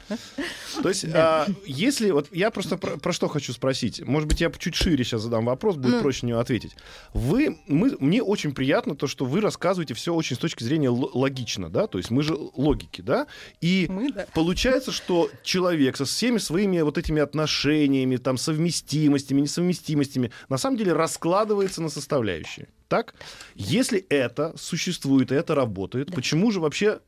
То 0.82 0.88
есть, 0.88 1.06
а, 1.14 1.46
если 1.64 2.10
вот 2.10 2.28
я 2.32 2.50
просто 2.50 2.76
про, 2.76 3.12
что 3.12 3.28
хочу 3.28 3.52
спросить, 3.52 4.02
может 4.04 4.28
быть, 4.28 4.40
я 4.40 4.50
чуть 4.50 4.74
шире 4.74 5.02
сейчас 5.04 5.22
задам 5.22 5.46
вопрос, 5.46 5.76
будет 5.76 5.94
Ну. 5.94 6.00
проще 6.02 6.26
на 6.26 6.30
него 6.30 6.40
ответить. 6.40 6.76
Вы, 7.14 7.58
мы, 7.66 7.96
мне 8.00 8.22
очень 8.22 8.52
приятно 8.54 8.94
то, 8.96 9.06
что 9.06 9.24
вы 9.24 9.40
рассказываете 9.40 9.94
все 9.94 10.12
очень 10.12 10.36
с 10.36 10.38
точки 10.38 10.62
зрения 10.62 10.90
логично, 10.90 11.70
да, 11.70 11.86
то 11.86 11.98
есть 11.98 12.10
мы 12.10 12.22
же 12.22 12.34
логики, 12.54 13.00
да, 13.00 13.26
и 13.60 13.88
получается, 14.34 14.92
что 14.92 15.30
человек 15.42 15.96
со 15.96 16.04
всеми 16.04 16.38
своими 16.38 16.80
вот 16.82 16.98
этими 16.98 17.22
отношениями, 17.22 18.16
там 18.16 18.36
совместимостями, 18.36 19.40
несовместимостями, 19.42 20.15
на 20.48 20.58
самом 20.58 20.76
деле 20.76 20.92
раскладывается 20.92 21.82
на 21.82 21.88
составляющие. 21.88 22.68
Так? 22.88 23.14
Если 23.54 23.98
это 23.98 24.54
существует 24.56 25.32
и 25.32 25.34
это 25.34 25.54
работает, 25.54 26.14
почему 26.14 26.50
же 26.50 26.60
вообще 26.60 27.00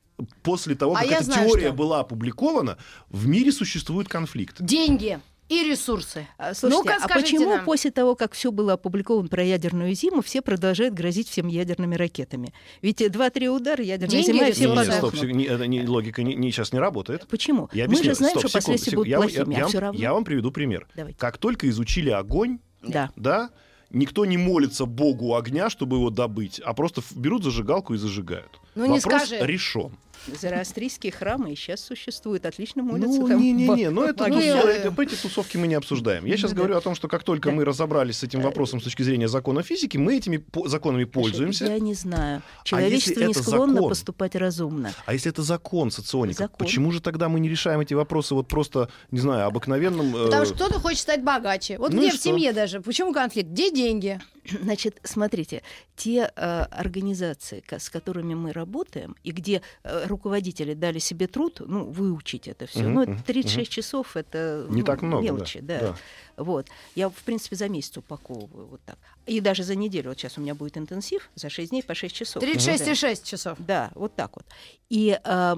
после 0.42 0.74
того, 0.74 0.94
А 0.94 1.00
как 1.00 1.10
я 1.10 1.16
эта 1.16 1.24
знаю, 1.26 1.48
теория 1.48 1.66
что. 1.68 1.74
была 1.76 2.00
опубликована, 2.00 2.78
в 3.08 3.26
мире 3.28 3.52
существует 3.52 4.08
конфликт? 4.08 4.56
Деньги 4.60 5.20
и 5.48 5.62
ресурсы. 5.62 6.26
А, 6.36 6.52
Слушайте, 6.52 6.90
Ну-ка, 6.90 7.04
а 7.04 7.08
почему 7.08 7.48
нам. 7.56 7.64
после 7.64 7.90
того, 7.90 8.14
как 8.16 8.32
все 8.34 8.50
было 8.52 8.74
опубликовано 8.74 9.28
про 9.28 9.42
ядерную 9.44 9.94
зиму, 9.94 10.20
все 10.20 10.42
продолжают 10.42 10.92
грозить 10.92 11.28
всем 11.28 11.46
ядерными 11.46 11.94
ракетами? 11.94 12.52
Ведь 12.82 13.00
э, 13.00 13.08
два-три 13.08 13.48
удара, 13.48 13.82
ядерная 13.82 14.10
Деньги, 14.10 14.26
зима, 14.36 14.48
и 14.48 14.52
все 14.52 14.68
Не, 14.68 14.74
не, 14.74 14.80
ресурсы. 14.82 15.16
стоп, 15.16 15.22
не, 15.30 15.44
это 15.44 15.66
не- 15.66 15.86
логика 15.86 16.22
не, 16.22 16.34
не- 16.34 16.50
сейчас 16.50 16.72
не 16.74 16.80
работает. 16.80 17.26
Почему? 17.28 17.70
Я 17.72 17.86
Мы 17.88 17.94
же 18.02 18.12
знаем, 18.14 18.32
Стоп, 18.38 18.40
что 18.40 18.48
секунду, 18.48 18.52
последствия 18.52 18.90
секунду. 18.90 18.96
будут 18.98 19.10
Я, 19.10 19.18
плохими, 19.20 19.54
я- 19.54 19.64
а 19.64 19.68
все 19.68 19.76
я- 19.78 19.80
равно. 19.80 20.00
я 20.00 20.12
вам 20.12 20.24
приведу 20.24 20.50
пример. 20.50 20.86
Давайте. 20.94 21.18
Как 21.18 21.38
только 21.38 21.66
изучили 21.70 22.10
огонь, 22.10 22.58
Да. 22.82 23.10
да, 23.16 23.50
никто 23.90 24.24
не 24.24 24.36
молится 24.36 24.86
богу 24.86 25.34
огня, 25.36 25.70
чтобы 25.70 25.96
его 25.96 26.10
добыть, 26.10 26.60
а 26.60 26.74
просто 26.74 27.02
берут 27.14 27.44
зажигалку 27.44 27.94
и 27.94 27.98
зажигают. 27.98 28.60
Ну, 28.74 28.84
не 28.86 29.00
Вопрос 29.00 29.26
скажи. 29.26 29.46
решен. 29.46 29.92
Зороастрийские 30.40 31.12
храмы 31.12 31.52
и 31.52 31.56
сейчас 31.56 31.80
существуют, 31.80 32.46
отлично 32.46 32.82
молятся 32.82 33.20
Ну, 33.20 33.28
там. 33.28 33.40
не-не-не, 33.40 33.90
но 33.90 34.04
это, 34.04 34.26
Ну, 34.26 34.38
это- 34.38 35.02
эти 35.02 35.14
тусовки 35.14 35.56
мы 35.56 35.66
не 35.66 35.74
обсуждаем. 35.74 36.24
Я 36.26 36.36
сейчас 36.36 36.50
Да. 36.52 36.56
говорю 36.58 36.76
о 36.76 36.80
том, 36.80 36.94
что 36.94 37.08
как 37.08 37.22
только 37.22 37.50
Да. 37.50 37.54
мы 37.54 37.64
разобрались 37.64 38.18
с 38.18 38.22
этим 38.24 38.40
вопросом 38.40 38.80
с 38.80 38.84
точки 38.84 39.02
зрения 39.02 39.28
закона 39.28 39.62
физики, 39.62 39.96
мы 39.96 40.16
этими 40.16 40.36
по- 40.38 40.68
законами 40.68 41.04
пользуемся. 41.04 41.66
Я 41.66 41.78
не 41.78 41.94
знаю. 41.94 42.42
А 42.60 42.64
Человечество 42.64 43.20
если 43.20 43.26
не 43.26 43.34
склонно 43.34 43.74
закон? 43.74 43.88
поступать 43.90 44.34
разумно. 44.36 44.92
А 45.06 45.12
если 45.14 45.30
это 45.30 45.42
закон 45.42 45.90
соционика, 45.90 46.44
Закон. 46.44 46.56
почему 46.58 46.92
же 46.92 47.00
тогда 47.00 47.28
мы 47.28 47.40
не 47.40 47.48
решаем 47.48 47.80
эти 47.80 47.94
вопросы 47.94 48.34
вот 48.34 48.48
просто, 48.48 48.88
не 49.10 49.20
знаю, 49.20 49.46
обыкновенным... 49.46 50.14
э, 50.16 50.24
Потому 50.26 50.44
что 50.44 50.54
кто-то 50.54 50.80
хочет 50.80 50.98
стать 51.00 51.22
богаче. 51.22 51.78
Вот 51.78 51.92
Ну 51.92 51.98
где 52.00 52.10
в 52.10 52.14
что? 52.14 52.22
семье 52.24 52.52
даже? 52.52 52.80
Почему 52.80 53.12
конфликт? 53.12 53.48
Где 53.50 53.70
деньги? 53.70 54.20
Значит, 54.62 54.98
смотрите, 55.04 55.62
те 55.98 56.30
э, 56.34 56.66
организации, 56.70 57.62
с 57.68 57.90
которыми 57.90 58.34
мы 58.34 58.52
работаем, 58.52 59.16
и 59.24 59.32
где 59.32 59.62
э, 59.82 60.06
руководители 60.06 60.74
дали 60.74 61.00
себе 61.00 61.26
труд, 61.26 61.60
ну, 61.66 61.84
выучить 61.84 62.46
это 62.46 62.66
все. 62.66 62.84
Мгм, 62.84 62.94
ну, 62.94 63.02
это 63.02 63.24
36 63.24 63.70
часов, 63.70 64.16
это 64.16 64.66
Не 64.68 64.80
ну, 64.80 64.86
так 64.86 65.02
много, 65.02 65.26
да, 65.26 65.32
мелочи, 65.32 65.60
да. 65.60 65.80
да. 65.80 65.96
Вот. 66.36 66.68
Я, 66.94 67.08
в 67.08 67.22
принципе, 67.24 67.56
за 67.56 67.68
месяц 67.68 67.96
упаковываю 67.96 68.68
вот 68.68 68.80
так. 68.86 68.96
И 69.26 69.40
даже 69.40 69.64
за 69.64 69.74
неделю. 69.74 70.10
Вот 70.10 70.18
сейчас 70.18 70.38
у 70.38 70.40
меня 70.40 70.54
будет 70.54 70.78
интенсив, 70.78 71.28
за 71.34 71.50
6 71.50 71.70
дней 71.70 71.82
по 71.82 71.94
6 71.94 72.14
часов. 72.14 72.42
36,6 72.42 73.24
часов. 73.24 73.58
Да, 73.58 73.90
вот 73.96 74.14
так 74.14 74.36
вот. 74.36 74.46
И 74.88 75.18
э, 75.22 75.56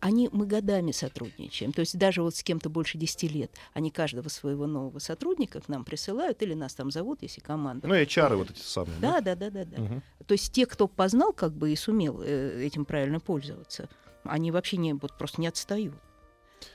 они, 0.00 0.28
мы 0.32 0.46
годами 0.46 0.92
сотрудничаем. 0.92 1.72
То 1.72 1.80
есть 1.80 1.96
даже 1.96 2.22
вот 2.22 2.34
с 2.34 2.42
кем-то 2.42 2.68
больше 2.68 2.98
10 2.98 3.22
лет, 3.30 3.52
они 3.72 3.90
каждого 3.90 4.28
своего 4.28 4.66
нового 4.66 4.98
сотрудника 4.98 5.60
к 5.60 5.68
нам 5.68 5.84
присылают 5.84 6.42
или 6.42 6.54
нас 6.54 6.74
там 6.74 6.90
зовут, 6.90 7.22
если 7.22 7.40
команда. 7.40 7.86
Ну, 7.86 7.94
и 7.94 8.06
чары 8.06 8.36
вот 8.36 8.50
эти 8.50 8.60
самые. 8.60 8.98
Да, 9.00 9.20
да, 9.20 9.34
да, 9.34 9.50
да, 9.50 9.64
да. 9.64 9.80
Мгм. 9.80 10.02
То 10.26 10.32
есть 10.32 10.52
те, 10.52 10.66
кто 10.66 10.88
познал 10.88 11.32
как 11.32 11.52
бы 11.52 11.72
и 11.72 11.76
сумел 11.76 12.20
э, 12.22 12.62
этим 12.64 12.84
правильно 12.84 13.20
пользоваться, 13.20 13.88
они 14.24 14.50
вообще 14.50 14.76
не, 14.76 14.94
вот 14.94 15.16
просто 15.16 15.40
не 15.40 15.46
отстают. 15.46 15.94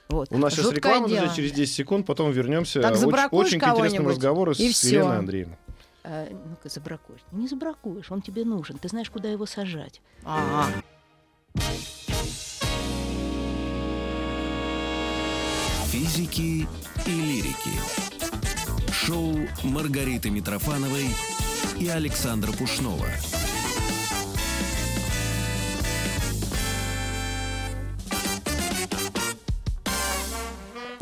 Вот. 0.09 0.31
У 0.31 0.37
нас 0.37 0.53
сейчас 0.53 0.65
Жуткое 0.65 0.77
реклама, 0.77 1.07
друзья, 1.07 1.23
дело. 1.23 1.35
через 1.35 1.51
10 1.51 1.73
секунд, 1.73 2.05
потом 2.05 2.31
вернемся. 2.31 2.81
Так, 2.81 2.93
очень, 2.93 3.07
очень 3.31 3.59
к 3.59 3.67
интересному 3.67 4.09
разговору 4.09 4.55
с 4.55 4.59
и 4.59 4.71
всё. 4.71 4.89
Еленой 4.89 5.17
Андреевной. 5.19 5.57
А, 6.03 6.27
ну-ка, 6.31 6.69
забракуешь. 6.69 7.21
Не 7.31 7.47
забракуешь, 7.47 8.11
он 8.11 8.21
тебе 8.21 8.45
нужен. 8.45 8.77
Ты 8.77 8.87
знаешь, 8.89 9.09
куда 9.09 9.29
его 9.29 9.45
сажать. 9.45 10.01
Ага. 10.23 10.71
Физики 16.15 16.65
и 17.05 17.09
лирики. 17.09 17.71
Шоу 18.89 19.35
Маргариты 19.63 20.29
Митрофановой 20.29 21.07
и 21.77 21.89
Александра 21.89 22.53
Пушнова. 22.53 23.07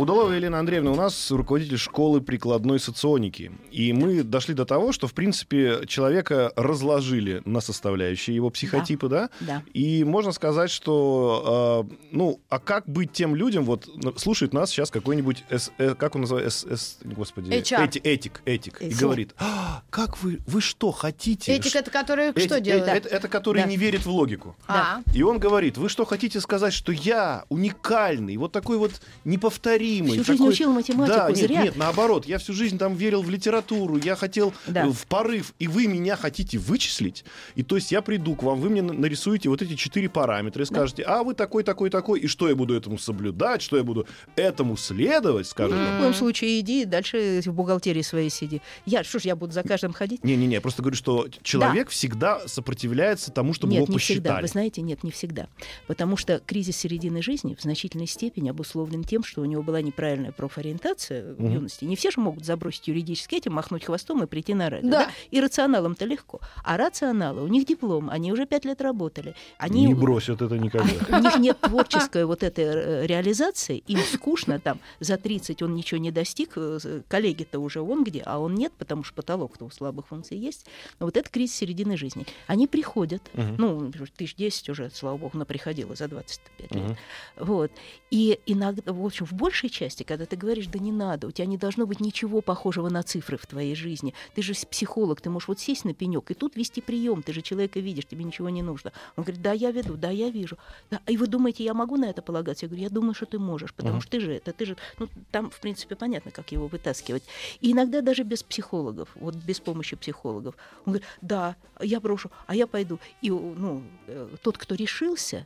Удалова 0.03 0.33
Елена 0.33 0.59
Андреевна 0.59 0.91
у 0.91 0.95
нас 0.95 1.31
руководитель 1.31 1.77
школы 1.77 2.19
прикладной 2.19 2.77
соционики. 2.77 3.53
И 3.71 3.93
мы 3.93 4.23
дошли 4.23 4.53
до 4.53 4.65
того, 4.65 4.91
что, 4.91 5.07
в 5.07 5.13
принципе, 5.13 5.79
человека 5.87 6.51
разложили 6.57 7.41
на 7.45 7.61
составляющие 7.61 8.35
его 8.35 8.49
психотипы, 8.49 9.07
да? 9.07 9.29
Да. 9.39 9.63
И 9.73 10.03
можно 10.03 10.33
сказать, 10.33 10.69
что, 10.71 11.87
э, 11.89 11.95
ну, 12.11 12.41
а 12.49 12.59
как 12.59 12.85
быть 12.85 13.13
тем 13.13 13.33
людям, 13.33 13.63
вот 13.63 13.87
н- 13.87 14.13
слушает 14.17 14.51
нас 14.51 14.71
сейчас 14.71 14.91
какой-нибудь, 14.91 15.45
эс- 15.49 15.71
э, 15.77 15.95
как 15.95 16.15
он 16.15 16.21
называется, 16.21 16.67
эс- 16.67 16.73
эс- 16.73 16.97
господи, 17.05 17.49
HR. 17.51 17.85
эти- 17.85 17.99
этик, 17.99 18.41
этик, 18.43 18.81
и 18.81 18.87
Этик. 18.87 18.99
говорит, 18.99 19.33
«А, 19.37 19.83
как 19.89 20.21
вы, 20.21 20.39
вы 20.47 20.59
что 20.59 20.91
хотите? 20.91 21.53
Этик 21.55 21.77
это 21.77 21.89
который 21.91 22.31
Эти- 22.31 22.45
что 22.45 22.57
э- 22.57 22.61
делает? 22.61 23.05
Это, 23.05 23.07
это 23.07 23.29
который 23.29 23.61
Да. 23.63 23.69
не 23.69 23.77
верит 23.77 24.05
в 24.05 24.09
логику. 24.09 24.57
А, 24.67 24.99
И 25.13 25.23
он 25.23 25.39
говорит, 25.39 25.77
вы 25.77 25.87
что 25.87 26.03
хотите 26.03 26.41
сказать, 26.41 26.73
что 26.73 26.91
я 26.91 27.45
уникальный, 27.47 28.35
вот 28.35 28.51
такой 28.51 28.77
вот 28.77 28.91
неповторимый. 29.23 29.92
Всю 30.01 30.23
жизнь 30.23 30.37
такой- 30.37 30.49
учил 30.49 30.71
математику, 30.73 31.17
да, 31.17 31.29
нет, 31.29 31.37
зря. 31.37 31.63
нет, 31.63 31.75
наоборот, 31.75 32.25
я 32.25 32.37
всю 32.37 32.53
жизнь 32.53 32.77
там 32.77 32.95
верил 32.95 33.21
в 33.21 33.29
литературу, 33.29 33.97
я 33.97 34.15
хотел 34.15 34.53
Да. 34.67 34.85
э, 34.85 34.89
в 34.89 35.05
порыв, 35.07 35.53
и 35.59 35.67
вы 35.67 35.87
меня 35.87 36.15
хотите 36.15 36.57
вычислить, 36.57 37.23
и 37.55 37.63
то 37.63 37.75
есть 37.75 37.91
я 37.91 38.01
приду 38.01 38.35
к 38.35 38.43
вам, 38.43 38.59
вы 38.59 38.69
мне 38.69 38.81
на- 38.81 38.93
нарисуете 38.93 39.49
вот 39.49 39.61
эти 39.61 39.75
четыре 39.75 40.09
параметра 40.09 40.63
и 40.63 40.65
скажете, 40.65 41.03
а 41.03 41.23
вы 41.23 41.33
такой, 41.33 41.63
такой, 41.63 41.89
такой, 41.89 42.19
и 42.21 42.27
что 42.27 42.49
я 42.49 42.55
буду 42.55 42.73
этому 42.73 42.97
соблюдать, 42.97 43.61
что 43.61 43.77
я 43.77 43.83
буду 43.83 44.07
этому 44.35 44.77
следовать, 44.77 45.47
скажете. 45.47 45.79
Ни 45.79 45.97
в 45.97 45.99
коем 45.99 46.13
случае 46.13 46.59
иди, 46.59 46.85
дальше 46.85 47.41
в 47.45 47.53
бухгалтерии 47.53 48.01
своей 48.01 48.29
сиди. 48.29 48.61
Я, 48.85 49.03
что 49.03 49.19
ж, 49.19 49.23
я 49.23 49.35
буду 49.35 49.51
за 49.53 49.63
каждым 49.63 49.93
ходить? 49.93 50.23
Не-не-не, 50.23 50.55
я 50.55 50.61
просто 50.61 50.81
говорю, 50.81 50.95
что 50.97 51.27
человек 51.41 51.89
всегда 51.89 52.47
сопротивляется 52.47 53.31
тому, 53.31 53.53
чтобы 53.53 53.73
нет, 53.73 53.83
его 53.83 53.93
не 53.93 53.99
всегда. 53.99 54.21
посчитали. 54.21 54.41
Вы 54.41 54.47
знаете, 54.47 54.81
нет, 54.81 55.03
не 55.03 55.11
всегда. 55.11 55.47
Потому 55.87 56.17
что 56.17 56.39
кризис 56.45 56.77
середины 56.77 57.21
жизни 57.21 57.55
в 57.55 57.61
значительной 57.61 58.07
степени 58.07 58.49
обусловлен 58.49 59.03
тем, 59.03 59.23
что 59.23 59.41
у 59.41 59.45
него 59.45 59.63
была 59.63 59.72
неправильная 59.81 60.31
профориентация 60.31 61.33
в 61.33 61.49
юности. 61.49 61.85
Не 61.85 61.95
все 61.95 62.11
же 62.11 62.19
могут 62.19 62.45
забросить 62.45 62.87
юридически 62.87 63.35
этим, 63.35 63.53
махнуть 63.53 63.85
хвостом 63.85 64.23
и 64.23 64.27
прийти 64.27 64.53
на 64.53 64.69
радио. 64.69 64.89
Да. 64.89 65.11
И 65.31 65.39
рационалам-то 65.39 66.05
легко. 66.05 66.39
А 66.63 66.77
рационалы, 66.77 67.43
у 67.43 67.47
них 67.47 67.65
диплом, 67.65 68.09
они 68.09 68.31
уже 68.31 68.45
пять 68.45 68.65
лет 68.65 68.81
работали. 68.81 69.35
Они, 69.57 69.85
Не 69.85 69.93
бросят 69.93 70.41
это 70.41 70.57
никогда. 70.57 70.93
у 71.17 71.21
них 71.21 71.37
нет 71.37 71.59
творческой 71.59 72.25
вот 72.25 72.43
этой 72.43 72.65
э, 72.65 73.07
реализации, 73.07 73.83
им 73.87 73.99
скучно 73.99 74.59
там, 74.59 74.79
за 74.99 75.17
30 75.17 75.61
он 75.61 75.75
ничего 75.75 75.99
не 75.99 76.11
достиг, 76.11 76.53
э, 76.55 77.01
коллеги-то 77.07 77.59
уже 77.59 77.81
он 77.81 78.03
где, 78.03 78.21
а 78.25 78.39
он 78.39 78.55
нет, 78.55 78.73
потому 78.77 79.03
что 79.03 79.13
потолок-то 79.15 79.65
у 79.65 79.69
слабых 79.69 80.07
функций 80.07 80.37
есть. 80.37 80.65
Но 80.99 81.05
вот 81.05 81.17
это 81.17 81.29
кризис 81.29 81.55
середины 81.55 81.97
жизни. 81.97 82.25
Они 82.47 82.67
приходят, 82.67 83.21
ну, 83.33 83.91
тысяч 84.15 84.35
десять 84.35 84.69
уже, 84.69 84.89
слава 84.93 85.17
богу, 85.17 85.31
она 85.35 85.45
приходила 85.45 85.95
за 85.95 86.07
25 86.07 86.71
лет. 86.71 86.83
Мгм. 86.83 86.97
Вот. 87.37 87.71
И 88.11 88.39
иногда, 88.45 88.93
в 88.93 89.05
общем, 89.05 89.25
в 89.25 89.33
большей 89.33 89.62
части, 89.69 90.03
когда 90.03 90.25
ты 90.25 90.35
говоришь, 90.35 90.67
да 90.67 90.79
не 90.79 90.91
надо, 90.91 91.27
у 91.27 91.31
тебя 91.31 91.45
не 91.45 91.57
должно 91.57 91.85
быть 91.85 91.99
ничего 91.99 92.41
похожего 92.41 92.89
на 92.89 93.03
цифры 93.03 93.37
в 93.37 93.45
твоей 93.45 93.75
жизни. 93.75 94.13
Ты 94.35 94.41
же 94.41 94.53
психолог, 94.53 95.21
ты 95.21 95.29
можешь 95.29 95.47
вот 95.47 95.59
сесть 95.59 95.85
на 95.85 95.93
пенек 95.93 96.31
и 96.31 96.33
тут 96.33 96.55
вести 96.55 96.81
прием, 96.81 97.23
ты 97.23 97.33
же 97.33 97.41
человека 97.41 97.79
видишь, 97.79 98.05
тебе 98.05 98.23
ничего 98.23 98.49
не 98.49 98.61
нужно. 98.61 98.91
Он 99.15 99.23
говорит, 99.23 99.41
да, 99.41 99.51
я 99.51 99.71
веду, 99.71 99.95
да, 99.95 100.09
я 100.09 100.29
вижу. 100.29 100.57
Да, 100.91 101.01
и 101.07 101.17
вы 101.17 101.27
думаете, 101.27 101.63
я 101.63 101.73
могу 101.73 101.97
на 101.97 102.05
это 102.05 102.21
полагаться? 102.21 102.65
Я 102.65 102.69
говорю, 102.69 102.83
я 102.83 102.89
думаю, 102.89 103.13
что 103.13 103.25
ты 103.25 103.39
можешь, 103.39 103.73
потому 103.73 103.95
Мгм. 103.95 104.01
что 104.01 104.11
ты 104.11 104.19
же 104.19 104.33
это, 104.33 104.53
ты 104.53 104.65
же, 104.65 104.77
ну, 104.99 105.07
там, 105.31 105.49
в 105.49 105.59
принципе, 105.59 105.95
понятно, 105.95 106.31
как 106.31 106.51
его 106.51 106.67
вытаскивать. 106.67 107.23
И 107.61 107.71
иногда 107.71 108.01
даже 108.01 108.23
без 108.23 108.43
психологов, 108.43 109.09
вот 109.15 109.35
без 109.35 109.59
помощи 109.59 109.95
психологов. 109.95 110.55
Он 110.85 110.93
говорит, 110.93 111.07
да, 111.21 111.55
я 111.81 111.99
брошу, 111.99 112.31
а 112.47 112.55
я 112.55 112.67
пойду. 112.67 112.99
И, 113.21 113.29
ну, 113.29 113.83
э, 114.07 114.29
тот, 114.41 114.57
кто 114.57 114.75
решился, 114.75 115.45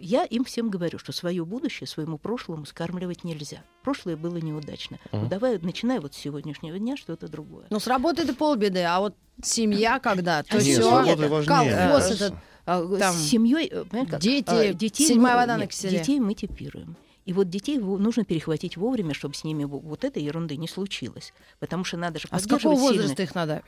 Я 0.00 0.24
им 0.24 0.44
всем 0.44 0.70
говорю, 0.70 0.98
что 0.98 1.12
свое 1.12 1.44
будущее 1.44 1.86
своему 1.86 2.18
прошлому 2.18 2.66
скармливать 2.66 3.24
нельзя. 3.24 3.62
Прошлое 3.82 4.16
было 4.16 4.36
неудачно. 4.36 4.98
Ну, 5.12 5.20
Мгм. 5.20 5.28
давай, 5.28 5.58
начиная 5.58 6.00
вот 6.00 6.14
с 6.14 6.18
сегодняшнего 6.18 6.78
дня, 6.78 6.96
что-то 6.96 7.28
другое. 7.28 7.66
Ну, 7.70 7.80
с 7.80 7.86
работы 7.86 8.22
это 8.22 8.34
полбеды, 8.34 8.82
а 8.82 9.00
вот 9.00 9.14
семья 9.42 9.98
когда, 9.98 10.42
то 10.42 10.56
А 10.56 10.60
Нет, 10.62 10.78
все. 10.78 11.44
колхоз 11.46 12.10
этот. 12.10 12.34
А, 12.66 12.86
Там 12.98 13.14
с 13.14 13.22
семьей, 13.28 13.68
э, 13.72 13.84
как? 14.10 14.20
дети, 14.20 14.44
А, 14.48 14.74
детей 14.74 15.06
седьмая 15.06 15.36
вода 15.36 15.56
на 15.56 15.66
киселе. 15.66 15.98
Детей 16.00 16.20
мы 16.20 16.34
типируем. 16.34 16.96
И 17.24 17.32
вот 17.32 17.48
детей 17.50 17.78
нужно 17.78 18.24
перехватить 18.24 18.76
вовремя, 18.76 19.12
чтобы 19.14 19.34
с 19.34 19.44
ними 19.44 19.64
во- 19.64 19.78
вот 19.78 20.04
этой 20.04 20.22
ерунды 20.22 20.56
не 20.56 20.68
случилось. 20.68 21.32
Потому 21.60 21.84
что 21.84 21.96
надо 21.98 22.18
же 22.18 22.28
А 22.30 22.38
с 22.40 22.46
какого 22.46 22.74
возраста 22.74 23.22
их 23.22 23.34
надо? 23.34 23.62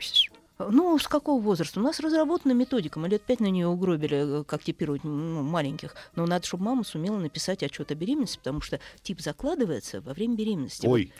Ну, 0.71 0.99
с 0.99 1.09
какого 1.09 1.41
возраста? 1.41 1.81
У 1.81 1.83
нас 1.83 2.01
разработана 2.01 2.53
методика. 2.53 2.99
Мы 2.99 3.09
лет 3.09 3.23
пять 3.23 3.41
на 3.41 3.47
нее 3.47 3.67
угробили, 3.67 4.41
э, 4.41 4.45
как 4.45 4.63
типировать 4.63 5.05
ну, 5.05 5.43
маленьких. 5.43 5.95
Но 6.17 6.27
надо, 6.27 6.47
чтобы 6.47 6.65
мама 6.65 6.85
сумела 6.85 7.19
написать 7.19 7.63
отчет 7.63 7.91
о 7.91 7.95
беременности, 7.95 8.39
потому 8.39 8.61
что 8.61 8.81
тип 9.03 9.21
закладывается 9.21 10.01
во 10.01 10.13
время 10.13 10.37
беременности. 10.37 10.87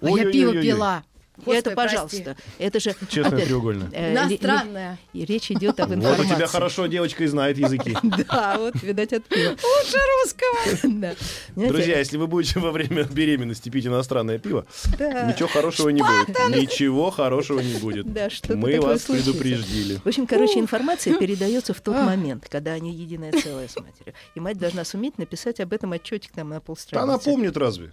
А 0.00 0.04
Ой. 0.04 0.10
я 0.10 0.10
Ой-ой-ой-ой. 0.12 0.32
пиво 0.32 0.52
пила. 0.52 1.04
Господи, 1.38 1.56
это, 1.56 1.70
пожалуйста, 1.70 2.36
это 2.58 2.78
же 2.78 2.94
Честная 3.08 3.36
опять, 3.38 3.46
треугольная. 3.46 3.88
э, 3.92 4.12
Иностранная. 4.12 4.98
речь 5.14 5.50
идет 5.50 5.80
об 5.80 5.88
Вот 5.88 5.96
у 5.96 6.00
информации. 6.00 6.34
тебя 6.34 6.46
хорошо 6.46 6.86
девочка 6.86 7.24
и 7.24 7.26
знает 7.26 7.56
языки. 7.58 7.96
Да, 8.28 8.58
вот, 8.58 8.74
видать, 8.82 9.12
от. 9.14 9.22
Лучше 9.30 9.98
русского. 10.22 11.14
Друзья, 11.56 11.98
если 11.98 12.18
вы 12.18 12.26
будете 12.26 12.60
во 12.60 12.70
время 12.70 13.04
беременности 13.04 13.70
пить 13.70 13.86
иностранное 13.86 14.38
пиво, 14.38 14.66
ничего 14.98 15.48
хорошего 15.48 15.88
не 15.88 16.02
будет. 16.02 16.28
Ничего 16.50 17.10
хорошего 17.10 17.60
не 17.60 17.74
будет. 17.78 18.12
Да, 18.12 18.28
что-то 18.28 18.56
Мы 18.56 18.78
вас 18.80 19.02
предупреждили. 19.02 20.00
В 20.04 20.06
общем, 20.06 20.26
короче, 20.26 20.60
информация 20.60 21.18
передается 21.18 21.72
в 21.72 21.80
тот 21.80 21.96
момент, 21.96 22.46
когда 22.48 22.72
они 22.72 22.92
единое 22.92 23.32
целое 23.32 23.68
с 23.68 23.76
матерью. 23.76 24.14
И 24.34 24.40
мать 24.40 24.58
должна 24.58 24.84
суметь 24.84 25.16
написать 25.18 25.60
об 25.60 25.72
этом 25.72 25.92
отчетик 25.92 26.32
там 26.32 26.50
на 26.50 26.60
полстраницы. 26.60 27.02
она 27.08 27.18
помнит 27.18 27.56
разве? 27.56 27.90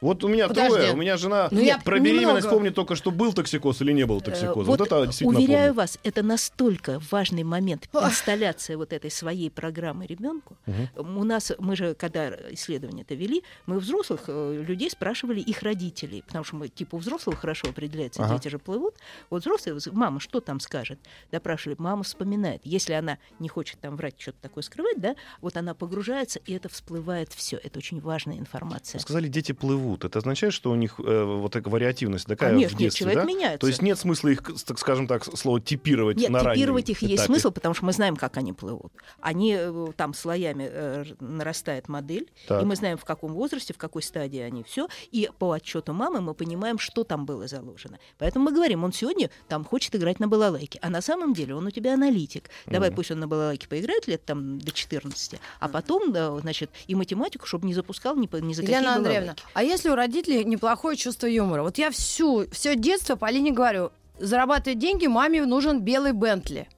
Вот 0.00 0.22
у 0.24 0.28
меня 0.28 0.48
Подожди. 0.48 0.74
трое, 0.74 0.92
у 0.92 0.96
меня 0.96 1.16
жена 1.16 1.48
Ну, 1.50 1.60
я 1.60 1.78
про 1.78 1.98
беременность 1.98 2.44
немного. 2.44 2.50
помнит 2.50 2.74
только, 2.74 2.96
что 2.96 3.10
был 3.10 3.32
токсикоз 3.32 3.80
или 3.80 3.92
не 3.92 4.04
был 4.04 4.18
Э, 4.18 4.20
токсикоз. 4.22 4.66
Вот, 4.66 4.80
это 4.80 5.06
действительно 5.06 5.38
уверяю 5.38 5.74
помнит. 5.74 5.76
вас, 5.76 5.98
это 6.02 6.22
настолько 6.22 7.00
важный 7.10 7.44
момент 7.44 7.88
инсталляция 7.94 8.76
вот 8.76 8.92
этой 8.92 9.10
своей 9.10 9.50
программы 9.50 10.06
ребенку. 10.06 10.56
У 10.96 11.24
нас, 11.24 11.52
мы 11.58 11.76
же, 11.76 11.94
когда 11.94 12.28
исследование 12.52 13.02
это 13.02 13.14
вели, 13.14 13.42
мы 13.66 13.76
у 13.76 13.78
взрослых 13.80 14.24
э, 14.28 14.62
людей 14.66 14.90
спрашивали 14.90 15.40
их 15.40 15.62
родителей, 15.62 16.22
потому 16.26 16.44
что 16.44 16.56
мы 16.56 16.68
типа 16.68 16.96
у 16.96 16.98
взрослых 16.98 17.38
хорошо 17.40 17.68
определяется, 17.68 18.22
Ага. 18.22 18.34
дети 18.34 18.48
же 18.48 18.58
плывут. 18.58 18.96
Вот 19.30 19.42
взрослые, 19.42 19.74
вот, 19.74 19.86
мама, 19.92 20.20
что 20.20 20.40
там 20.40 20.60
скажет? 20.60 20.98
Допрашивали, 21.32 21.76
мама 21.78 22.02
вспоминает. 22.02 22.60
Если 22.64 22.92
она 22.92 23.18
не 23.38 23.48
хочет 23.48 23.80
там 23.80 23.96
врать, 23.96 24.14
что-то 24.20 24.38
такое 24.42 24.62
скрывать, 24.62 25.00
да, 25.00 25.16
вот 25.40 25.56
она 25.56 25.74
погружается, 25.74 26.38
и 26.44 26.52
это 26.52 26.68
всплывает 26.68 27.32
все. 27.32 27.56
Это 27.62 27.78
очень 27.78 28.00
важная 28.00 28.36
информация. 28.38 28.98
Сказали, 28.98 29.28
дети 29.28 29.52
плывут. 29.52 29.85
Это 29.94 30.18
означает, 30.18 30.52
что 30.52 30.70
у 30.70 30.74
них 30.74 30.94
э, 30.98 31.24
вот 31.24 31.52
такая 31.52 31.72
вариативность 31.72 32.26
такая 32.26 32.50
Конечно, 32.50 32.76
в 32.76 32.78
детстве, 32.78 33.04
человек 33.04 33.20
да? 33.22 33.24
меняется. 33.28 33.58
То 33.58 33.66
есть 33.68 33.82
нет 33.82 33.98
смысла 33.98 34.28
их, 34.28 34.42
так 34.64 34.78
скажем 34.78 35.06
так, 35.06 35.24
слово 35.24 35.60
типировать 35.60 36.16
Нет, 36.16 36.30
на 36.30 36.40
раннем 36.40 36.54
типировать 36.56 36.88
их 36.90 37.02
есть 37.02 37.14
этапе. 37.14 37.26
смысл, 37.26 37.50
потому 37.52 37.74
что 37.74 37.84
мы 37.84 37.92
знаем, 37.92 38.16
как 38.16 38.36
они 38.36 38.52
плывут. 38.52 38.92
Они 39.20 39.54
э, 39.58 39.86
там 39.96 40.14
слоями 40.14 40.68
э, 40.70 41.04
нарастает 41.20 41.88
модель, 41.88 42.28
Так. 42.48 42.62
и 42.62 42.64
мы 42.64 42.76
знаем, 42.76 42.98
в 42.98 43.04
каком 43.04 43.32
возрасте, 43.32 43.72
в 43.74 43.78
какой 43.78 44.02
стадии 44.02 44.40
они 44.40 44.62
все. 44.62 44.88
И 45.12 45.30
по 45.38 45.50
отчету 45.52 45.92
мамы 45.92 46.20
мы 46.20 46.34
понимаем, 46.34 46.78
что 46.78 47.04
там 47.04 47.26
было 47.26 47.46
заложено. 47.46 47.98
Поэтому 48.18 48.46
мы 48.46 48.52
говорим, 48.52 48.84
он 48.84 48.92
сегодня 48.92 49.30
там 49.48 49.64
хочет 49.64 49.94
играть 49.94 50.20
на 50.20 50.28
балалайке, 50.28 50.78
а 50.82 50.90
на 50.90 51.00
самом 51.00 51.34
деле 51.34 51.54
он 51.54 51.66
у 51.66 51.70
тебя 51.70 51.94
аналитик. 51.94 52.50
Давай 52.66 52.90
пусть 52.90 53.10
он 53.10 53.20
на 53.20 53.28
балалайке 53.28 53.68
поиграет 53.68 54.06
лет 54.08 54.24
там 54.24 54.58
до 54.58 54.72
14, 54.72 55.40
а 55.60 55.68
потом, 55.68 56.12
да, 56.12 56.36
значит, 56.38 56.70
и 56.86 56.94
математику, 56.94 57.46
чтобы 57.46 57.66
не 57.66 57.74
запускал 57.74 58.16
по- 58.26 58.36
ни 58.36 58.52
за 58.54 58.62
какие 58.62 58.76
Елена 58.76 58.96
Андреевна, 58.96 59.34
балалайки. 59.34 59.42
а 59.54 59.62
если 59.76 59.90
у 59.90 59.94
родителей 59.94 60.44
неплохое 60.44 60.96
чувство 60.96 61.26
юмора? 61.26 61.62
Вот 61.62 61.78
я 61.78 61.90
всю, 61.90 62.46
все 62.50 62.76
детство 62.76 63.16
Полине 63.16 63.52
говорю, 63.52 63.92
зарабатывать 64.18 64.78
деньги 64.78 65.06
маме 65.06 65.44
нужен 65.44 65.80
белый 65.80 66.12
Бентли. 66.12 66.68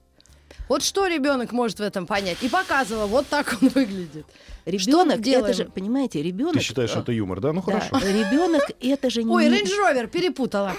Вот 0.67 0.83
что 0.83 1.07
ребенок 1.07 1.51
может 1.51 1.79
в 1.79 1.81
этом 1.81 2.05
понять? 2.05 2.37
И 2.41 2.49
показывала, 2.49 3.07
вот 3.07 3.25
так 3.27 3.57
он 3.61 3.69
выглядит. 3.75 4.25
Ребенок, 4.65 5.25
это 5.25 5.53
же, 5.53 5.65
понимаете, 5.65 6.21
ребенок. 6.21 6.55
Ты 6.55 6.59
считаешь, 6.59 6.89
что 6.91 6.99
это 6.99 7.11
юмор, 7.11 7.39
да? 7.39 7.53
Ну 7.53 7.63
да, 7.65 7.79
хорошо. 7.79 7.97
ребенок 8.07 8.63
это 8.79 9.09
же 9.09 9.23
не 9.23 9.33
Ой, 9.33 9.49
Рейндж 9.49 9.73
Ровер 9.75 10.07
перепутала. 10.07 10.73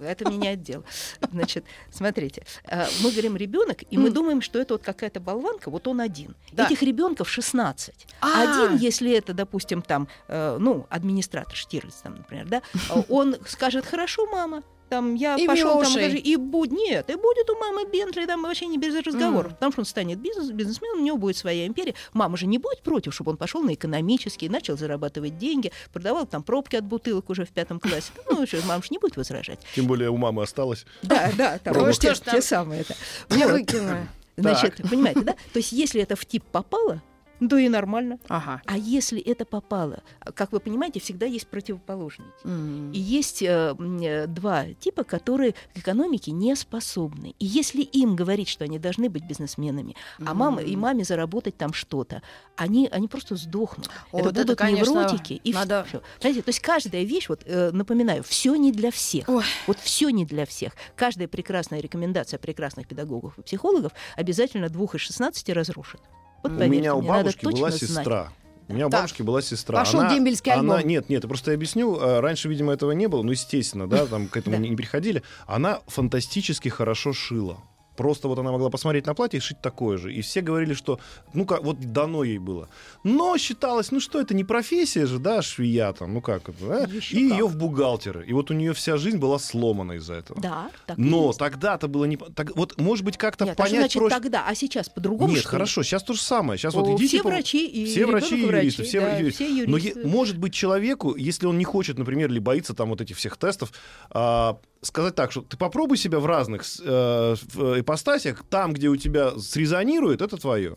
Это 0.00 0.28
меняет 0.30 0.62
дело. 0.62 0.84
Значит, 1.32 1.64
смотрите, 1.90 2.44
э, 2.66 2.86
мы 3.02 3.10
говорим 3.10 3.36
ребенок, 3.36 3.82
и 3.90 3.98
мы 3.98 4.10
думаем, 4.10 4.40
что 4.40 4.58
это 4.58 4.74
вот 4.74 4.82
какая-то 4.82 5.20
болванка, 5.20 5.70
вот 5.70 5.86
он 5.86 6.00
один. 6.00 6.34
Этих 6.56 6.82
ребенков 6.82 7.28
16. 7.28 8.06
А. 8.20 8.42
Один, 8.42 8.76
если 8.76 9.12
это, 9.12 9.34
допустим, 9.34 9.82
там, 9.82 10.08
э, 10.28 10.56
ну, 10.58 10.86
администратор 10.90 11.54
Штирлиц, 11.54 11.94
там, 12.02 12.16
например, 12.16 12.46
да, 12.48 12.62
он 13.08 13.36
скажет, 13.46 13.86
хорошо, 13.86 14.26
мама, 14.26 14.62
там, 14.94 15.14
я 15.14 15.34
И 15.36 15.46
пошел 15.46 15.82
там, 15.82 15.92
даже, 15.92 16.18
и 16.18 16.36
будет, 16.36 16.72
нет, 16.72 17.10
и 17.10 17.14
будет 17.16 17.50
у 17.50 17.58
мамы 17.58 17.84
Бентли, 17.86 18.26
там 18.26 18.42
вообще 18.42 18.66
не 18.66 18.78
без 18.78 18.94
разговоров, 18.94 19.46
Мгм. 19.46 19.54
потому 19.54 19.72
что 19.72 19.80
он 19.80 19.84
станет 19.86 20.18
бизнес, 20.18 20.50
бизнесменом, 20.50 21.00
у 21.00 21.04
него 21.04 21.16
будет 21.16 21.36
своя 21.36 21.66
империя. 21.66 21.94
Мама 22.12 22.36
же 22.36 22.46
не 22.46 22.58
будет 22.58 22.82
против, 22.82 23.12
чтобы 23.14 23.32
он 23.32 23.36
пошел 23.36 23.60
на 23.62 23.74
экономический, 23.74 24.48
начал 24.48 24.76
зарабатывать 24.78 25.36
деньги, 25.36 25.72
продавал 25.92 26.26
там 26.26 26.42
пробки 26.42 26.76
от 26.76 26.84
бутылок 26.84 27.28
уже 27.30 27.44
в 27.44 27.50
пятом 27.50 27.80
классе. 27.80 28.12
Ну, 28.30 28.46
что, 28.46 28.58
мама 28.66 28.82
же 28.82 28.88
не 28.90 28.98
будет 28.98 29.16
возражать. 29.16 29.58
Тем 29.74 29.86
более 29.86 30.10
у 30.10 30.16
мамы 30.16 30.42
осталось. 30.42 30.86
Да, 31.02 31.30
да, 31.36 31.58
там 31.58 31.74
Ну, 31.76 31.92
те, 31.92 32.14
ж 32.14 32.20
там? 32.20 32.34
те 32.36 32.42
самые 32.42 32.82
это. 32.82 32.94
Я 33.30 33.48
Вот. 33.48 33.52
выкинула. 33.58 34.06
Значит, 34.36 34.76
понимаете, 34.88 35.20
да? 35.20 35.32
То 35.52 35.56
есть, 35.58 35.72
если 35.72 36.00
это 36.02 36.16
в 36.16 36.24
тип 36.24 36.42
попало, 36.44 37.02
то 37.40 37.56
и 37.56 37.68
нормально. 37.68 38.18
Ага. 38.28 38.62
А 38.66 38.76
если 38.76 39.20
это 39.20 39.44
попало, 39.44 40.02
как 40.34 40.52
вы 40.52 40.60
понимаете, 40.60 41.00
всегда 41.00 41.26
есть 41.26 41.46
противоположный. 41.46 42.26
М. 42.44 42.92
И 42.92 42.98
есть 42.98 43.42
э, 43.42 43.74
э, 43.78 44.26
два 44.26 44.66
типа, 44.74 45.04
которые 45.04 45.52
к 45.52 45.78
экономике 45.78 46.30
не 46.32 46.54
способны. 46.56 47.34
И 47.38 47.44
если 47.44 47.82
им 47.82 48.16
говорить, 48.16 48.48
что 48.48 48.64
они 48.64 48.78
должны 48.78 49.08
быть 49.08 49.24
бизнесменами, 49.26 49.94
а 50.24 50.34
мама 50.34 50.62
и 50.62 50.76
маме 50.76 51.04
заработать 51.04 51.56
там 51.56 51.72
что-то, 51.72 52.22
они, 52.56 52.88
они 52.90 53.08
просто 53.08 53.36
сдохнут. 53.36 53.90
Ой, 54.12 54.20
это 54.20 54.28
вот 54.28 54.36
это, 54.36 54.42
будут 54.46 54.58
конечно, 54.58 54.90
невротики. 54.90 55.40
И 55.44 55.52
надо- 55.52 55.84
всё. 55.88 56.02
Понимаете, 56.20 56.42
то 56.42 56.48
есть 56.50 56.60
каждая 56.60 57.02
вещь, 57.04 57.28
вот 57.28 57.42
э, 57.44 57.70
напоминаю, 57.72 58.22
все 58.22 58.54
не 58.56 58.72
для 58.72 58.90
всех. 58.90 59.28
Ой. 59.28 59.44
Вот 59.66 59.78
все 59.78 60.10
не 60.10 60.24
для 60.24 60.46
всех. 60.46 60.74
Каждая 60.96 61.28
прекрасная 61.28 61.80
рекомендация 61.80 62.38
прекрасных 62.38 62.86
педагогов 62.88 63.38
и 63.38 63.42
психологов 63.42 63.92
обязательно 64.16 64.68
двух 64.68 64.94
из 64.94 65.00
16 65.02 65.48
разрушит. 65.50 66.00
Вот 66.44 66.52
У 66.52 66.66
меня 66.66 66.94
у 66.94 67.00
мне, 67.00 67.08
бабушки 67.08 67.44
была 67.46 67.70
точно 67.70 67.70
знать. 67.70 67.80
сестра. 68.04 68.32
У 68.68 68.72
меня 68.74 68.86
у 68.86 68.90
Так. 68.90 69.00
бабушки 69.00 69.22
была 69.22 69.42
сестра. 69.42 69.78
Пошел 69.78 70.00
она, 70.00 70.14
дембельский 70.14 70.52
она, 70.52 70.76
альбом. 70.76 70.88
Нет, 70.88 71.08
нет, 71.08 71.22
я 71.24 71.28
просто 71.28 71.52
объясню. 71.52 71.96
э, 71.98 72.20
Раньше, 72.20 72.48
видимо, 72.48 72.72
этого 72.72 72.92
не 72.92 73.08
было, 73.08 73.22
ну, 73.22 73.32
естественно, 73.32 73.88
да, 73.88 74.06
там 74.06 74.28
к 74.28 74.36
этому 74.36 74.56
не 74.58 74.76
приходили. 74.76 75.22
Она 75.46 75.80
фантастически 75.86 76.68
хорошо 76.68 77.12
шила. 77.12 77.58
Просто 77.96 78.28
вот 78.28 78.38
она 78.38 78.50
могла 78.52 78.70
посмотреть 78.70 79.06
на 79.06 79.14
платье 79.14 79.38
и 79.38 79.40
шить 79.40 79.60
такое 79.60 79.98
же. 79.98 80.12
И 80.12 80.20
все 80.20 80.40
говорили, 80.40 80.74
что, 80.74 80.98
ну 81.32 81.46
как, 81.46 81.62
вот 81.62 81.78
дано 81.80 82.24
ей 82.24 82.38
было. 82.38 82.68
Но 83.04 83.36
считалось, 83.38 83.90
ну 83.92 84.00
что, 84.00 84.20
это 84.20 84.34
не 84.34 84.44
профессия 84.44 85.06
же, 85.06 85.18
да, 85.18 85.42
швея 85.42 85.92
там, 85.92 86.14
ну 86.14 86.20
как 86.20 86.48
это, 86.48 86.64
да? 86.66 86.84
И 86.84 87.00
как. 87.00 87.10
ее 87.12 87.46
в 87.46 87.56
бухгалтеры. 87.56 88.24
И 88.26 88.32
вот 88.32 88.50
у 88.50 88.54
нее 88.54 88.72
вся 88.72 88.96
жизнь 88.96 89.18
была 89.18 89.38
сломана 89.38 89.92
из-за 89.92 90.14
этого. 90.14 90.40
Да, 90.40 90.70
так 90.86 90.98
Но 90.98 91.32
тогда-то 91.32 91.88
было 91.88 92.04
не... 92.04 92.16
Так, 92.16 92.56
вот, 92.56 92.80
может 92.80 93.04
быть, 93.04 93.16
как-то 93.16 93.44
Нет, 93.44 93.54
а 93.58 93.62
понять 93.62 93.78
значит 93.80 93.98
проще... 93.98 94.14
тогда, 94.16 94.44
а 94.46 94.54
сейчас 94.54 94.88
по-другому 94.88 95.32
Нет, 95.34 95.44
хорошо, 95.44 95.82
сейчас 95.82 96.02
то 96.02 96.12
же 96.14 96.20
самое. 96.20 96.58
Сейчас 96.58 96.74
О, 96.74 96.80
вот 96.80 96.98
идите 96.98 97.16
все 97.16 97.22
по- 97.22 97.28
врачи 97.28 97.66
и 97.66 97.86
все 97.86 98.06
врачи 98.06 98.34
и 98.36 98.40
юристы, 98.40 98.82
врачи, 98.82 98.82
все 98.82 99.00
да, 99.00 99.16
юристы. 99.18 99.44
все 99.44 99.66
Но 99.66 99.76
юристы. 99.76 100.00
е- 100.00 100.06
может 100.06 100.38
быть 100.38 100.54
человеку, 100.54 101.14
если 101.16 101.46
он 101.46 101.58
не 101.58 101.64
хочет, 101.64 101.98
например, 101.98 102.30
или 102.30 102.38
боится 102.38 102.74
там 102.74 102.88
вот 102.90 103.00
этих 103.00 103.16
всех 103.16 103.36
тестов, 103.36 103.72
а, 104.10 104.58
сказать 104.84 105.14
так, 105.14 105.32
что 105.32 105.42
ты 105.42 105.56
попробуй 105.56 105.96
себя 105.96 106.18
в 106.20 106.26
разных 106.26 106.62
э, 106.80 107.34
в 107.54 107.80
ипостасях, 107.80 108.44
там, 108.48 108.72
где 108.72 108.88
у 108.88 108.96
тебя 108.96 109.32
срезонирует, 109.38 110.20
это 110.22 110.36
твое. 110.36 110.76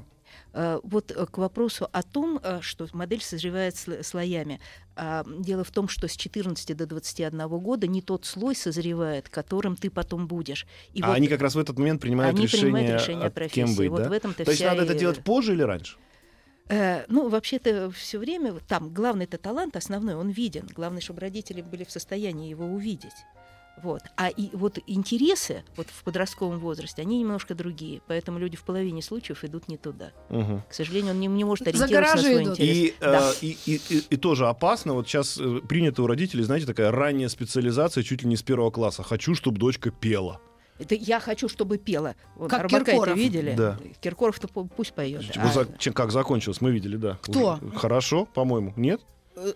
Э, 0.53 0.79
Вот 0.83 1.11
э, 1.11 1.25
к 1.25 1.37
вопросу 1.37 1.87
о 1.91 2.03
том, 2.03 2.39
э, 2.43 2.59
что 2.61 2.87
модель 2.93 3.21
созревает 3.21 3.75
сло- 3.75 4.01
слоями. 4.03 4.59
А, 4.95 5.23
Дело 5.39 5.63
в 5.63 5.71
том, 5.71 5.87
что 5.87 6.07
с 6.07 6.15
14 6.15 6.73
до 6.75 6.85
21 6.85 7.47
года 7.59 7.85
не 7.87 8.01
тот 8.01 8.25
слой 8.25 8.55
созревает, 8.55 9.29
которым 9.29 9.75
ты 9.75 9.89
потом 9.91 10.27
будешь. 10.27 10.65
И 10.93 11.01
а 11.01 11.07
вот 11.07 11.17
они 11.17 11.27
как 11.27 11.41
раз 11.41 11.55
в 11.55 11.59
этот 11.59 11.77
момент 11.77 12.01
принимают 12.01 12.35
они 12.35 12.45
решение, 12.45 12.73
принимают 12.73 13.01
решение 13.01 13.23
о 13.25 13.27
от 13.27 13.33
профессии. 13.35 13.55
кем 13.55 13.75
быть, 13.75 13.89
вот 13.89 14.03
да? 14.03 14.09
в 14.09 14.11
этом-то 14.11 14.45
То 14.45 14.51
есть 14.51 14.63
надо 14.63 14.83
это 14.83 14.93
и- 14.93 14.99
делать 14.99 15.23
позже 15.23 15.53
или 15.53 15.61
раньше? 15.63 15.97
Э, 16.69 17.05
ну, 17.07 17.29
вообще-то 17.29 17.91
все 17.91 18.17
время 18.17 18.53
там 18.67 18.93
главный-то 18.93 19.37
талант 19.37 19.75
основной, 19.77 20.15
он 20.15 20.29
виден. 20.29 20.67
Главное, 20.75 20.99
чтобы 21.01 21.21
родители 21.21 21.61
были 21.61 21.83
в 21.85 21.91
состоянии 21.91 22.49
его 22.49 22.65
увидеть. 22.65 23.13
Вот. 23.83 24.01
А 24.15 24.29
и 24.29 24.49
вот 24.53 24.79
интересы 24.87 25.63
вот 25.75 25.87
в 25.89 26.03
подростковом 26.03 26.57
возрасте, 26.59 27.01
они 27.03 27.19
немножко 27.19 27.53
другие. 27.53 28.01
Поэтому 28.07 28.39
люди 28.39 28.57
в 28.57 28.63
половине 28.63 29.01
случаев 29.03 29.43
идут 29.43 29.67
не 29.67 29.77
туда. 29.77 30.11
Мгм. 30.29 30.63
К 30.67 30.73
сожалению, 30.73 31.11
он 31.13 31.19
не, 31.19 31.27
не 31.27 31.43
может 31.43 31.65
За 31.65 31.69
ориентироваться 31.69 32.15
на 32.17 32.21
свой 32.23 32.43
идут. 32.43 32.59
интерес. 32.59 32.75
И, 32.77 32.95
Да. 32.99 33.31
э, 33.31 33.33
и, 33.41 33.57
и, 33.67 33.81
и- 33.89 34.03
и 34.09 34.17
тоже 34.17 34.47
опасно. 34.47 34.93
Вот 34.93 35.07
сейчас 35.07 35.37
э, 35.39 35.61
принято 35.67 36.01
у 36.03 36.07
родителей, 36.07 36.43
знаете, 36.43 36.65
такая 36.65 36.91
ранняя 36.91 37.29
специализация 37.29 38.03
чуть 38.03 38.23
ли 38.23 38.27
не 38.29 38.35
с 38.35 38.41
первого 38.41 38.71
класса. 38.71 39.03
Хочу, 39.03 39.35
чтобы 39.35 39.59
дочка 39.59 39.91
пела. 39.91 40.41
Это 40.79 40.93
я 40.95 41.19
хочу, 41.19 41.49
чтобы 41.49 41.77
пела. 41.77 42.15
Вот 42.35 42.49
Как 42.51 42.61
Орбакайте 42.65 42.91
Киркоров. 42.91 43.17
видели? 43.17 43.53
Да. 43.55 43.79
Киркоров-то 44.01 44.47
пу- 44.47 44.69
пусть 44.75 44.93
поет. 44.93 45.23
Вы 45.35 45.51
за- 45.51 45.67
чем- 45.79 45.93
как 45.93 46.11
закончилось, 46.11 46.61
мы 46.61 46.71
видели, 46.71 46.97
да. 46.97 47.17
Кто? 47.21 47.59
Уже 47.61 47.75
Хорошо, 47.77 48.25
по-моему. 48.25 48.73
Нет? 48.75 49.01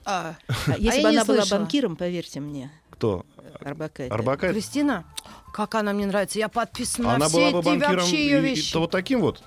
А, 0.05 0.35
если 0.77 0.97
я 0.97 1.01
бы 1.03 1.09
она 1.09 1.25
была 1.25 1.37
слышала. 1.41 1.59
банкиром, 1.59 1.95
поверьте 1.95 2.39
мне, 2.39 2.71
Кто? 3.01 3.25
Арбакайте. 3.65 4.13
Арбакайте? 4.13 4.53
Кристина? 4.53 5.05
Как 5.55 5.73
она 5.73 5.91
мне 5.91 6.05
нравится. 6.05 6.37
Я 6.37 6.49
подписана 6.49 7.15
Она 7.15 7.17
на 7.25 7.29
все 7.29 7.37
была 7.37 7.51
бы 7.51 7.59
эти 7.61 7.65
банкиром 7.65 7.95
вообще 7.95 8.23
ее 8.25 8.35
и- 8.37 8.37
и 8.37 8.45
вещи. 8.55 8.73
то 8.73 8.79
вот 8.81 8.91
таким 8.91 9.21
вот. 9.21 9.41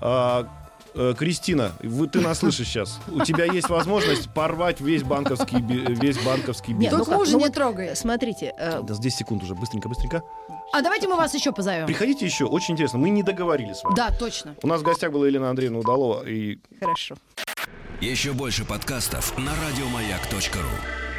А, 0.00 0.46
э, 0.94 1.14
Кристина, 1.18 1.72
вы, 1.82 2.06
ты 2.06 2.20
нас 2.20 2.38
слышишь 2.38 2.68
сейчас. 2.68 3.00
У 3.08 3.24
тебя 3.24 3.44
есть 3.46 3.68
возможность 3.68 4.32
порвать 4.32 4.80
весь 4.80 5.02
банковский, 5.02 5.60
весь 5.60 6.16
банковский 6.18 6.74
Нет, 6.74 6.92
бизнес. 6.92 6.98
Только 7.00 7.10
ну 7.10 7.10
как, 7.10 7.18
мужа 7.18 7.32
ну 7.32 7.38
не 7.38 7.44
вот, 7.46 7.54
трогай. 7.54 7.96
Смотрите, 7.96 8.54
э, 8.56 8.82
Да, 8.82 8.94
10 8.94 9.18
секунд 9.18 9.42
уже, 9.42 9.56
быстренько, 9.56 9.88
быстренько. 9.88 10.22
А 10.72 10.80
давайте 10.80 11.08
мы 11.08 11.16
вас 11.16 11.34
еще 11.34 11.50
позовем. 11.50 11.86
Приходите 11.86 12.24
еще, 12.24 12.44
очень 12.44 12.74
интересно. 12.74 13.00
Мы 13.00 13.10
не 13.10 13.24
договорились 13.24 13.78
с 13.78 13.82
вами. 13.84 13.96
Да, 13.96 14.12
точно. 14.16 14.54
У 14.62 14.68
нас 14.68 14.80
в 14.80 14.84
гостях 14.84 15.10
была 15.10 15.26
Елена 15.26 15.50
Андреевна 15.50 15.80
Удалова. 15.80 16.22
И 16.24 16.60
хорошо. 16.78 17.16
Еще 18.00 18.32
больше 18.32 18.64
подкастов 18.64 19.36
на 19.38 19.50
радиомаяк.ру. 19.56 21.11